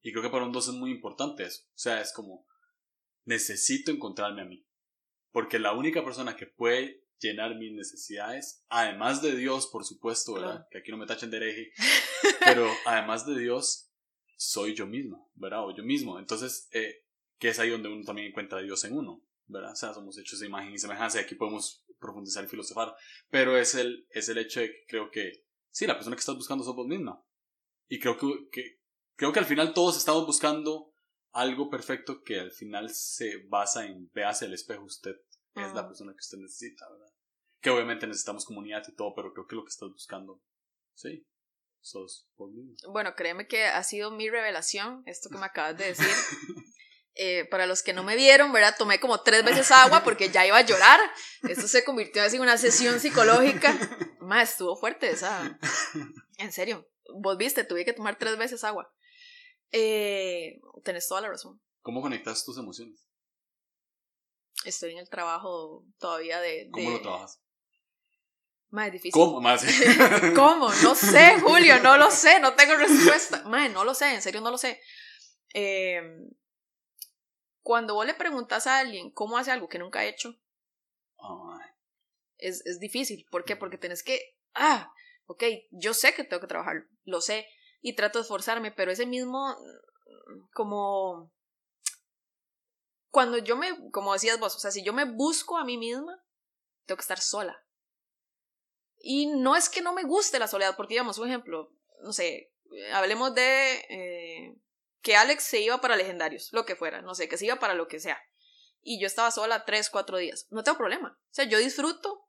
Y 0.02 0.12
creo 0.12 0.24
que 0.24 0.32
para 0.32 0.46
un 0.46 0.52
dos 0.52 0.68
es 0.68 0.74
muy 0.74 0.90
importante 0.90 1.44
eso. 1.44 1.62
O 1.68 1.78
sea, 1.78 2.02
es 2.02 2.12
como, 2.14 2.48
necesito 3.26 3.92
encontrarme 3.92 4.42
a 4.42 4.46
mí. 4.46 4.66
Porque 5.32 5.60
la 5.60 5.74
única 5.74 6.04
persona 6.04 6.36
que 6.36 6.48
puede 6.48 7.06
llenar 7.20 7.56
mis 7.56 7.72
necesidades, 7.72 8.66
además 8.70 9.22
de 9.22 9.36
Dios, 9.36 9.68
por 9.68 9.86
supuesto, 9.86 10.34
¿verdad? 10.34 10.68
Que 10.72 10.80
aquí 10.80 10.90
no 10.90 10.98
me 10.98 11.06
tachen 11.06 11.30
de 11.30 11.38
hereje, 11.38 11.72
pero 12.44 12.68
además 12.86 13.28
de 13.28 13.38
Dios, 13.38 13.92
soy 14.36 14.74
yo 14.74 14.88
misma, 14.88 15.24
¿verdad? 15.36 15.66
O 15.66 15.76
yo 15.76 15.84
mismo. 15.84 16.18
Entonces, 16.18 16.68
eh, 16.72 17.06
que 17.38 17.50
es 17.50 17.60
ahí 17.60 17.70
donde 17.70 17.90
uno 17.90 18.04
también 18.04 18.30
encuentra 18.30 18.58
a 18.58 18.64
Dios 18.64 18.84
en 18.84 18.98
uno. 18.98 19.24
¿Verdad? 19.52 19.74
O 19.74 19.76
sea, 19.76 19.94
somos 19.94 20.18
hechos 20.18 20.40
de 20.40 20.48
imagen 20.48 20.74
y 20.74 20.80
semejanza 20.80 21.20
y 21.20 21.24
aquí 21.24 21.36
podemos 21.36 21.86
profundizar 22.00 22.44
y 22.44 22.48
filosofar, 22.48 22.96
pero 23.30 23.58
es 23.58 23.76
el, 23.76 24.08
es 24.10 24.30
el 24.30 24.38
hecho 24.38 24.62
de 24.62 24.72
que 24.72 24.86
creo 24.88 25.12
que, 25.12 25.46
sí, 25.70 25.86
la 25.86 25.96
persona 25.96 26.16
que 26.16 26.22
estás 26.22 26.36
buscando 26.36 26.64
sos 26.64 26.76
vos 26.76 26.88
misma. 26.88 27.24
Y 27.88 28.00
creo 28.00 28.18
que, 28.18 28.50
que, 28.52 28.80
creo 29.16 29.32
que 29.32 29.40
al 29.40 29.46
final 29.46 29.74
todos 29.74 29.98
estamos 29.98 30.26
buscando 30.26 30.94
algo 31.34 31.70
perfecto 31.70 32.24
que 32.24 32.40
al 32.40 32.52
final 32.52 32.90
se 32.90 33.46
basa 33.48 33.86
en 33.86 34.10
veas 34.14 34.42
el 34.42 34.54
espejo, 34.54 34.84
usted 34.84 35.16
es 35.56 35.74
la 35.74 35.88
persona 35.88 36.14
que 36.14 36.20
usted 36.20 36.38
necesita, 36.38 36.90
¿verdad? 36.90 37.14
Que 37.60 37.70
obviamente 37.70 38.08
necesitamos 38.08 38.46
comunidad 38.46 38.84
y 38.88 38.96
todo, 38.96 39.14
pero 39.16 39.34
creo 39.34 39.48
que 39.48 39.56
lo 39.56 39.64
que 39.64 39.70
estás 39.70 39.90
buscando, 39.90 40.42
sí, 40.94 41.26
sos 41.82 42.30
vos 42.38 42.52
misma. 42.52 42.76
Bueno, 42.90 43.16
créeme 43.16 43.48
que 43.48 43.66
ha 43.66 43.84
sido 43.84 44.12
mi 44.12 44.30
revelación, 44.30 45.04
esto 45.06 45.30
que 45.30 45.38
me 45.38 45.46
acabas 45.46 45.78
de 45.78 45.86
decir. 45.86 46.08
Eh, 47.16 47.46
para 47.52 47.66
los 47.66 47.84
que 47.84 47.92
no 47.92 48.04
me 48.04 48.16
vieron, 48.16 48.54
¿verdad? 48.54 48.76
Tomé 48.78 49.00
como 49.00 49.22
tres 49.22 49.44
veces 49.44 49.70
agua 49.72 50.02
porque 50.04 50.30
ya 50.30 50.46
iba 50.46 50.58
a 50.58 50.66
llorar. 50.66 51.00
Esto 51.44 51.68
se 51.68 51.84
convirtió 51.84 52.24
así 52.24 52.38
en 52.38 52.44
una 52.44 52.58
sesión 52.58 53.00
psicológica. 53.00 53.74
Más, 54.22 54.52
estuvo 54.52 54.78
fuerte 54.78 55.10
esa. 55.10 55.60
En 56.38 56.52
serio. 56.52 56.88
Vos 57.14 57.38
viste, 57.38 57.66
tuve 57.66 57.84
que 57.84 57.92
tomar 57.92 58.18
tres 58.18 58.38
veces 58.38 58.64
agua. 58.64 58.90
Eh, 59.72 60.62
tenés 60.84 61.08
toda 61.08 61.22
la 61.22 61.30
razón. 61.30 61.62
¿Cómo 61.82 62.02
conectas 62.02 62.46
tus 62.46 62.58
emociones? 62.58 63.06
Estoy 64.64 64.92
en 64.92 65.00
el 65.00 65.10
trabajo 65.10 65.86
todavía 66.00 66.40
de. 66.40 66.70
¿Cómo 66.72 66.92
lo 66.92 67.02
trabajas? 67.02 67.42
Más 68.70 68.92
difícil. 68.92 69.12
¿Cómo? 69.12 69.42
Más. 69.42 69.66
¿Cómo? 70.36 70.72
No 70.84 70.96
sé, 70.96 71.40
Julio, 71.42 71.82
no 71.82 71.98
lo 71.98 72.10
sé, 72.10 72.40
no 72.40 72.54
tengo 72.54 72.76
respuesta. 72.76 73.44
Más, 73.46 73.70
no 73.72 73.84
lo 73.84 73.94
sé, 73.94 74.14
en 74.14 74.22
serio 74.22 74.40
no 74.40 74.52
lo 74.52 74.58
sé. 74.58 74.80
Eh, 75.54 76.02
cuando 77.62 77.94
vos 77.94 78.06
le 78.06 78.14
preguntas 78.14 78.68
a 78.68 78.80
alguien 78.80 79.12
cómo 79.12 79.38
hace 79.38 79.52
algo 79.52 79.70
que 79.70 79.80
nunca 79.80 80.00
ha 80.00 80.06
hecho, 80.06 80.36
es, 82.38 82.66
es, 82.66 82.80
difícil. 82.80 83.26
¿Por 83.30 83.46
qué? 83.46 83.56
Porque 83.56 83.78
tenés 83.78 84.04
que, 84.04 84.36
ah, 84.56 84.92
ok, 85.28 85.44
yo 85.72 85.94
sé 85.94 86.14
que 86.14 86.24
tengo 86.24 86.42
que 86.42 86.48
trabajar, 86.48 86.88
lo 87.04 87.22
sé, 87.22 87.48
y 87.82 87.96
trato 87.96 88.20
de 88.20 88.24
esforzarme, 88.24 88.72
pero 88.72 88.92
ese 88.92 89.06
mismo, 89.06 89.56
como, 90.54 91.32
cuando 93.10 93.38
yo 93.38 93.56
me, 93.58 93.92
como 93.92 94.14
decías 94.14 94.40
vos, 94.40 94.56
o 94.56 94.60
sea, 94.60 94.72
si 94.72 94.84
yo 94.84 94.94
me 94.94 95.06
busco 95.06 95.58
a 95.58 95.66
mí 95.66 95.78
misma, 95.78 96.24
tengo 96.86 96.98
que 96.98 97.04
estar 97.04 97.20
sola. 97.20 97.64
Y 98.98 99.28
no 99.28 99.56
es 99.56 99.70
que 99.70 99.82
no 99.82 99.94
me 99.94 100.04
guste 100.04 100.40
la 100.40 100.48
soledad, 100.48 100.76
porque 100.76 100.94
digamos, 100.94 101.18
un 101.18 101.28
ejemplo, 101.28 101.72
no 102.02 102.14
sé, 102.14 102.52
hablemos 102.94 103.34
de 103.34 103.74
eh, 103.90 104.56
que 105.02 105.16
Alex 105.16 105.44
se 105.44 105.62
iba 105.62 105.82
para 105.82 105.96
legendarios, 105.96 106.50
lo 106.52 106.66
que 106.66 106.76
fuera, 106.76 107.02
no 107.02 107.16
sé, 107.16 107.28
que 107.28 107.38
se 107.38 107.46
iba 107.46 107.58
para 107.58 107.74
lo 107.74 107.88
que 107.88 108.00
sea. 108.00 108.22
Y 108.82 109.00
yo 109.00 109.08
estaba 109.08 109.32
sola 109.32 109.66
tres, 109.66 109.90
cuatro 109.90 110.18
días. 110.18 110.48
No 110.50 110.64
tengo 110.64 110.78
problema. 110.78 111.18
O 111.20 111.34
sea, 111.34 111.46
yo 111.46 111.58
disfruto 111.60 112.28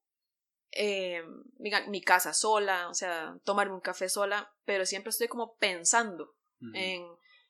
eh, 0.70 1.22
mi, 1.58 2.00
casa 2.02 2.32
sola, 2.32 2.88
o 2.88 2.94
sea, 2.94 3.38
tomarme 3.44 3.74
un 3.74 3.80
café 3.80 4.08
sola, 4.08 4.54
pero 4.64 4.86
siempre 4.86 5.10
estoy 5.10 5.28
como 5.28 5.56
pensando 5.56 6.34
en, 6.74 7.04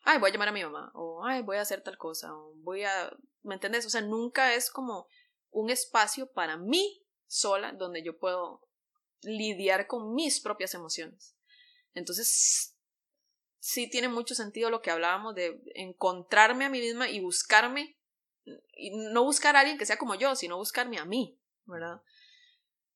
ay, 0.05 0.19
voy 0.19 0.31
a 0.31 0.33
llamar 0.33 0.49
a 0.49 0.53
mi 0.53 0.65
mamá, 0.65 0.91
o 0.95 1.25
ay, 1.25 1.43
voy 1.43 1.59
a 1.59 1.61
hacer 1.61 1.83
tal 1.83 1.99
cosa, 1.99 2.35
o 2.35 2.55
voy 2.57 2.85
a, 2.85 3.15
¿me 3.43 3.55
entiendes? 3.55 3.85
O 3.85 3.91
sea, 3.91 4.01
nunca 4.01 4.55
es 4.55 4.71
como 4.71 5.07
un 5.51 5.69
espacio 5.69 6.33
para 6.33 6.57
mí 6.57 7.05
sola 7.27 7.73
donde 7.73 8.03
yo 8.03 8.19
puedo 8.19 8.67
lidiar 9.21 9.87
con 9.87 10.15
mis 10.15 10.41
propias 10.41 10.75
emociones. 10.75 11.37
Entonces, 11.95 12.72
sí 13.63 13.89
tiene 13.89 14.09
mucho 14.09 14.35
sentido 14.35 14.71
lo 14.71 14.83
que 14.83 14.91
hablábamos 14.91 15.37
de 15.37 15.63
encontrarme 15.77 16.65
a 16.65 16.69
mí 16.69 16.81
misma 16.81 17.09
y 17.09 17.21
buscarme, 17.21 17.97
y 18.75 18.91
no 18.91 19.23
buscar 19.23 19.55
a 19.55 19.61
alguien 19.61 19.79
que 19.79 19.87
sea 19.87 19.99
como 19.99 20.17
yo, 20.17 20.35
sino 20.35 20.57
buscarme 20.57 20.99
a 20.99 21.05
mí, 21.05 21.39
¿verdad? 21.65 22.03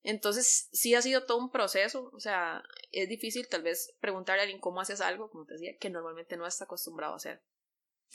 Entonces, 0.03 0.67
sí 0.73 0.93
ha 0.93 1.01
sido 1.01 1.23
todo 1.23 1.37
un 1.37 1.51
proceso, 1.51 2.11
o 2.13 2.19
sea, 2.19 2.63
es 2.91 3.07
difícil 3.07 3.47
tal 3.47 3.63
vez 3.63 3.95
preguntarle 4.01 4.41
a 4.41 4.43
alguien 4.43 4.59
cómo 4.59 4.81
haces 4.81 4.99
algo, 4.99 5.31
como 5.31 5.45
te 5.45 5.53
decía, 5.53 5.77
que 5.79 5.89
normalmente 5.89 6.35
no 6.35 6.45
está 6.45 6.65
acostumbrado 6.65 7.13
a 7.13 7.17
hacer. 7.17 7.41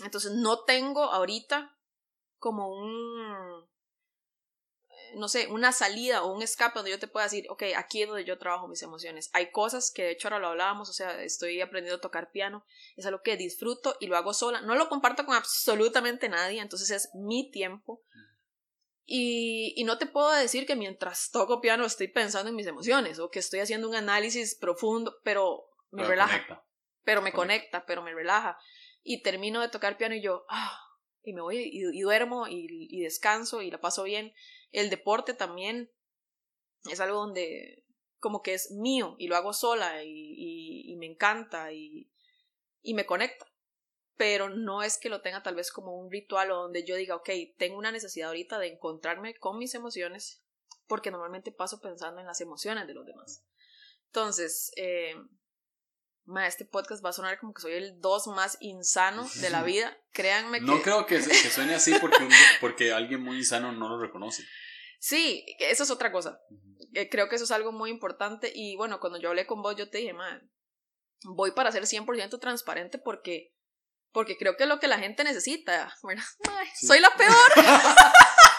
Entonces, 0.04 0.32
no 0.32 0.64
tengo 0.64 1.04
ahorita 1.04 1.74
como 2.38 2.68
un, 2.68 3.66
no 5.16 5.28
sé, 5.28 5.46
una 5.48 5.72
salida 5.72 6.22
o 6.22 6.32
un 6.32 6.42
escape 6.42 6.78
donde 6.78 6.90
yo 6.90 6.98
te 6.98 7.08
pueda 7.08 7.26
decir, 7.26 7.46
ok, 7.48 7.64
aquí 7.76 8.02
es 8.02 8.08
donde 8.08 8.24
yo 8.24 8.38
trabajo 8.38 8.68
mis 8.68 8.82
emociones. 8.82 9.30
Hay 9.32 9.50
cosas 9.50 9.90
que 9.90 10.02
de 10.02 10.10
hecho 10.12 10.28
ahora 10.28 10.38
lo 10.38 10.48
hablábamos, 10.48 10.88
o 10.88 10.92
sea, 10.92 11.22
estoy 11.22 11.60
aprendiendo 11.60 11.98
a 11.98 12.00
tocar 12.00 12.30
piano, 12.30 12.64
es 12.96 13.06
algo 13.06 13.22
que 13.22 13.36
disfruto 13.36 13.96
y 14.00 14.06
lo 14.06 14.16
hago 14.16 14.34
sola, 14.34 14.60
no 14.60 14.74
lo 14.74 14.88
comparto 14.88 15.24
con 15.24 15.34
absolutamente 15.34 16.28
nadie, 16.28 16.60
entonces 16.60 16.90
es 16.90 17.10
mi 17.14 17.50
tiempo. 17.50 18.02
Y, 19.04 19.74
y 19.76 19.84
no 19.84 19.98
te 19.98 20.06
puedo 20.06 20.30
decir 20.30 20.64
que 20.66 20.76
mientras 20.76 21.30
toco 21.30 21.60
piano 21.60 21.84
estoy 21.84 22.08
pensando 22.08 22.50
en 22.50 22.56
mis 22.56 22.66
emociones 22.66 23.18
o 23.18 23.30
que 23.30 23.40
estoy 23.40 23.60
haciendo 23.60 23.88
un 23.88 23.96
análisis 23.96 24.54
profundo, 24.54 25.18
pero 25.24 25.64
me 25.90 26.04
relaja. 26.04 26.64
Pero 27.04 27.20
me 27.20 27.32
conecta. 27.32 27.84
pero 27.84 28.02
me 28.02 28.14
relaja. 28.14 28.58
Y 29.02 29.22
termino 29.22 29.60
de 29.60 29.68
tocar 29.68 29.96
piano 29.98 30.14
y 30.14 30.22
yo, 30.22 30.44
ah, 30.48 30.78
y 31.22 31.32
me 31.32 31.40
voy 31.40 31.70
y, 31.72 32.00
duermo 32.00 32.48
y, 32.48 32.66
y, 32.68 33.00
descanso 33.02 33.62
y 33.62 33.70
la 33.70 33.80
paso 33.80 34.02
bien. 34.04 34.32
El 34.72 34.90
deporte 34.90 35.34
también 35.34 35.90
es 36.90 37.00
algo 37.00 37.18
donde 37.18 37.84
como 38.18 38.42
que 38.42 38.54
es 38.54 38.70
mío 38.70 39.16
y 39.18 39.26
lo 39.26 39.36
hago 39.36 39.52
sola 39.52 40.04
y, 40.04 40.94
me 40.96 41.06
encanta 41.06 41.72
y, 41.72 42.10
y 42.80 42.94
me 42.94 43.06
conecta. 43.06 43.46
Pero 44.16 44.48
no 44.48 44.82
es 44.82 44.98
que 44.98 45.08
lo 45.08 45.22
tenga 45.22 45.42
tal 45.42 45.56
vez 45.56 45.72
como 45.72 45.96
un 45.96 46.10
ritual 46.10 46.52
o 46.52 46.56
donde 46.56 46.84
yo 46.84 46.94
diga, 46.94 47.16
ok, 47.16 47.30
tengo 47.56 47.78
una 47.78 47.90
necesidad 47.90 48.28
ahorita 48.28 48.58
de 48.58 48.68
encontrarme 48.68 49.34
con 49.34 49.58
mis 49.58 49.74
emociones, 49.74 50.44
porque 50.86 51.10
normalmente 51.10 51.50
paso 51.50 51.80
pensando 51.80 52.20
en 52.20 52.26
las 52.26 52.40
emociones 52.40 52.86
de 52.86 52.94
los 52.94 53.06
demás. 53.06 53.44
Entonces, 54.06 54.70
eh, 54.76 55.14
este 56.46 56.64
podcast 56.64 57.04
va 57.04 57.10
a 57.10 57.12
sonar 57.12 57.38
como 57.38 57.52
que 57.52 57.62
soy 57.62 57.72
el 57.72 58.00
dos 58.00 58.26
más 58.26 58.56
insano 58.60 59.28
de 59.40 59.50
la 59.50 59.62
vida. 59.62 59.96
Créanme 60.12 60.60
que. 60.60 60.66
No 60.66 60.82
creo 60.82 61.06
que, 61.06 61.16
que 61.16 61.50
suene 61.50 61.74
así 61.74 61.94
porque, 62.00 62.28
porque 62.60 62.92
alguien 62.92 63.22
muy 63.22 63.38
insano 63.38 63.72
no 63.72 63.88
lo 63.88 64.00
reconoce. 64.00 64.44
Sí, 64.98 65.44
eso 65.58 65.82
es 65.82 65.90
otra 65.90 66.12
cosa. 66.12 66.40
Eh, 66.94 67.08
creo 67.08 67.28
que 67.28 67.34
eso 67.36 67.44
es 67.44 67.50
algo 67.50 67.72
muy 67.72 67.90
importante. 67.90 68.52
Y 68.54 68.76
bueno, 68.76 69.00
cuando 69.00 69.18
yo 69.18 69.30
hablé 69.30 69.46
con 69.46 69.62
vos, 69.62 69.74
yo 69.76 69.90
te 69.90 69.98
dije, 69.98 70.12
man, 70.12 70.48
voy 71.24 71.52
para 71.52 71.72
ser 71.72 71.84
100% 71.84 72.38
transparente 72.38 72.98
porque, 72.98 73.52
porque 74.12 74.36
creo 74.36 74.56
que 74.56 74.64
es 74.64 74.68
lo 74.68 74.78
que 74.78 74.88
la 74.88 74.98
gente 74.98 75.24
necesita. 75.24 75.92
Bueno, 76.02 76.22
soy 76.80 77.00
la 77.00 77.10
peor. 77.16 77.32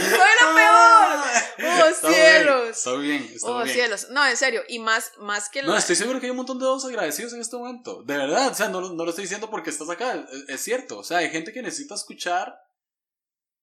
soy 0.00 0.30
la 0.40 0.54
peor. 0.54 1.82
Oh, 1.82 2.10
cielos. 2.10 2.76
Está 2.78 2.96
bien, 2.96 3.30
está 3.34 3.50
oh, 3.50 3.66
cielos. 3.66 4.06
No, 4.10 4.26
en 4.26 4.36
serio. 4.36 4.62
Y 4.68 4.78
más, 4.78 5.12
más 5.18 5.48
que. 5.48 5.62
No, 5.62 5.76
estoy 5.76 5.96
seguro 5.96 6.20
que 6.20 6.26
hay 6.26 6.30
un 6.30 6.36
montón 6.36 6.58
de 6.58 6.64
dos 6.64 6.84
agradecidos 6.84 7.32
en 7.32 7.40
este 7.40 7.56
momento. 7.56 8.02
De 8.02 8.16
verdad. 8.16 8.50
O 8.50 8.54
sea, 8.54 8.68
no, 8.68 8.80
no 8.80 9.04
lo 9.04 9.10
estoy 9.10 9.24
diciendo 9.24 9.50
porque 9.50 9.70
estás 9.70 9.88
acá. 9.90 10.26
es 10.48 10.60
cierto. 10.60 10.98
O 10.98 11.04
sea, 11.04 11.18
hay 11.18 11.30
gente 11.30 11.52
que 11.52 11.62
necesita 11.62 11.94
escuchar 11.94 12.54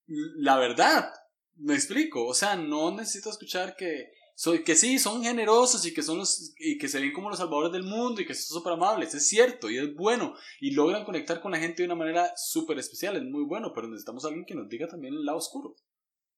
la 0.07 0.57
verdad. 0.57 1.11
Me 1.55 1.73
explico. 1.73 2.25
O 2.25 2.33
sea, 2.33 2.55
no 2.55 2.91
necesito 2.91 3.29
escuchar 3.29 3.75
que 3.75 4.11
soy 4.39 4.63
que 4.63 4.75
sí, 4.75 4.99
son 4.99 5.21
generosos 5.21 5.85
y 5.85 5.93
que 5.93 6.01
son 6.01 6.19
los 6.19 6.53
y 6.57 6.77
que 6.77 6.87
se 6.87 7.01
ven 7.01 7.11
como 7.11 7.29
los 7.29 7.39
salvadores 7.39 7.73
del 7.73 7.83
mundo 7.83 8.21
y 8.21 8.25
que 8.25 8.33
son 8.33 8.59
súper 8.59 8.71
amables, 8.71 9.13
es 9.13 9.27
cierto 9.27 9.69
y 9.69 9.77
es 9.77 9.93
bueno 9.95 10.33
y 10.61 10.71
logran 10.71 11.03
conectar 11.03 11.41
con 11.41 11.51
la 11.51 11.59
gente 11.59 11.81
de 11.81 11.87
una 11.87 11.95
manera 11.95 12.31
súper 12.37 12.79
especial, 12.79 13.17
es 13.17 13.23
muy 13.23 13.43
bueno, 13.43 13.73
pero 13.75 13.89
necesitamos 13.89 14.23
a 14.23 14.29
alguien 14.29 14.45
que 14.45 14.55
nos 14.55 14.69
diga 14.69 14.87
también 14.87 15.13
el 15.13 15.25
lado 15.25 15.39
oscuro 15.39 15.75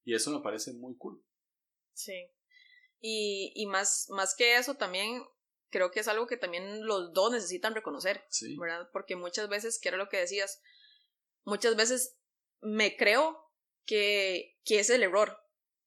y 0.04 0.16
eso 0.16 0.32
me 0.32 0.42
parece 0.42 0.74
muy 0.74 0.96
cool. 0.98 1.24
Sí. 1.94 2.28
Y, 3.00 3.52
y 3.56 3.66
más, 3.66 4.08
más 4.10 4.36
que 4.36 4.58
eso 4.58 4.76
también 4.76 5.24
creo 5.72 5.90
que 5.90 6.02
es 6.02 6.08
algo 6.08 6.28
que 6.28 6.38
también 6.38 6.86
los 6.86 7.14
dos 7.14 7.32
necesitan 7.32 7.74
reconocer, 7.74 8.24
¿verdad? 8.60 8.90
Porque 8.92 9.16
muchas 9.16 9.50
veces, 9.50 9.80
que 9.80 9.90
era 9.90 9.98
lo 9.98 10.10
que 10.10 10.18
decías, 10.18 10.62
muchas 11.46 11.76
veces 11.76 12.18
me 12.60 12.96
creo 12.96 13.52
que, 13.86 14.60
que 14.64 14.80
es 14.80 14.90
el 14.90 15.02
error, 15.02 15.36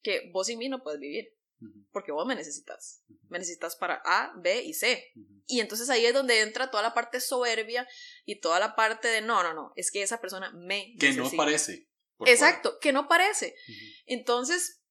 que 0.02 0.30
vos 0.32 0.48
y 0.48 0.56
mí 0.56 0.68
no 0.68 0.82
puedes 0.82 1.00
vivir, 1.00 1.36
porque 1.92 2.12
vos 2.12 2.26
me 2.26 2.34
necesitas, 2.34 3.04
me 3.28 3.38
necesitas 3.38 3.76
para 3.76 4.02
A, 4.04 4.34
B 4.38 4.62
y 4.62 4.74
C. 4.74 5.12
Y 5.46 5.60
entonces 5.60 5.88
ahí 5.90 6.04
es 6.04 6.14
donde 6.14 6.40
entra 6.40 6.70
toda 6.70 6.82
la 6.82 6.94
parte 6.94 7.20
soberbia 7.20 7.86
y 8.24 8.40
toda 8.40 8.58
la 8.58 8.74
parte 8.74 9.08
de 9.08 9.20
no, 9.20 9.42
no, 9.42 9.54
no, 9.54 9.72
es 9.76 9.90
que 9.90 10.02
esa 10.02 10.20
persona 10.20 10.50
me... 10.52 10.96
Que 10.98 11.12
no 11.12 11.30
parece. 11.36 11.88
Exacto, 12.20 12.78
que 12.80 12.92
no 12.92 13.08
parece. 13.08 13.54
Entonces, 14.06 14.82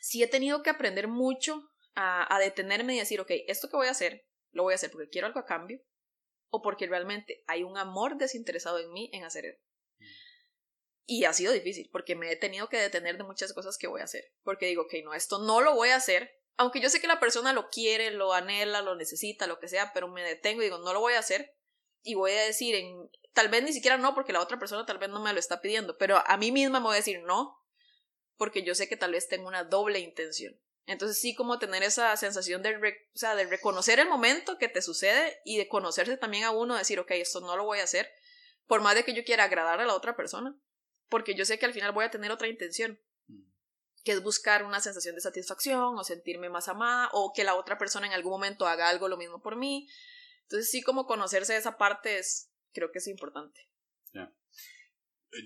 sí 0.00 0.22
he 0.22 0.26
tenido 0.26 0.62
que 0.62 0.70
aprender 0.70 1.08
mucho 1.08 1.70
a, 1.94 2.34
a 2.34 2.38
detenerme 2.38 2.94
y 2.94 2.98
decir, 2.98 3.20
ok, 3.20 3.30
esto 3.48 3.68
que 3.68 3.76
voy 3.76 3.88
a 3.88 3.92
hacer, 3.92 4.26
lo 4.52 4.62
voy 4.62 4.72
a 4.72 4.76
hacer 4.76 4.90
porque 4.90 5.08
quiero 5.08 5.26
algo 5.26 5.40
a 5.40 5.46
cambio 5.46 5.80
o 6.50 6.62
porque 6.62 6.86
realmente 6.86 7.42
hay 7.46 7.64
un 7.64 7.76
amor 7.76 8.16
desinteresado 8.16 8.78
en 8.78 8.92
mí 8.92 9.10
en 9.12 9.24
hacer 9.24 9.60
y 11.06 11.24
ha 11.24 11.32
sido 11.32 11.52
difícil 11.52 11.88
porque 11.92 12.16
me 12.16 12.30
he 12.30 12.36
tenido 12.36 12.68
que 12.68 12.78
detener 12.78 13.18
de 13.18 13.24
muchas 13.24 13.52
cosas 13.52 13.76
que 13.78 13.86
voy 13.86 14.00
a 14.00 14.04
hacer. 14.04 14.24
Porque 14.42 14.66
digo, 14.66 14.82
ok, 14.82 14.94
no, 15.04 15.14
esto 15.14 15.38
no 15.38 15.60
lo 15.60 15.74
voy 15.74 15.90
a 15.90 15.96
hacer. 15.96 16.30
Aunque 16.56 16.80
yo 16.80 16.88
sé 16.88 17.00
que 17.00 17.06
la 17.06 17.20
persona 17.20 17.52
lo 17.52 17.68
quiere, 17.68 18.10
lo 18.10 18.32
anhela, 18.32 18.80
lo 18.80 18.94
necesita, 18.94 19.46
lo 19.46 19.58
que 19.58 19.68
sea, 19.68 19.92
pero 19.92 20.08
me 20.08 20.22
detengo 20.22 20.62
y 20.62 20.66
digo, 20.66 20.78
no 20.78 20.92
lo 20.92 21.00
voy 21.00 21.14
a 21.14 21.18
hacer. 21.18 21.54
Y 22.04 22.14
voy 22.14 22.30
a 22.30 22.42
decir, 22.42 22.76
en, 22.76 23.10
tal 23.32 23.48
vez 23.48 23.64
ni 23.64 23.72
siquiera 23.72 23.96
no, 23.96 24.14
porque 24.14 24.32
la 24.32 24.40
otra 24.40 24.58
persona 24.58 24.86
tal 24.86 24.98
vez 24.98 25.10
no 25.10 25.20
me 25.20 25.32
lo 25.32 25.40
está 25.40 25.60
pidiendo, 25.60 25.98
pero 25.98 26.22
a 26.24 26.36
mí 26.36 26.52
misma 26.52 26.78
me 26.78 26.86
voy 26.86 26.94
a 26.94 26.98
decir 26.98 27.20
no, 27.22 27.58
porque 28.36 28.62
yo 28.62 28.74
sé 28.74 28.88
que 28.88 28.96
tal 28.96 29.12
vez 29.12 29.28
tengo 29.28 29.48
una 29.48 29.64
doble 29.64 29.98
intención. 29.98 30.56
Entonces 30.86 31.18
sí 31.18 31.34
como 31.34 31.58
tener 31.58 31.82
esa 31.82 32.16
sensación 32.16 32.62
de, 32.62 32.76
o 32.76 33.18
sea, 33.18 33.34
de 33.34 33.46
reconocer 33.46 33.98
el 33.98 34.08
momento 34.08 34.58
que 34.58 34.68
te 34.68 34.82
sucede 34.82 35.40
y 35.44 35.56
de 35.56 35.66
conocerse 35.66 36.16
también 36.16 36.44
a 36.44 36.50
uno, 36.50 36.76
decir, 36.76 37.00
ok, 37.00 37.10
esto 37.12 37.40
no 37.40 37.56
lo 37.56 37.64
voy 37.64 37.80
a 37.80 37.84
hacer, 37.84 38.10
por 38.66 38.82
más 38.82 38.94
de 38.94 39.04
que 39.04 39.14
yo 39.14 39.24
quiera 39.24 39.44
agradar 39.44 39.80
a 39.80 39.86
la 39.86 39.94
otra 39.94 40.14
persona, 40.14 40.56
porque 41.08 41.34
yo 41.34 41.44
sé 41.44 41.58
que 41.58 41.66
al 41.66 41.72
final 41.72 41.92
voy 41.92 42.04
a 42.04 42.10
tener 42.10 42.30
otra 42.30 42.48
intención, 42.48 43.00
que 44.04 44.12
es 44.12 44.22
buscar 44.22 44.64
una 44.64 44.80
sensación 44.80 45.14
de 45.14 45.22
satisfacción 45.22 45.98
o 45.98 46.04
sentirme 46.04 46.50
más 46.50 46.68
amada 46.68 47.08
o 47.12 47.32
que 47.32 47.44
la 47.44 47.54
otra 47.54 47.78
persona 47.78 48.06
en 48.06 48.12
algún 48.12 48.32
momento 48.32 48.66
haga 48.66 48.88
algo 48.88 49.08
lo 49.08 49.16
mismo 49.16 49.40
por 49.40 49.56
mí. 49.56 49.88
Entonces 50.44 50.70
sí 50.70 50.82
como 50.82 51.06
conocerse 51.06 51.56
esa 51.56 51.76
parte 51.76 52.18
es, 52.18 52.50
creo 52.72 52.90
que 52.92 52.98
es 52.98 53.06
importante. 53.08 53.68
Ya. 54.12 54.32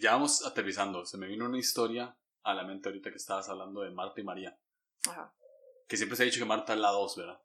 Ya 0.01 0.13
vamos 0.13 0.45
aterrizando. 0.45 1.07
Se 1.07 1.19
me 1.19 1.27
vino 1.27 1.47
una 1.47 1.59
historia 1.59 2.17
a 2.43 2.55
la 2.55 2.65
mente 2.65 2.89
ahorita 2.89 3.11
que 3.11 3.17
estabas 3.17 3.49
hablando 3.49 3.81
de 3.83 3.91
Marta 3.91 4.21
y 4.21 4.25
María. 4.25 4.59
Ajá. 5.09 5.35
Que 5.87 5.97
siempre 5.97 6.17
se 6.17 6.23
ha 6.23 6.27
dicho 6.27 6.41
que 6.41 6.45
Marta 6.45 6.75
es 6.75 6.81
la 6.81 6.91
2, 6.91 7.17
¿verdad? 7.17 7.41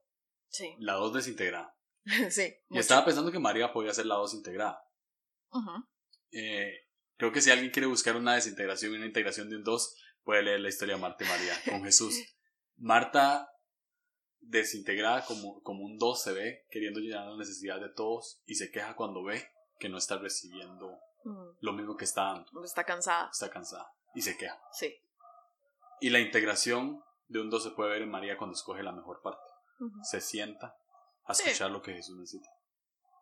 Sí. 0.49 0.75
La 0.79 0.93
2 0.93 1.13
desintegrada. 1.13 1.77
sí. 2.29 2.53
Y 2.69 2.79
estaba 2.79 3.05
pensando 3.05 3.31
que 3.31 3.39
María 3.39 3.71
podía 3.71 3.93
ser 3.93 4.05
la 4.05 4.15
2 4.15 4.33
integrada. 4.33 4.83
Ajá. 5.51 5.87
eh, 6.31 6.83
Creo 7.17 7.31
que 7.31 7.41
si 7.41 7.51
alguien 7.51 7.71
quiere 7.71 7.87
buscar 7.87 8.15
una 8.15 8.33
desintegración 8.33 8.91
y 8.91 8.95
una 8.97 9.05
integración 9.05 9.49
de 9.49 9.55
un 9.55 9.63
dos, 9.63 9.95
puede 10.23 10.43
leer 10.43 10.59
la 10.59 10.69
historia 10.69 10.95
de 10.95 11.01
Marta 11.01 11.23
y 11.23 11.27
María 11.27 11.53
con 11.69 11.83
Jesús. 11.83 12.15
Marta 12.75 13.49
desintegrada 14.43 15.25
como, 15.25 15.61
como 15.61 15.83
un 15.83 15.97
dos 15.97 16.21
se 16.21 16.33
ve, 16.33 16.65
queriendo 16.69 16.99
llenar 16.99 17.27
la 17.27 17.37
necesidad 17.37 17.79
de 17.79 17.89
todos 17.89 18.41
y 18.45 18.55
se 18.55 18.71
queja 18.71 18.95
cuando 18.95 19.23
ve 19.23 19.47
que 19.79 19.89
no 19.89 19.97
está 19.97 20.17
recibiendo 20.17 20.99
mm. 21.23 21.57
lo 21.59 21.73
mismo 21.73 21.95
que 21.95 22.05
está 22.05 22.23
dando. 22.23 22.63
Está 22.63 22.83
cansada. 22.83 23.29
Está 23.31 23.49
cansada 23.49 23.91
y 24.13 24.21
se 24.21 24.37
queja. 24.37 24.61
Sí. 24.71 24.95
Y 26.01 26.09
la 26.09 26.19
integración 26.19 27.03
de 27.27 27.41
un 27.41 27.49
dos 27.49 27.63
se 27.63 27.71
puede 27.71 27.91
ver 27.91 28.01
en 28.03 28.09
María 28.09 28.37
cuando 28.37 28.55
escoge 28.55 28.83
la 28.83 28.91
mejor 28.91 29.21
parte. 29.21 29.41
Se 30.03 30.21
sienta 30.21 30.77
a 31.25 31.33
escuchar 31.33 31.69
lo 31.69 31.81
que 31.81 31.93
Jesús 31.93 32.17
necesita. 32.17 32.49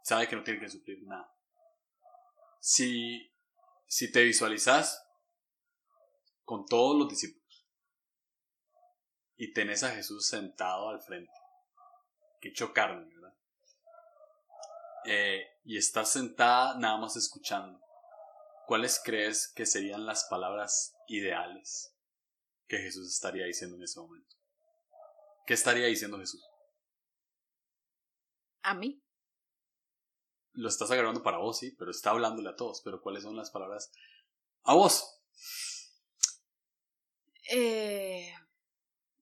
Sabe 0.03 0.27
que 0.27 0.35
no 0.35 0.43
tiene 0.43 0.59
que 0.59 0.69
sufrir 0.69 1.01
nada. 1.07 1.33
Si 2.59 3.31
si 3.91 4.09
te 4.09 4.23
visualizas 4.23 5.05
con 6.45 6.65
todos 6.65 6.97
los 6.97 7.09
discípulos 7.09 7.40
y 9.41 9.53
tenés 9.53 9.81
a 9.81 9.89
Jesús 9.89 10.27
sentado 10.27 10.89
al 10.89 11.01
frente, 11.01 11.33
que 12.39 12.53
chocarme, 12.53 13.11
¿verdad? 13.11 13.33
Eh, 15.05 15.47
y 15.63 15.77
estás 15.77 16.11
sentada 16.11 16.77
nada 16.77 16.97
más 16.97 17.15
escuchando, 17.15 17.81
¿cuáles 18.67 19.01
crees 19.03 19.51
que 19.55 19.65
serían 19.65 20.05
las 20.05 20.25
palabras 20.25 20.95
ideales 21.07 21.91
que 22.67 22.77
Jesús 22.77 23.11
estaría 23.11 23.45
diciendo 23.45 23.77
en 23.77 23.81
ese 23.81 23.99
momento? 23.99 24.35
¿Qué 25.47 25.55
estaría 25.55 25.87
diciendo 25.87 26.19
Jesús? 26.19 26.47
A 28.61 28.75
mí. 28.75 29.01
lo 30.53 30.69
estás 30.69 30.91
agarrando 30.91 31.23
para 31.23 31.39
vos, 31.39 31.57
sí, 31.57 31.71
pero 31.79 31.89
está 31.89 32.11
hablándole 32.11 32.49
a 32.49 32.55
todos. 32.55 32.81
Pero 32.83 33.01
¿cuáles 33.01 33.23
son 33.23 33.35
las 33.35 33.49
palabras 33.49 33.91
a 34.65 34.75
vos? 34.75 35.19
Eh, 37.51 38.35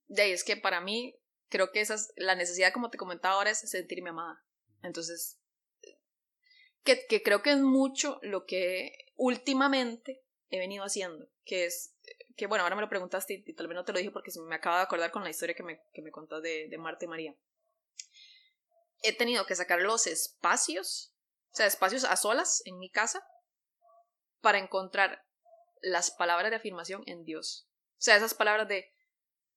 de 0.10 0.24
ahí 0.24 0.32
es 0.32 0.44
que 0.44 0.58
para 0.58 0.82
mí, 0.82 1.16
creo 1.48 1.72
que 1.72 1.82
esa 1.82 1.94
es, 1.94 2.12
la 2.18 2.36
necesidad, 2.36 2.74
como 2.74 2.90
te 2.90 2.98
comentaba 2.98 3.36
ahora, 3.36 3.52
es 3.52 3.60
sentirme 3.60 4.10
amada. 4.10 4.44
Entonces, 4.84 5.40
que, 6.84 7.06
que 7.08 7.24
creo 7.24 7.42
que 7.42 7.52
es 7.52 7.60
mucho 7.60 8.20
lo 8.22 8.46
que 8.46 8.92
últimamente 9.16 10.24
he 10.50 10.60
venido 10.60 10.84
haciendo, 10.84 11.30
que 11.46 11.66
es, 11.66 11.96
que 12.36 12.48
bueno, 12.48 12.64
ahora 12.64 12.76
me 12.76 12.82
lo 12.82 12.90
preguntaste 12.90 13.44
y, 13.46 13.54
tal 13.54 13.68
vez 13.68 13.76
no 13.76 13.86
te 13.86 13.94
lo 13.94 14.00
dije 14.00 14.12
porque 14.12 14.32
me 14.48 14.56
acabo 14.56 14.78
de 14.78 14.84
acordar 14.84 15.12
con 15.12 15.24
la 15.24 15.30
historia 15.30 15.56
que 15.56 15.64
me, 15.64 15.82
que 15.94 16.02
me 16.02 16.12
contás 16.12 16.42
de, 16.42 16.68
de 16.70 16.78
Marta 16.78 17.08
María. 17.08 17.36
He 19.02 19.16
tenido 19.16 19.46
que 19.46 19.56
sacar 19.56 19.80
los 19.80 20.08
espacios, 20.08 21.14
o 21.52 21.56
sea, 21.56 21.68
espacios 21.68 22.04
a 22.04 22.16
solas 22.18 22.62
en 22.66 22.80
mi 22.80 22.90
casa, 22.90 23.24
para 24.42 24.58
encontrar 24.58 25.24
las 25.82 26.12
palabras 26.12 26.50
de 26.50 26.58
afirmación 26.58 27.04
en 27.06 27.24
Dios. 27.24 27.70
O 27.92 28.02
sea, 28.02 28.16
esas 28.16 28.34
palabras 28.34 28.68
de, 28.68 28.92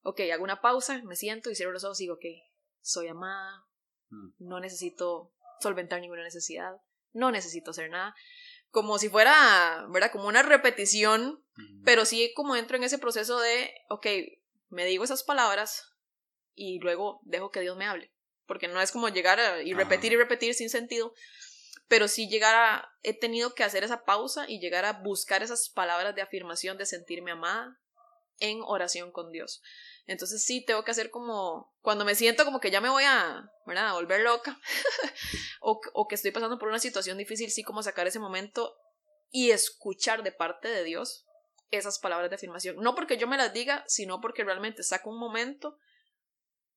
ok, 0.03 0.20
hago 0.32 0.44
una 0.44 0.61
pausa, 0.61 1.00
me 1.05 1.16
siento 1.16 1.50
y 1.50 1.55
cierro 1.55 1.72
los 1.72 1.84
ojos 1.84 2.00
y 2.00 2.05
digo, 2.05 2.14
ok, 2.14 2.24
soy 2.80 3.09
amada, 3.09 3.64
mm. 4.11 4.30
no 4.38 4.61
necesito 4.61 5.32
solventar 5.61 6.00
ninguna 6.00 6.22
necesidad, 6.22 6.72
no 7.12 7.30
necesito 7.30 7.70
hacer 7.70 7.90
nada. 7.90 8.14
Como 8.70 8.98
si 8.98 9.09
fuera, 9.09 9.86
¿verdad? 9.90 10.11
Como 10.11 10.28
una 10.28 10.42
repetición, 10.42 11.44
pero 11.84 12.07
sí 12.07 12.32
como 12.34 12.57
entro 12.57 12.76
en 12.76 12.84
ese 12.84 12.98
proceso 12.98 13.38
de, 13.38 13.70
ok, 13.90 14.07
me 14.70 14.86
digo 14.86 15.05
esas 15.05 15.22
palabras 15.22 15.92
y 16.55 16.80
luego 16.80 17.20
dejo 17.24 17.50
que 17.50 17.61
Dios 17.61 17.76
me 17.76 17.84
hable. 17.84 18.11
Porque 18.46 18.68
no 18.68 18.80
es 18.80 18.90
como 18.90 19.11
llegar 19.11 19.38
y 19.62 19.74
repetir 19.74 20.12
y 20.12 20.16
repetir 20.16 20.55
sin 20.55 20.70
sentido, 20.70 21.12
pero 21.86 22.09
sí 22.09 22.28
llegar 22.28 22.55
a, 22.55 22.88
he 23.03 23.18
tenido 23.18 23.55
que 23.55 23.64
hacer 23.64 23.84
esa 23.84 24.05
pausa 24.05 24.46
y 24.48 24.59
llegar 24.59 24.86
a 24.86 25.03
buscar 25.03 25.42
esas 25.42 25.68
palabras 25.68 26.14
de 26.14 26.22
afirmación, 26.22 26.78
de 26.78 26.86
sentirme 26.86 27.32
amada 27.32 27.78
en 28.38 28.61
oración 28.62 29.12
con 29.12 29.30
Dios. 29.30 29.62
Entonces 30.07 30.44
sí, 30.44 30.64
tengo 30.64 30.84
que 30.84 30.90
hacer 30.90 31.11
como, 31.11 31.72
cuando 31.80 32.05
me 32.05 32.14
siento 32.14 32.44
como 32.44 32.61
que 32.61 32.70
ya 32.70 32.80
me 32.80 32.88
voy 32.88 33.05
a, 33.05 33.48
volver 33.64 34.22
loca 34.22 34.59
o, 35.61 35.80
o 35.92 36.09
que 36.09 36.16
estoy 36.16 36.32
pasando 36.32 36.59
por 36.59 36.68
una 36.68 36.80
situación 36.80 37.18
difícil, 37.18 37.50
sí 37.50 37.62
como 37.62 37.82
sacar 37.82 38.07
ese 38.07 38.18
momento 38.18 38.74
y 39.30 39.50
escuchar 39.50 40.22
de 40.22 40.32
parte 40.32 40.68
de 40.68 40.84
Dios 40.84 41.26
esas 41.70 41.98
palabras 41.98 42.30
de 42.30 42.36
afirmación. 42.36 42.76
No 42.76 42.94
porque 42.94 43.16
yo 43.16 43.26
me 43.28 43.36
las 43.36 43.53
diga, 43.53 43.84
sino 43.86 44.20
porque 44.20 44.44
realmente 44.44 44.82
saco 44.82 45.11
un 45.11 45.18
momento 45.18 45.78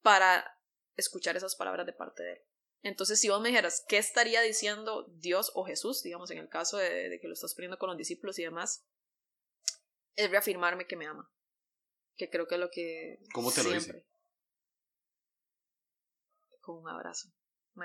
para 0.01 0.57
escuchar 0.95 1.35
esas 1.35 1.55
palabras 1.55 1.85
de 1.85 1.93
parte 1.93 2.23
de 2.23 2.33
Él. 2.33 2.41
Entonces, 2.83 3.19
si 3.19 3.29
vos 3.29 3.41
me 3.41 3.49
dijeras, 3.49 3.83
¿qué 3.87 3.97
estaría 3.97 4.41
diciendo 4.41 5.07
Dios 5.15 5.51
o 5.55 5.65
Jesús, 5.65 6.03
digamos, 6.03 6.29
en 6.29 6.37
el 6.37 6.47
caso 6.47 6.77
de, 6.77 7.09
de 7.09 7.19
que 7.19 7.27
lo 7.27 7.33
estás 7.33 7.55
poniendo 7.55 7.79
con 7.79 7.89
los 7.89 7.97
discípulos 7.97 8.37
y 8.37 8.43
demás? 8.43 8.85
Es 10.13 10.29
reafirmarme 10.29 10.85
que 10.85 10.95
me 10.95 11.07
ama 11.07 11.29
que 12.17 12.29
creo 12.29 12.47
que 12.47 12.55
es 12.55 12.61
lo 12.61 12.69
que... 12.69 13.19
¿Cómo 13.33 13.51
te 13.51 13.63
lo 13.63 13.71
dice? 13.71 14.05
Con 16.61 16.77
un 16.79 16.89
abrazo. 16.89 17.29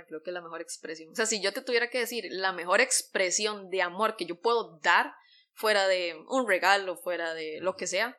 creo 0.07 0.22
que 0.22 0.31
es 0.31 0.35
la 0.35 0.41
mejor 0.41 0.61
expresión. 0.61 1.12
O 1.12 1.14
sea, 1.14 1.26
si 1.26 1.43
yo 1.43 1.53
te 1.53 1.62
tuviera 1.62 1.91
que 1.91 1.99
decir 1.99 2.26
la 2.31 2.53
mejor 2.53 2.81
expresión 2.81 3.70
de 3.70 3.83
amor 3.83 4.16
que 4.16 4.26
yo 4.26 4.41
puedo 4.41 4.78
dar 4.78 5.12
fuera 5.53 5.87
de 5.89 6.16
un 6.28 6.49
regalo, 6.49 6.97
fuera 6.97 7.35
de 7.35 7.59
lo 7.61 7.76
que 7.76 7.87
sea, 7.87 8.18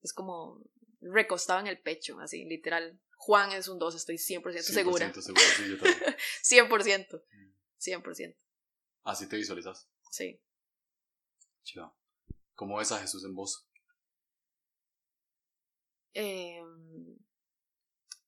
es 0.00 0.12
como 0.12 0.62
recostado 1.00 1.60
en 1.60 1.66
el 1.66 1.80
pecho, 1.80 2.18
así, 2.20 2.44
literal. 2.44 3.00
Juan 3.16 3.52
es 3.52 3.68
un 3.68 3.78
2, 3.78 3.94
estoy 3.94 4.16
100%, 4.16 4.60
segura. 4.62 5.12
100% 5.12 5.20
segura, 5.20 5.44
sí, 5.56 5.68
yo 5.68 5.78
también. 5.78 6.16
100%. 6.68 7.22
100%. 7.80 8.36
Así 9.04 9.28
te 9.28 9.36
visualizas. 9.36 9.88
Sí. 10.10 10.40
Chido. 11.62 11.96
¿Cómo 12.54 12.78
ves 12.78 12.92
a 12.92 13.00
Jesús 13.00 13.24
en 13.24 13.34
vos? 13.34 13.66
Eh, 16.14 16.62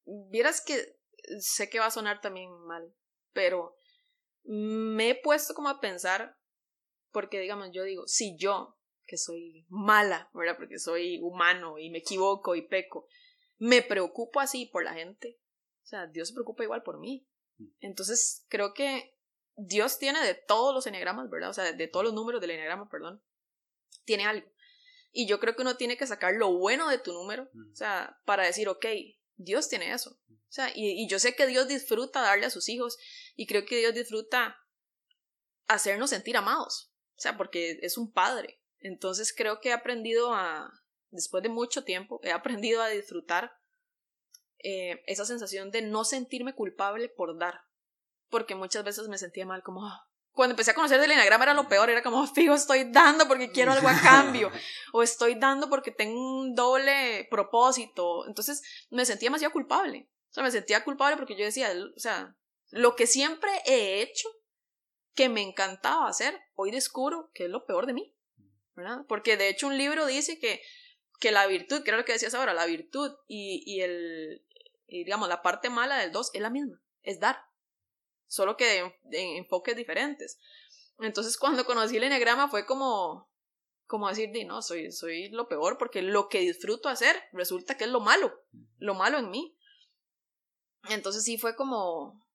vieras 0.05 0.63
que 0.65 0.99
sé 1.41 1.71
que 1.71 1.81
va 1.81 1.87
a 1.87 1.91
sonar 1.91 2.21
también 2.21 2.51
mal, 2.67 2.95
pero 3.33 3.77
me 4.45 5.11
he 5.11 5.15
puesto 5.15 5.55
como 5.55 5.69
a 5.69 5.81
pensar, 5.81 6.37
porque 7.11 7.41
digamos, 7.41 7.71
yo 7.73 7.83
digo, 7.85 8.07
si 8.07 8.37
yo, 8.37 8.77
que 9.07 9.17
soy 9.17 9.67
mala, 9.69 10.31
¿verdad? 10.35 10.57
Porque 10.57 10.79
soy 10.79 11.21
humano 11.23 11.79
y 11.79 11.91
me 11.91 11.99
equivoco 11.99 12.55
y 12.55 12.63
peco, 12.63 13.07
me 13.59 13.83
preocupo 13.83 14.41
así 14.41 14.67
por 14.67 14.85
la 14.85 14.95
gente, 14.95 15.39
o 15.85 15.87
sea, 15.87 16.07
Dios 16.07 16.29
se 16.29 16.35
preocupa 16.35 16.65
igual 16.65 16.83
por 16.83 16.99
mí. 16.99 17.27
Mm. 17.59 17.67
Entonces, 17.81 18.47
creo 18.49 18.73
que 18.73 19.17
Dios 19.57 19.99
tiene 19.99 20.25
de 20.25 20.35
todos 20.35 20.75
los 20.75 20.87
eneagramas, 20.87 21.31
¿verdad? 21.31 21.51
O 21.51 21.55
sea, 21.55 21.73
de 21.73 21.89
todos 21.89 22.05
los 22.05 22.15
números 22.15 22.41
del 22.41 22.53
eneagrama, 22.53 22.89
perdón, 22.89 23.23
tiene 24.05 24.25
algo. 24.25 24.49
Y 25.17 25.29
yo 25.29 25.39
creo 25.39 25.55
que 25.55 25.63
uno 25.63 25.77
tiene 25.77 25.97
que 25.97 26.09
sacar 26.09 26.35
lo 26.35 26.53
bueno 26.53 26.89
de 26.89 26.99
tu 26.99 27.13
número, 27.13 27.49
o 27.73 27.77
sea, 27.77 28.19
para 28.25 28.45
decir, 28.45 28.69
ok, 28.69 28.85
Dios 29.37 29.69
tiene 29.69 29.93
eso. 29.93 30.19
O 30.29 30.53
sea, 30.55 30.73
y, 30.75 31.09
yo 31.09 31.21
sé 31.21 31.37
que 31.37 31.47
Dios 31.47 31.69
disfruta 31.69 32.21
darle 32.21 32.47
a 32.47 32.51
sus 32.51 32.69
hijos 32.69 32.99
y 33.37 33.47
creo 33.47 33.65
que 33.65 33.79
Dios 33.79 33.95
disfruta 33.95 34.57
hacernos 35.69 36.11
sentir 36.11 36.37
amados, 36.37 36.93
o 37.17 37.21
sea, 37.21 37.37
porque 37.37 37.79
es 37.83 37.97
un 37.97 38.13
padre. 38.13 38.61
Entonces 38.81 39.33
creo 39.33 39.61
que 39.61 39.69
he 39.69 39.73
aprendido 39.73 40.35
a, 40.35 40.69
después 41.11 41.45
de 41.45 41.49
mucho 41.49 41.85
tiempo, 41.85 42.21
he 42.25 42.33
aprendido 42.33 42.83
a 42.83 42.89
disfrutar 42.89 43.53
eh, 44.59 45.01
esa 45.07 45.25
sensación 45.25 45.71
de 45.71 45.83
no 45.83 46.05
sentirme 46.05 46.57
culpable 46.57 47.09
por 47.09 47.39
dar, 47.39 47.61
porque 48.31 48.57
muchas 48.57 48.83
veces 48.83 49.07
me 49.07 49.19
sentía 49.19 49.47
mal 49.47 49.63
como, 49.63 49.87
ah, 49.87 50.09
cuando 50.35 50.53
empecé 50.53 50.73
a 50.73 50.75
conocer 50.75 51.01
del 51.01 51.13
enagrama 51.13 51.45
era 51.45 51.55
lo 51.55 51.69
peor, 51.69 51.89
era 51.91 52.03
como, 52.03 52.27
fijo, 52.35 52.55
estoy 52.55 52.91
dando 52.91 53.27
porque 53.27 53.51
quiero 53.51 53.73
algo 53.73 53.89
a 53.89 54.01
cambio, 54.01 54.51
o 54.93 55.03
estoy 55.03 55.37
dando 55.37 55.69
porque 55.69 55.91
tengo 55.91 56.21
un 56.21 56.55
doble 56.55 57.27
propósito. 57.31 58.27
Entonces 58.27 58.63
me 58.91 59.07
sentía 59.07 59.29
demasiado 59.29 59.53
culpable. 59.53 60.09
O 60.31 60.35
sea, 60.35 60.43
me 60.43 60.51
sentía 60.51 60.85
culpable 60.85 61.17
porque 61.17 61.37
yo 61.37 61.45
decía, 61.45 61.73
o 61.97 62.01
sea, 62.01 62.37
lo 62.71 62.97
que 62.97 63.07
siempre 63.07 63.51
he 63.67 64.03
hecho, 64.03 64.29
que 65.15 65.29
me 65.29 65.43
encantaba 65.43 66.09
hacer, 66.09 66.41
hoy 66.55 66.73
descubro 66.73 67.31
que 67.33 67.45
es 67.45 67.51
lo 67.51 67.65
peor 67.67 67.87
de 67.87 67.93
mí. 67.93 68.15
¿verdad? 68.75 69.05
Porque 69.09 69.37
de 69.37 69.49
hecho 69.49 69.67
un 69.67 69.79
libro 69.79 70.07
dice 70.07 70.39
que, 70.39 70.61
que 71.21 71.31
la 71.31 71.47
virtud, 71.47 71.83
que 71.83 71.93
lo 71.93 72.05
que 72.05 72.13
decías 72.13 72.35
ahora, 72.35 72.55
la 72.55 72.67
virtud 72.67 73.13
y, 73.29 73.63
y 73.67 73.83
el, 73.83 74.45
digamos, 74.87 75.29
la 75.29 75.43
parte 75.43 75.71
mala 75.71 75.99
del 75.99 76.13
dos 76.13 76.31
es 76.35 76.41
la 76.41 76.51
misma, 76.51 76.81
es 77.03 77.21
dar 77.21 77.45
solo 78.27 78.57
que 78.57 78.79
en, 78.79 78.93
enfoques 79.11 79.77
diferentes. 79.77 80.39
Entonces 81.01 81.37
cuando 81.37 81.65
conocí 81.65 81.97
el 81.97 82.05
enneagrama 82.05 82.49
fue 82.49 82.67
como, 82.67 83.31
como 83.87 84.09
decir, 84.09 84.31
di, 84.33 84.45
no, 84.45 84.63
soy, 84.63 84.93
soy 84.93 85.29
lo 85.31 85.49
peor 85.49 85.79
porque 85.79 86.03
lo 86.03 86.29
que 86.29 86.41
disfruto 86.41 86.89
hacer 86.89 87.17
resulta 87.33 87.77
que 87.77 87.85
es 87.85 87.91
lo 87.91 88.01
malo, 88.01 88.33
lo 88.79 88.95
malo 88.95 89.19
en 89.19 89.31
mí. 89.31 89.57
Entonces 90.89 91.25
sí 91.25 91.39
fue 91.39 91.57
como, 91.57 92.27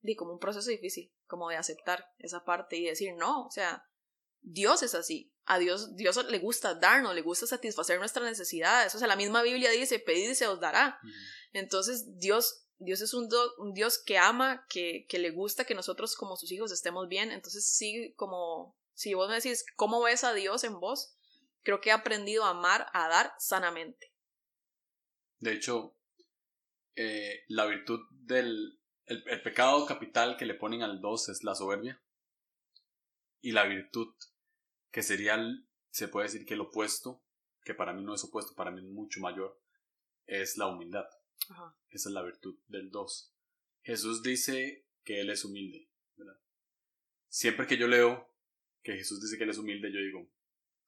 di, 0.00 0.14
como 0.14 0.32
un 0.32 0.38
proceso 0.38 0.70
difícil, 0.70 1.12
como 1.26 1.48
de 1.48 1.56
aceptar 1.56 2.06
esa 2.18 2.44
parte 2.44 2.76
y 2.76 2.84
decir, 2.84 3.14
no, 3.14 3.46
o 3.46 3.50
sea, 3.50 3.88
Dios 4.42 4.82
es 4.82 4.94
así. 4.94 5.32
A 5.44 5.58
Dios, 5.58 5.96
Dios 5.96 6.22
le 6.26 6.38
gusta 6.38 6.74
darnos, 6.74 7.14
le 7.14 7.22
gusta 7.22 7.46
satisfacer 7.46 7.98
nuestras 7.98 8.26
necesidades. 8.26 8.94
O 8.94 8.98
sea, 8.98 9.08
la 9.08 9.16
misma 9.16 9.42
Biblia 9.42 9.70
dice, 9.70 9.98
pedid 9.98 10.30
y 10.30 10.34
se 10.34 10.46
os 10.46 10.60
dará. 10.60 10.98
Entonces, 11.52 12.18
Dios 12.18 12.66
Dios 12.78 13.00
es 13.00 13.12
un, 13.12 13.28
un 13.58 13.74
Dios 13.74 14.02
que 14.04 14.18
ama, 14.18 14.64
que, 14.68 15.06
que, 15.08 15.18
le 15.18 15.30
gusta 15.30 15.64
que 15.64 15.74
nosotros 15.74 16.14
como 16.14 16.36
sus 16.36 16.52
hijos 16.52 16.72
estemos 16.72 17.08
bien. 17.08 17.32
Entonces 17.32 17.68
sí, 17.68 18.14
como 18.16 18.76
si 18.94 19.14
vos 19.14 19.28
me 19.28 19.36
decís, 19.36 19.64
¿cómo 19.76 20.02
ves 20.02 20.24
a 20.24 20.32
Dios 20.32 20.64
en 20.64 20.78
vos? 20.78 21.16
Creo 21.62 21.80
que 21.80 21.90
he 21.90 21.92
aprendido 21.92 22.44
a 22.44 22.50
amar, 22.50 22.86
a 22.92 23.08
dar 23.08 23.32
sanamente. 23.38 24.12
De 25.40 25.52
hecho, 25.52 25.96
eh, 26.94 27.44
la 27.48 27.66
virtud 27.66 28.00
del... 28.10 28.80
El, 29.06 29.24
el, 29.26 29.40
pecado 29.42 29.86
capital 29.86 30.36
que 30.36 30.44
le 30.44 30.52
ponen 30.52 30.82
al 30.82 31.00
dos 31.00 31.30
es 31.30 31.42
la 31.42 31.54
soberbia. 31.54 32.02
Y 33.40 33.52
la 33.52 33.64
virtud, 33.64 34.14
que 34.90 35.02
sería, 35.02 35.38
se 35.90 36.08
puede 36.08 36.26
decir 36.26 36.44
que 36.44 36.54
el 36.54 36.60
opuesto, 36.60 37.22
que 37.62 37.72
para 37.72 37.94
mí 37.94 38.04
no 38.04 38.14
es 38.14 38.24
opuesto, 38.24 38.54
para 38.54 38.70
mí 38.70 38.80
es 38.80 38.86
mucho 38.86 39.20
mayor, 39.20 39.58
es 40.26 40.58
la 40.58 40.66
humildad. 40.66 41.06
Esa 41.90 42.08
es 42.08 42.14
la 42.14 42.22
virtud 42.22 42.58
del 42.68 42.90
dos. 42.90 43.32
Jesús 43.82 44.22
dice 44.22 44.86
que 45.04 45.20
Él 45.20 45.30
es 45.30 45.44
humilde. 45.44 45.88
Siempre 47.28 47.66
que 47.66 47.76
yo 47.76 47.86
leo 47.88 48.32
que 48.82 48.94
Jesús 48.94 49.20
dice 49.20 49.36
que 49.36 49.44
Él 49.44 49.50
es 49.50 49.58
humilde, 49.58 49.92
yo 49.92 50.00
digo, 50.00 50.30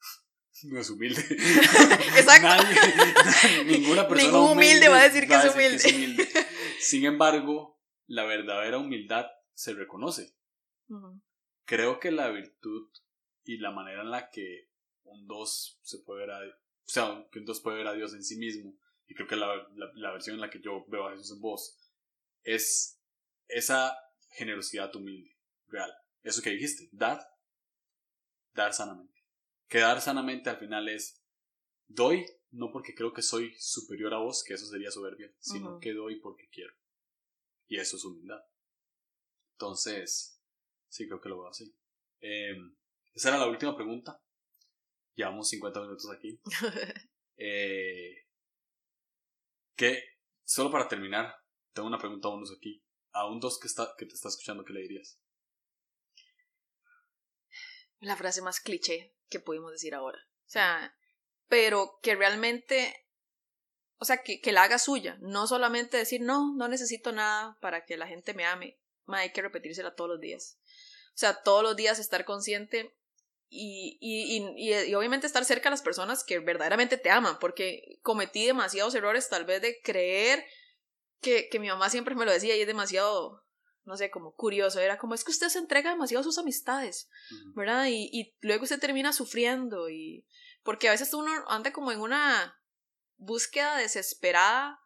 no 0.64 0.80
es 0.80 0.90
humilde. 0.90 1.20
Exacto. 1.30 2.64
ninguna 3.66 4.08
persona 4.08 4.30
Ningún 4.30 4.50
humilde, 4.52 4.88
va 4.88 5.00
a 5.00 5.08
decir 5.08 5.26
que, 5.26 5.34
es, 5.34 5.84
humilde. 5.84 6.28
Sin 6.78 7.04
embargo, 7.04 7.80
la 8.06 8.24
verdadera 8.24 8.78
humildad 8.78 9.26
se 9.54 9.74
reconoce. 9.74 10.34
Creo 11.64 12.00
que 12.00 12.10
la 12.10 12.30
virtud 12.30 12.90
y 13.44 13.58
la 13.58 13.70
manera 13.70 14.02
en 14.02 14.10
la 14.10 14.30
que 14.30 14.70
un 15.04 15.26
dos 15.26 15.78
se 15.82 15.98
puede 15.98 16.26
ver 16.26 16.30
a, 16.30 16.40
o 16.40 16.52
sea, 16.84 17.26
que 17.30 17.38
un 17.38 17.44
dos 17.44 17.60
puede 17.60 17.78
ver 17.78 17.86
a 17.86 17.92
Dios 17.92 18.14
en 18.14 18.24
sí 18.24 18.36
mismo 18.36 18.76
y 19.10 19.14
creo 19.14 19.26
que 19.26 19.34
la, 19.34 19.68
la, 19.74 20.12
versión 20.12 20.36
en 20.36 20.40
la 20.40 20.50
que 20.50 20.60
yo 20.60 20.84
veo 20.86 21.08
a 21.08 21.10
Jesús 21.10 21.32
en 21.32 21.40
vos, 21.40 21.76
es 22.44 23.02
esa 23.48 23.92
generosidad 24.30 24.94
humilde. 24.94 25.36
real. 25.66 25.92
Eso 26.22 26.40
que 26.40 26.50
dijiste, 26.50 26.88
dar, 26.92 27.20
dar 28.54 28.72
sanamente. 28.72 29.20
Que 29.66 29.78
dar 29.80 30.00
sanamente 30.00 30.48
al 30.48 30.58
final 30.58 30.88
es, 30.88 31.24
doy 31.88 32.24
no 32.52 32.70
porque 32.70 32.94
creo 32.94 33.12
que 33.12 33.22
soy 33.22 33.52
superior 33.58 34.14
a 34.14 34.18
vos, 34.18 34.44
que 34.44 34.54
eso 34.54 34.66
sería 34.66 34.92
soberbia, 34.92 35.34
sino 35.40 35.80
que 35.80 35.92
doy 35.92 36.20
porque 36.20 36.48
quiero. 36.48 36.72
Y 37.66 37.78
eso 37.78 37.96
es 37.96 38.04
humildad. 38.04 38.44
Entonces, 39.54 40.40
sí, 40.88 41.08
creo 41.08 41.20
que 41.20 41.28
lo 41.28 41.40
veo 41.40 41.48
así. 41.48 41.74
Em, 42.20 42.76
esa 43.12 43.30
era 43.30 43.38
la 43.38 43.48
última 43.48 43.74
pregunta. 43.74 44.22
Llevamos 45.16 45.48
50 45.48 45.80
minutos 45.80 46.08
aquí. 46.10 46.40
eh, 47.36 48.29
que, 49.80 50.18
solo 50.44 50.70
para 50.70 50.88
terminar, 50.88 51.34
tengo 51.72 51.88
una 51.88 51.98
pregunta 51.98 52.28
a 52.28 52.32
unos 52.32 52.52
aquí. 52.54 52.84
A 53.12 53.26
un 53.26 53.40
dos 53.40 53.58
que, 53.58 53.66
está, 53.66 53.94
que 53.96 54.04
te 54.04 54.14
está 54.14 54.28
escuchando, 54.28 54.62
¿qué 54.62 54.74
le 54.74 54.82
dirías? 54.82 55.18
La 57.98 58.14
frase 58.14 58.42
más 58.42 58.60
cliché 58.60 59.16
que 59.30 59.40
pudimos 59.40 59.72
decir 59.72 59.94
ahora. 59.94 60.18
O 60.18 60.50
sea, 60.50 60.94
pero 61.48 61.98
que 62.02 62.14
realmente, 62.14 63.08
o 63.96 64.04
sea, 64.04 64.22
que, 64.22 64.42
que 64.42 64.52
la 64.52 64.64
haga 64.64 64.78
suya. 64.78 65.16
No 65.22 65.46
solamente 65.46 65.96
decir, 65.96 66.20
no, 66.20 66.54
no 66.54 66.68
necesito 66.68 67.10
nada 67.10 67.56
para 67.62 67.86
que 67.86 67.96
la 67.96 68.06
gente 68.06 68.34
me 68.34 68.44
ame. 68.44 68.78
hay 69.06 69.32
que 69.32 69.40
repetírsela 69.40 69.94
todos 69.94 70.10
los 70.10 70.20
días. 70.20 70.58
O 71.14 71.18
sea, 71.20 71.42
todos 71.42 71.62
los 71.62 71.74
días 71.74 71.98
estar 71.98 72.26
consciente 72.26 72.94
y, 73.52 73.98
y, 74.00 74.70
y, 74.70 74.94
obviamente 74.94 75.26
estar 75.26 75.44
cerca 75.44 75.68
a 75.68 75.72
las 75.72 75.82
personas 75.82 76.22
que 76.22 76.38
verdaderamente 76.38 76.96
te 76.96 77.10
aman, 77.10 77.36
porque 77.40 77.98
cometí 78.02 78.46
demasiados 78.46 78.94
errores 78.94 79.28
tal 79.28 79.44
vez 79.44 79.60
de 79.60 79.80
creer 79.82 80.44
que, 81.20 81.48
que 81.48 81.58
mi 81.58 81.66
mamá 81.66 81.90
siempre 81.90 82.14
me 82.14 82.24
lo 82.24 82.30
decía 82.30 82.56
y 82.56 82.60
es 82.60 82.66
demasiado, 82.68 83.44
no 83.84 83.96
sé, 83.96 84.12
como 84.12 84.36
curioso, 84.36 84.78
era 84.78 84.98
como 84.98 85.14
es 85.14 85.24
que 85.24 85.32
usted 85.32 85.48
se 85.48 85.58
entrega 85.58 85.90
demasiado 85.90 86.20
a 86.20 86.24
sus 86.24 86.38
amistades, 86.38 87.10
¿verdad? 87.56 87.86
Y, 87.88 88.08
y 88.12 88.36
luego 88.40 88.62
usted 88.62 88.78
termina 88.78 89.12
sufriendo 89.12 89.90
y 89.90 90.24
porque 90.62 90.86
a 90.86 90.92
veces 90.92 91.12
uno 91.12 91.32
anda 91.48 91.72
como 91.72 91.90
en 91.90 92.00
una 92.00 92.56
búsqueda 93.16 93.78
desesperada 93.78 94.78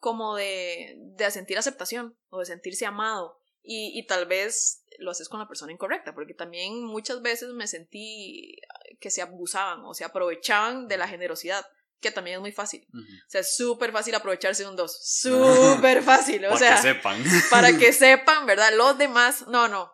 como 0.00 0.36
de, 0.36 0.96
de 0.98 1.30
sentir 1.30 1.56
aceptación 1.56 2.14
o 2.28 2.40
de 2.40 2.46
sentirse 2.46 2.84
amado 2.84 3.39
y, 3.62 3.98
y 3.98 4.06
tal 4.06 4.26
vez 4.26 4.84
lo 4.98 5.10
haces 5.10 5.28
con 5.28 5.40
la 5.40 5.48
persona 5.48 5.72
incorrecta, 5.72 6.14
porque 6.14 6.34
también 6.34 6.84
muchas 6.84 7.22
veces 7.22 7.50
me 7.50 7.66
sentí 7.66 8.56
que 9.00 9.10
se 9.10 9.22
abusaban 9.22 9.84
o 9.84 9.94
se 9.94 10.04
aprovechaban 10.04 10.88
de 10.88 10.98
la 10.98 11.08
generosidad, 11.08 11.64
que 12.00 12.10
también 12.10 12.36
es 12.36 12.40
muy 12.40 12.52
fácil. 12.52 12.86
O 12.92 13.30
sea, 13.30 13.40
es 13.42 13.56
súper 13.56 13.92
fácil 13.92 14.14
aprovecharse 14.14 14.62
de 14.62 14.68
un 14.68 14.76
dos, 14.76 14.98
súper 15.20 16.02
fácil, 16.02 16.44
o 16.46 16.56
sea, 16.56 16.70
para 16.70 16.82
que 16.82 16.88
sepan. 16.88 17.24
para 17.50 17.78
que 17.78 17.92
sepan, 17.92 18.46
¿verdad? 18.46 18.72
Los 18.74 18.98
demás, 18.98 19.46
no, 19.48 19.68
no, 19.68 19.92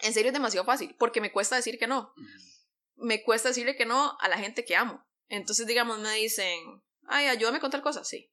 en 0.00 0.12
serio 0.12 0.28
es 0.28 0.34
demasiado 0.34 0.64
fácil, 0.64 0.94
porque 0.98 1.20
me 1.20 1.32
cuesta 1.32 1.56
decir 1.56 1.78
que 1.78 1.86
no. 1.86 2.12
Me 2.96 3.22
cuesta 3.22 3.48
decirle 3.48 3.76
que 3.76 3.86
no 3.86 4.16
a 4.20 4.28
la 4.28 4.38
gente 4.38 4.64
que 4.64 4.76
amo. 4.76 5.04
Entonces, 5.28 5.66
digamos, 5.66 5.98
me 5.98 6.12
dicen, 6.14 6.82
ay, 7.06 7.26
ayúdame 7.26 7.60
con 7.60 7.70
tal 7.70 7.82
cosa, 7.82 8.04
sí. 8.04 8.32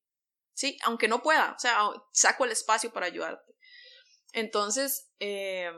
Sí, 0.53 0.77
aunque 0.83 1.07
no 1.07 1.21
pueda, 1.21 1.53
o 1.53 1.59
sea, 1.59 1.77
saco 2.11 2.45
el 2.45 2.51
espacio 2.51 2.91
para 2.93 3.07
ayudarte. 3.07 3.53
Entonces, 4.35 5.09
eh, 5.19 5.71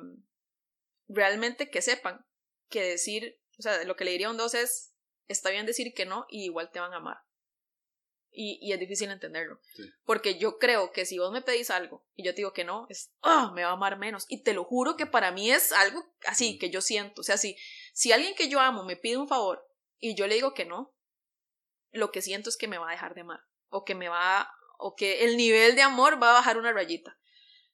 realmente 1.08 1.70
que 1.70 1.84
sepan 1.84 2.26
que 2.70 2.82
decir, 2.84 3.40
o 3.60 3.62
sea, 3.62 3.84
lo 3.84 3.96
que 3.96 4.04
le 4.04 4.12
diría 4.12 4.28
a 4.28 4.32
un 4.32 4.38
dos 4.38 4.56
es, 4.56 4.96
está 5.28 5.52
bien 5.52 5.68
decir 5.68 5.94
que 5.94 6.08
no 6.08 6.26
y 6.28 6.46
igual 6.46 6.72
te 6.72 6.80
van 6.80 6.92
a 6.92 6.98
amar. 6.98 7.18
Y, 8.32 8.58
y 8.60 8.74
es 8.74 8.80
difícil 8.80 9.12
entenderlo. 9.12 9.62
Porque 10.06 10.40
yo 10.40 10.58
creo 10.58 10.92
que 10.92 11.06
si 11.06 11.20
vos 11.20 11.32
me 11.32 11.44
pedís 11.44 11.70
algo 11.70 12.04
y 12.16 12.26
yo 12.26 12.32
te 12.32 12.38
digo 12.38 12.54
que 12.54 12.64
no, 12.64 12.88
es, 12.90 13.14
ah, 13.22 13.52
me 13.54 13.64
va 13.64 13.70
a 13.70 13.74
amar 13.74 14.00
menos. 14.00 14.26
Y 14.28 14.42
te 14.42 14.56
lo 14.56 14.64
juro 14.64 14.98
que 14.98 15.06
para 15.06 15.32
mí 15.32 15.52
es 15.52 15.72
algo 15.72 16.04
así 16.26 16.58
que 16.58 16.72
yo 16.72 16.82
siento. 16.82 17.22
O 17.22 17.24
sea, 17.24 17.38
si, 17.38 17.56
si 17.94 18.12
alguien 18.12 18.34
que 18.34 18.50
yo 18.50 18.60
amo 18.60 18.84
me 18.84 18.98
pide 18.98 19.18
un 19.18 19.28
favor 19.28 19.64
y 20.00 20.16
yo 20.16 20.26
le 20.26 20.36
digo 20.36 20.56
que 20.56 20.66
no, 20.66 20.96
lo 21.92 22.12
que 22.12 22.24
siento 22.24 22.50
es 22.50 22.58
que 22.58 22.68
me 22.68 22.80
va 22.80 22.90
a 22.90 22.94
dejar 22.94 23.14
de 23.14 23.22
amar. 23.22 23.42
O 23.70 23.86
que 23.86 23.94
me 23.94 24.10
va, 24.10 24.52
o 24.80 24.96
que 24.96 25.26
el 25.26 25.38
nivel 25.38 25.76
de 25.76 25.84
amor 25.84 26.22
va 26.22 26.32
a 26.32 26.40
bajar 26.40 26.58
una 26.58 26.74
rayita. 26.74 27.20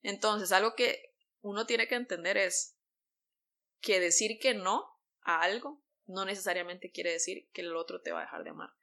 Entonces, 0.03 0.51
algo 0.51 0.75
que 0.75 1.13
uno 1.41 1.65
tiene 1.65 1.87
que 1.87 1.95
entender 1.95 2.37
es 2.37 2.77
que 3.81 3.99
decir 3.99 4.39
que 4.39 4.53
no 4.53 4.87
a 5.21 5.41
algo 5.41 5.81
no 6.05 6.25
necesariamente 6.25 6.91
quiere 6.91 7.11
decir 7.11 7.49
que 7.53 7.61
el 7.61 7.75
otro 7.75 8.01
te 8.01 8.11
va 8.11 8.19
a 8.19 8.23
dejar 8.23 8.43
de 8.43 8.51
amar. 8.51 8.73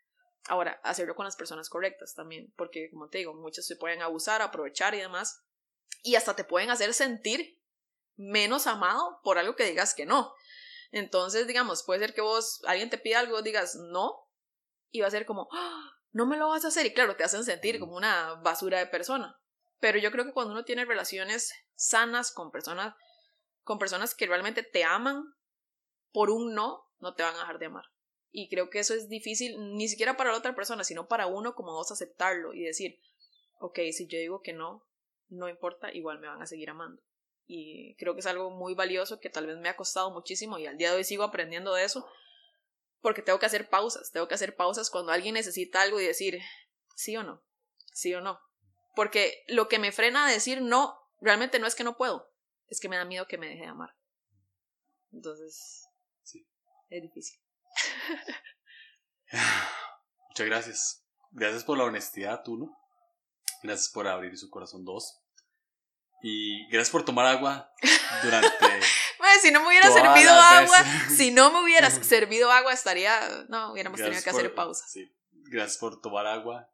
Ahora, 0.49 0.81
hacerlo 0.83 1.14
con 1.14 1.27
las 1.27 1.37
personas 1.37 1.68
correctas 1.68 2.14
también, 2.14 2.53
porque 2.57 2.91
como 2.91 3.09
te 3.09 3.18
digo, 3.18 3.35
muchos 3.35 3.66
se 3.66 3.77
pueden 3.77 4.03
abusar, 4.03 4.41
aprovechar 4.41 4.95
y 4.95 5.01
demás, 5.01 5.45
y 6.03 6.14
hasta 6.14 6.35
te 6.35 6.45
pueden 6.45 6.71
hacer 6.71 6.95
sentir 6.95 7.61
menos 8.16 8.66
amado 8.66 9.21
por 9.23 9.39
algo 9.39 9.55
que 9.55 9.64
digas 9.64 9.95
que 9.95 10.07
no. 10.07 10.35
Entonces, 10.93 11.47
digamos, 11.47 11.83
puede 11.83 12.01
ser 12.01 12.14
que 12.14 12.21
vos, 12.21 12.62
alguien 12.66 12.91
te 12.91 12.99
pida 12.99 13.21
algo, 13.21 13.43
digas 13.43 13.77
no, 13.77 14.29
y 14.91 15.01
va 15.01 15.09
a 15.09 15.11
ser 15.11 15.27
como, 15.27 15.49
¡Ah! 15.53 15.93
no 16.12 16.27
me 16.27 16.37
lo 16.37 16.49
vas 16.49 16.64
a 16.64 16.68
hacer, 16.68 16.87
y 16.87 16.95
claro, 16.95 17.16
te 17.16 17.25
hacen 17.25 17.45
sentir 17.45 17.79
como 17.79 17.95
una 17.95 18.35
basura 18.43 18.79
de 18.79 18.87
persona. 18.87 19.39
Pero 19.81 19.99
yo 19.99 20.11
creo 20.11 20.24
que 20.24 20.33
cuando 20.33 20.53
uno 20.53 20.64
tiene 20.64 20.85
relaciones 20.85 21.53
sanas 21.74 22.33
con 22.33 22.51
personas, 22.51 22.95
con 23.64 23.78
personas 23.78 24.14
que 24.14 24.26
realmente 24.26 24.62
te 24.62 24.85
aman, 24.85 25.35
por 26.12 26.31
un 26.31 26.55
no, 26.55 26.87
no 26.99 27.14
te 27.14 27.22
van 27.22 27.35
a 27.35 27.41
dejar 27.41 27.59
de 27.59 27.66
amar. 27.66 27.85
Y 28.31 28.49
creo 28.49 28.70
que 28.70 28.78
eso 28.78 28.95
es 28.95 29.09
difícil, 29.09 29.74
ni 29.76 29.89
siquiera 29.89 30.16
para 30.16 30.31
la 30.31 30.39
otra 30.39 30.55
persona, 30.55 30.85
sino 30.85 31.09
para 31.09 31.26
uno 31.26 31.55
como 31.55 31.72
vos 31.72 31.91
aceptarlo 31.91 32.55
y 32.55 32.62
decir, 32.62 33.01
ok, 33.59 33.78
si 33.93 34.07
yo 34.07 34.18
digo 34.18 34.43
que 34.43 34.53
no, 34.53 34.87
no 35.28 35.49
importa, 35.49 35.93
igual 35.93 36.20
me 36.20 36.28
van 36.28 36.43
a 36.43 36.47
seguir 36.47 36.70
amando. 36.70 37.03
Y 37.47 37.97
creo 37.97 38.14
que 38.14 38.20
es 38.20 38.26
algo 38.26 38.51
muy 38.51 38.74
valioso 38.74 39.18
que 39.18 39.31
tal 39.31 39.47
vez 39.47 39.57
me 39.59 39.68
ha 39.68 39.76
costado 39.76 40.11
muchísimo 40.12 40.59
y 40.59 40.66
al 40.66 40.76
día 40.76 40.91
de 40.91 40.99
hoy 40.99 41.05
sigo 41.05 41.24
aprendiendo 41.24 41.74
de 41.74 41.85
eso, 41.85 42.07
porque 43.01 43.22
tengo 43.22 43.39
que 43.39 43.47
hacer 43.47 43.68
pausas, 43.68 44.12
tengo 44.12 44.28
que 44.28 44.35
hacer 44.35 44.55
pausas 44.55 44.91
cuando 44.91 45.11
alguien 45.11 45.35
necesita 45.35 45.83
algo 45.83 46.01
y 46.01 46.07
decir, 46.07 46.41
sí 46.95 47.16
o 47.16 47.24
no, 47.24 47.43
sí 47.93 48.14
o 48.14 48.20
no. 48.20 48.41
Porque 49.01 49.44
lo 49.48 49.66
que 49.66 49.78
me 49.78 49.92
frena 49.92 50.26
a 50.26 50.30
decir 50.30 50.61
no, 50.61 50.94
realmente 51.22 51.59
no 51.59 51.66
es 51.66 51.74
que 51.74 51.84
no 51.84 51.96
puedo, 51.96 52.30
es 52.68 52.80
que 52.80 52.88
me 52.90 52.98
da 52.98 53.07
miedo 53.07 53.26
que 53.26 53.38
me 53.38 53.48
deje 53.48 53.62
de 53.62 53.68
amar. 53.68 53.96
Entonces, 55.11 55.88
sí. 56.22 56.46
es 56.90 57.03
difícil. 57.05 57.40
Muchas 60.28 60.46
gracias. 60.46 61.07
Gracias 61.30 61.64
por 61.64 61.78
la 61.78 61.84
honestidad, 61.84 62.42
tú, 62.44 62.59
¿no? 62.59 62.78
Gracias 63.62 63.88
por 63.88 64.07
abrir 64.07 64.36
su 64.36 64.51
corazón 64.51 64.84
dos. 64.84 65.22
Y 66.22 66.66
gracias 66.66 66.90
por 66.90 67.03
tomar 67.03 67.24
agua 67.24 67.72
durante. 68.22 68.51
bueno, 69.18 69.40
si 69.40 69.51
no 69.51 69.61
me 69.61 69.68
hubiera 69.68 69.90
servido 69.90 70.30
agua, 70.30 70.84
si 71.09 71.30
no 71.30 71.51
me 71.51 71.62
hubieras 71.62 71.94
servido 72.07 72.53
agua, 72.53 72.74
estaría. 72.74 73.46
No, 73.48 73.72
hubiéramos 73.72 73.98
tenido 73.98 74.22
que 74.22 74.28
hacer 74.28 74.55
pausa. 74.55 74.86
Sí. 74.86 75.11
Gracias 75.46 75.78
por 75.78 76.03
tomar 76.03 76.26
agua 76.26 76.70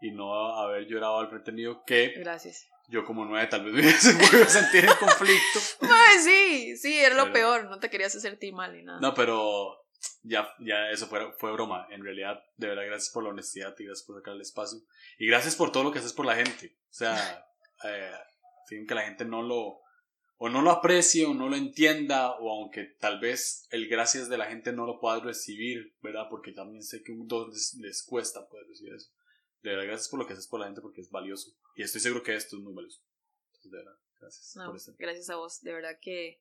y 0.00 0.10
no 0.12 0.56
haber 0.56 0.86
llorado 0.86 1.18
al 1.18 1.28
frente 1.28 1.52
mío, 1.52 1.82
que 1.86 2.14
Gracias. 2.18 2.68
yo 2.88 3.04
como 3.04 3.24
nueve 3.24 3.46
tal 3.48 3.64
vez 3.64 3.74
me 3.74 3.80
hubiese 3.80 4.14
podido 4.14 4.48
sentir 4.48 4.84
en 4.84 4.96
conflicto. 4.96 5.58
Pues 5.80 6.24
sí, 6.24 6.76
sí, 6.76 6.98
era 6.98 7.14
lo 7.14 7.32
peor, 7.32 7.64
no 7.64 7.78
te 7.78 7.90
querías 7.90 8.14
hacer 8.14 8.38
ti 8.38 8.52
mal 8.52 8.76
ni 8.76 8.82
nada. 8.82 9.00
No, 9.00 9.14
pero 9.14 9.84
ya, 10.22 10.48
ya 10.60 10.90
eso 10.90 11.06
fue, 11.06 11.32
fue 11.38 11.52
broma. 11.52 11.86
En 11.90 12.02
realidad, 12.02 12.42
de 12.56 12.68
verdad, 12.68 12.86
gracias 12.86 13.12
por 13.12 13.24
la 13.24 13.30
honestidad 13.30 13.74
y 13.78 13.84
gracias 13.84 14.06
por 14.06 14.16
sacar 14.16 14.34
el 14.34 14.40
espacio. 14.40 14.78
Y 15.18 15.26
gracias 15.26 15.56
por 15.56 15.72
todo 15.72 15.84
lo 15.84 15.92
que 15.92 15.98
haces 15.98 16.12
por 16.12 16.26
la 16.26 16.36
gente. 16.36 16.76
O 16.90 16.94
sea, 16.94 17.46
eh, 17.84 18.12
que 18.86 18.94
la 18.94 19.02
gente 19.02 19.24
no 19.24 19.42
lo, 19.42 19.80
o 20.36 20.48
no 20.48 20.62
lo 20.62 20.70
aprecie 20.70 21.26
o 21.26 21.34
no 21.34 21.48
lo 21.48 21.56
entienda, 21.56 22.32
o 22.32 22.50
aunque 22.50 22.84
tal 22.84 23.18
vez 23.18 23.66
el 23.70 23.88
gracias 23.88 24.28
de 24.28 24.38
la 24.38 24.46
gente 24.46 24.72
no 24.72 24.86
lo 24.86 25.00
puedas 25.00 25.22
recibir, 25.22 25.94
¿verdad? 26.02 26.26
Porque 26.30 26.52
también 26.52 26.82
sé 26.82 27.02
que 27.02 27.12
a 27.12 27.16
dos 27.18 27.48
les, 27.48 27.74
les 27.80 28.02
cuesta 28.02 28.46
poder 28.48 28.66
recibir 28.66 28.94
eso 28.94 29.10
de 29.62 29.70
verdad, 29.70 29.86
gracias 29.86 30.08
por 30.08 30.20
lo 30.20 30.26
que 30.26 30.34
haces 30.34 30.46
por 30.46 30.60
la 30.60 30.66
gente 30.66 30.80
porque 30.80 31.00
es 31.00 31.10
valioso. 31.10 31.50
Y 31.74 31.82
estoy 31.82 32.00
seguro 32.00 32.22
que 32.22 32.34
esto 32.34 32.56
es 32.56 32.62
muy 32.62 32.72
valioso. 32.72 33.02
Entonces, 33.46 33.70
de 33.72 33.78
verdad, 33.78 33.98
gracias 34.20 34.54
por 34.54 34.76
esto. 34.76 34.94
Gracias 34.98 35.30
a 35.30 35.36
vos, 35.36 35.60
de 35.62 35.72
verdad 35.72 35.98
que, 36.00 36.40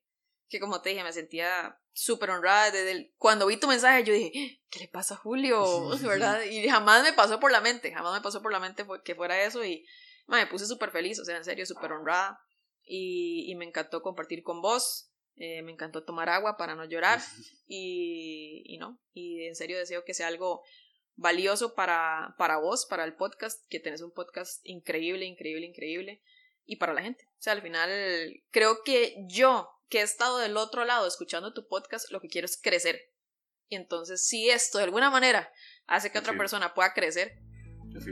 que 0.50 0.60
como 0.60 0.82
te 0.82 0.90
dije, 0.90 1.04
me 1.04 1.14
sentía 1.14 1.80
súper 1.94 2.30
honrada. 2.30 2.72
Desde 2.72 2.92
el, 2.92 3.14
cuando 3.18 3.48
vi 3.48 3.58
tu 3.58 3.68
mensaje, 3.68 4.04
yo 4.04 4.14
dije, 4.14 4.32
¡Ah! 4.36 4.66
¿qué 4.70 4.80
le 4.80 4.88
pasa 4.88 5.16
a 5.16 5.18
Julio? 5.18 5.90
¿Verdad? 6.04 6.44
Y 6.44 6.68
jamás 6.70 7.04
me 7.04 7.14
pasó 7.14 7.40
por 7.40 7.52
la 7.52 7.62
mente, 7.62 7.92
jamás 7.92 8.14
me 8.14 8.22
pasó 8.22 8.42
por 8.42 8.52
la 8.52 8.60
mente 8.60 8.86
que 9.04 9.16
fuera 9.16 9.44
eso. 9.44 9.66
Y 9.66 9.86
me 10.28 10.46
puse 10.48 10.68
súper 10.68 10.92
feliz, 10.92 11.20
o 11.20 11.26
sea, 11.26 11.38
en 11.38 11.46
serio, 11.46 11.66
súper 11.66 11.92
honrada. 11.92 12.40
Y, 12.84 13.52
y 13.52 13.56
me 13.56 13.66
encantó 13.66 14.02
compartir 14.02 14.44
con 14.44 14.62
vos. 14.62 15.12
Eh, 15.40 15.62
me 15.62 15.72
encantó 15.72 16.04
tomar 16.04 16.30
agua 16.30 16.58
para 16.58 16.74
no 16.74 16.84
llorar 16.86 17.20
y, 17.68 18.64
y 18.66 18.78
no, 18.80 19.00
y 19.14 19.46
en 19.46 19.56
serio 19.56 19.78
deseo 19.78 20.04
que 20.04 20.16
sea 20.16 20.28
algo 20.28 20.64
valioso 21.18 21.74
para, 21.76 22.36
para 22.38 22.58
vos, 22.58 22.86
para 22.86 23.04
el 23.04 23.16
podcast, 23.16 23.66
que 23.70 23.80
tenés 23.80 24.02
un 24.02 24.12
podcast 24.12 24.62
increíble, 24.64 25.26
increíble, 25.26 25.66
increíble, 25.66 26.22
y 26.66 26.78
para 26.78 26.94
la 26.94 27.02
gente. 27.02 27.26
O 27.32 27.42
sea, 27.42 27.54
al 27.54 27.62
final, 27.62 27.90
creo 28.52 28.84
que 28.86 29.16
yo, 29.28 29.70
que 29.90 30.00
he 30.00 30.04
estado 30.04 30.38
del 30.38 30.56
otro 30.58 30.86
lado 30.86 31.08
escuchando 31.08 31.54
tu 31.54 31.68
podcast, 31.68 32.12
lo 32.12 32.22
que 32.22 32.28
quiero 32.30 32.46
es 32.46 32.60
crecer. 32.62 33.00
Y 33.68 33.76
entonces, 33.76 34.26
si 34.26 34.50
esto 34.50 34.78
de 34.78 34.86
alguna 34.86 35.10
manera 35.10 35.52
hace 35.88 36.12
que 36.12 36.20
otra 36.20 36.38
persona 36.38 36.74
pueda 36.74 36.94
crecer, 36.94 37.40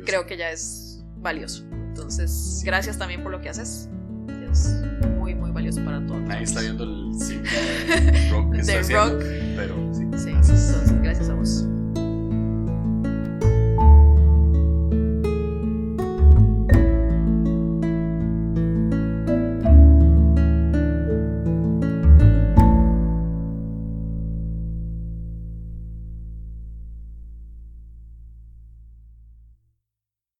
creo 0.05 0.25
que 0.25 0.35
ya 0.35 0.51
es 0.51 0.99
valioso. 1.17 1.63
Entonces, 1.71 2.61
gracias 2.65 2.97
también 2.97 3.23
por 3.23 3.31
lo 3.31 3.39
que 3.39 3.49
haces. 3.49 3.87
Es 4.51 4.67
muy, 5.17 5.33
muy 5.35 5.51
valioso. 5.51 5.83
para 5.85 6.05
todos. 6.05 6.21
Nadie 6.21 6.43
está 6.43 6.61
viendo 6.61 6.83
el 6.83 7.11
rock 8.31 8.53
que 8.53 8.59
está 8.61 8.73
De 8.73 8.79
haciendo, 8.79 9.19
rock. 9.19 9.23
pero 9.55 9.93
sí. 9.93 10.23
Sí, 10.23 10.29
entonces 10.29 11.01
gracias 11.01 11.29
a 11.29 11.33
vos. 11.35 11.63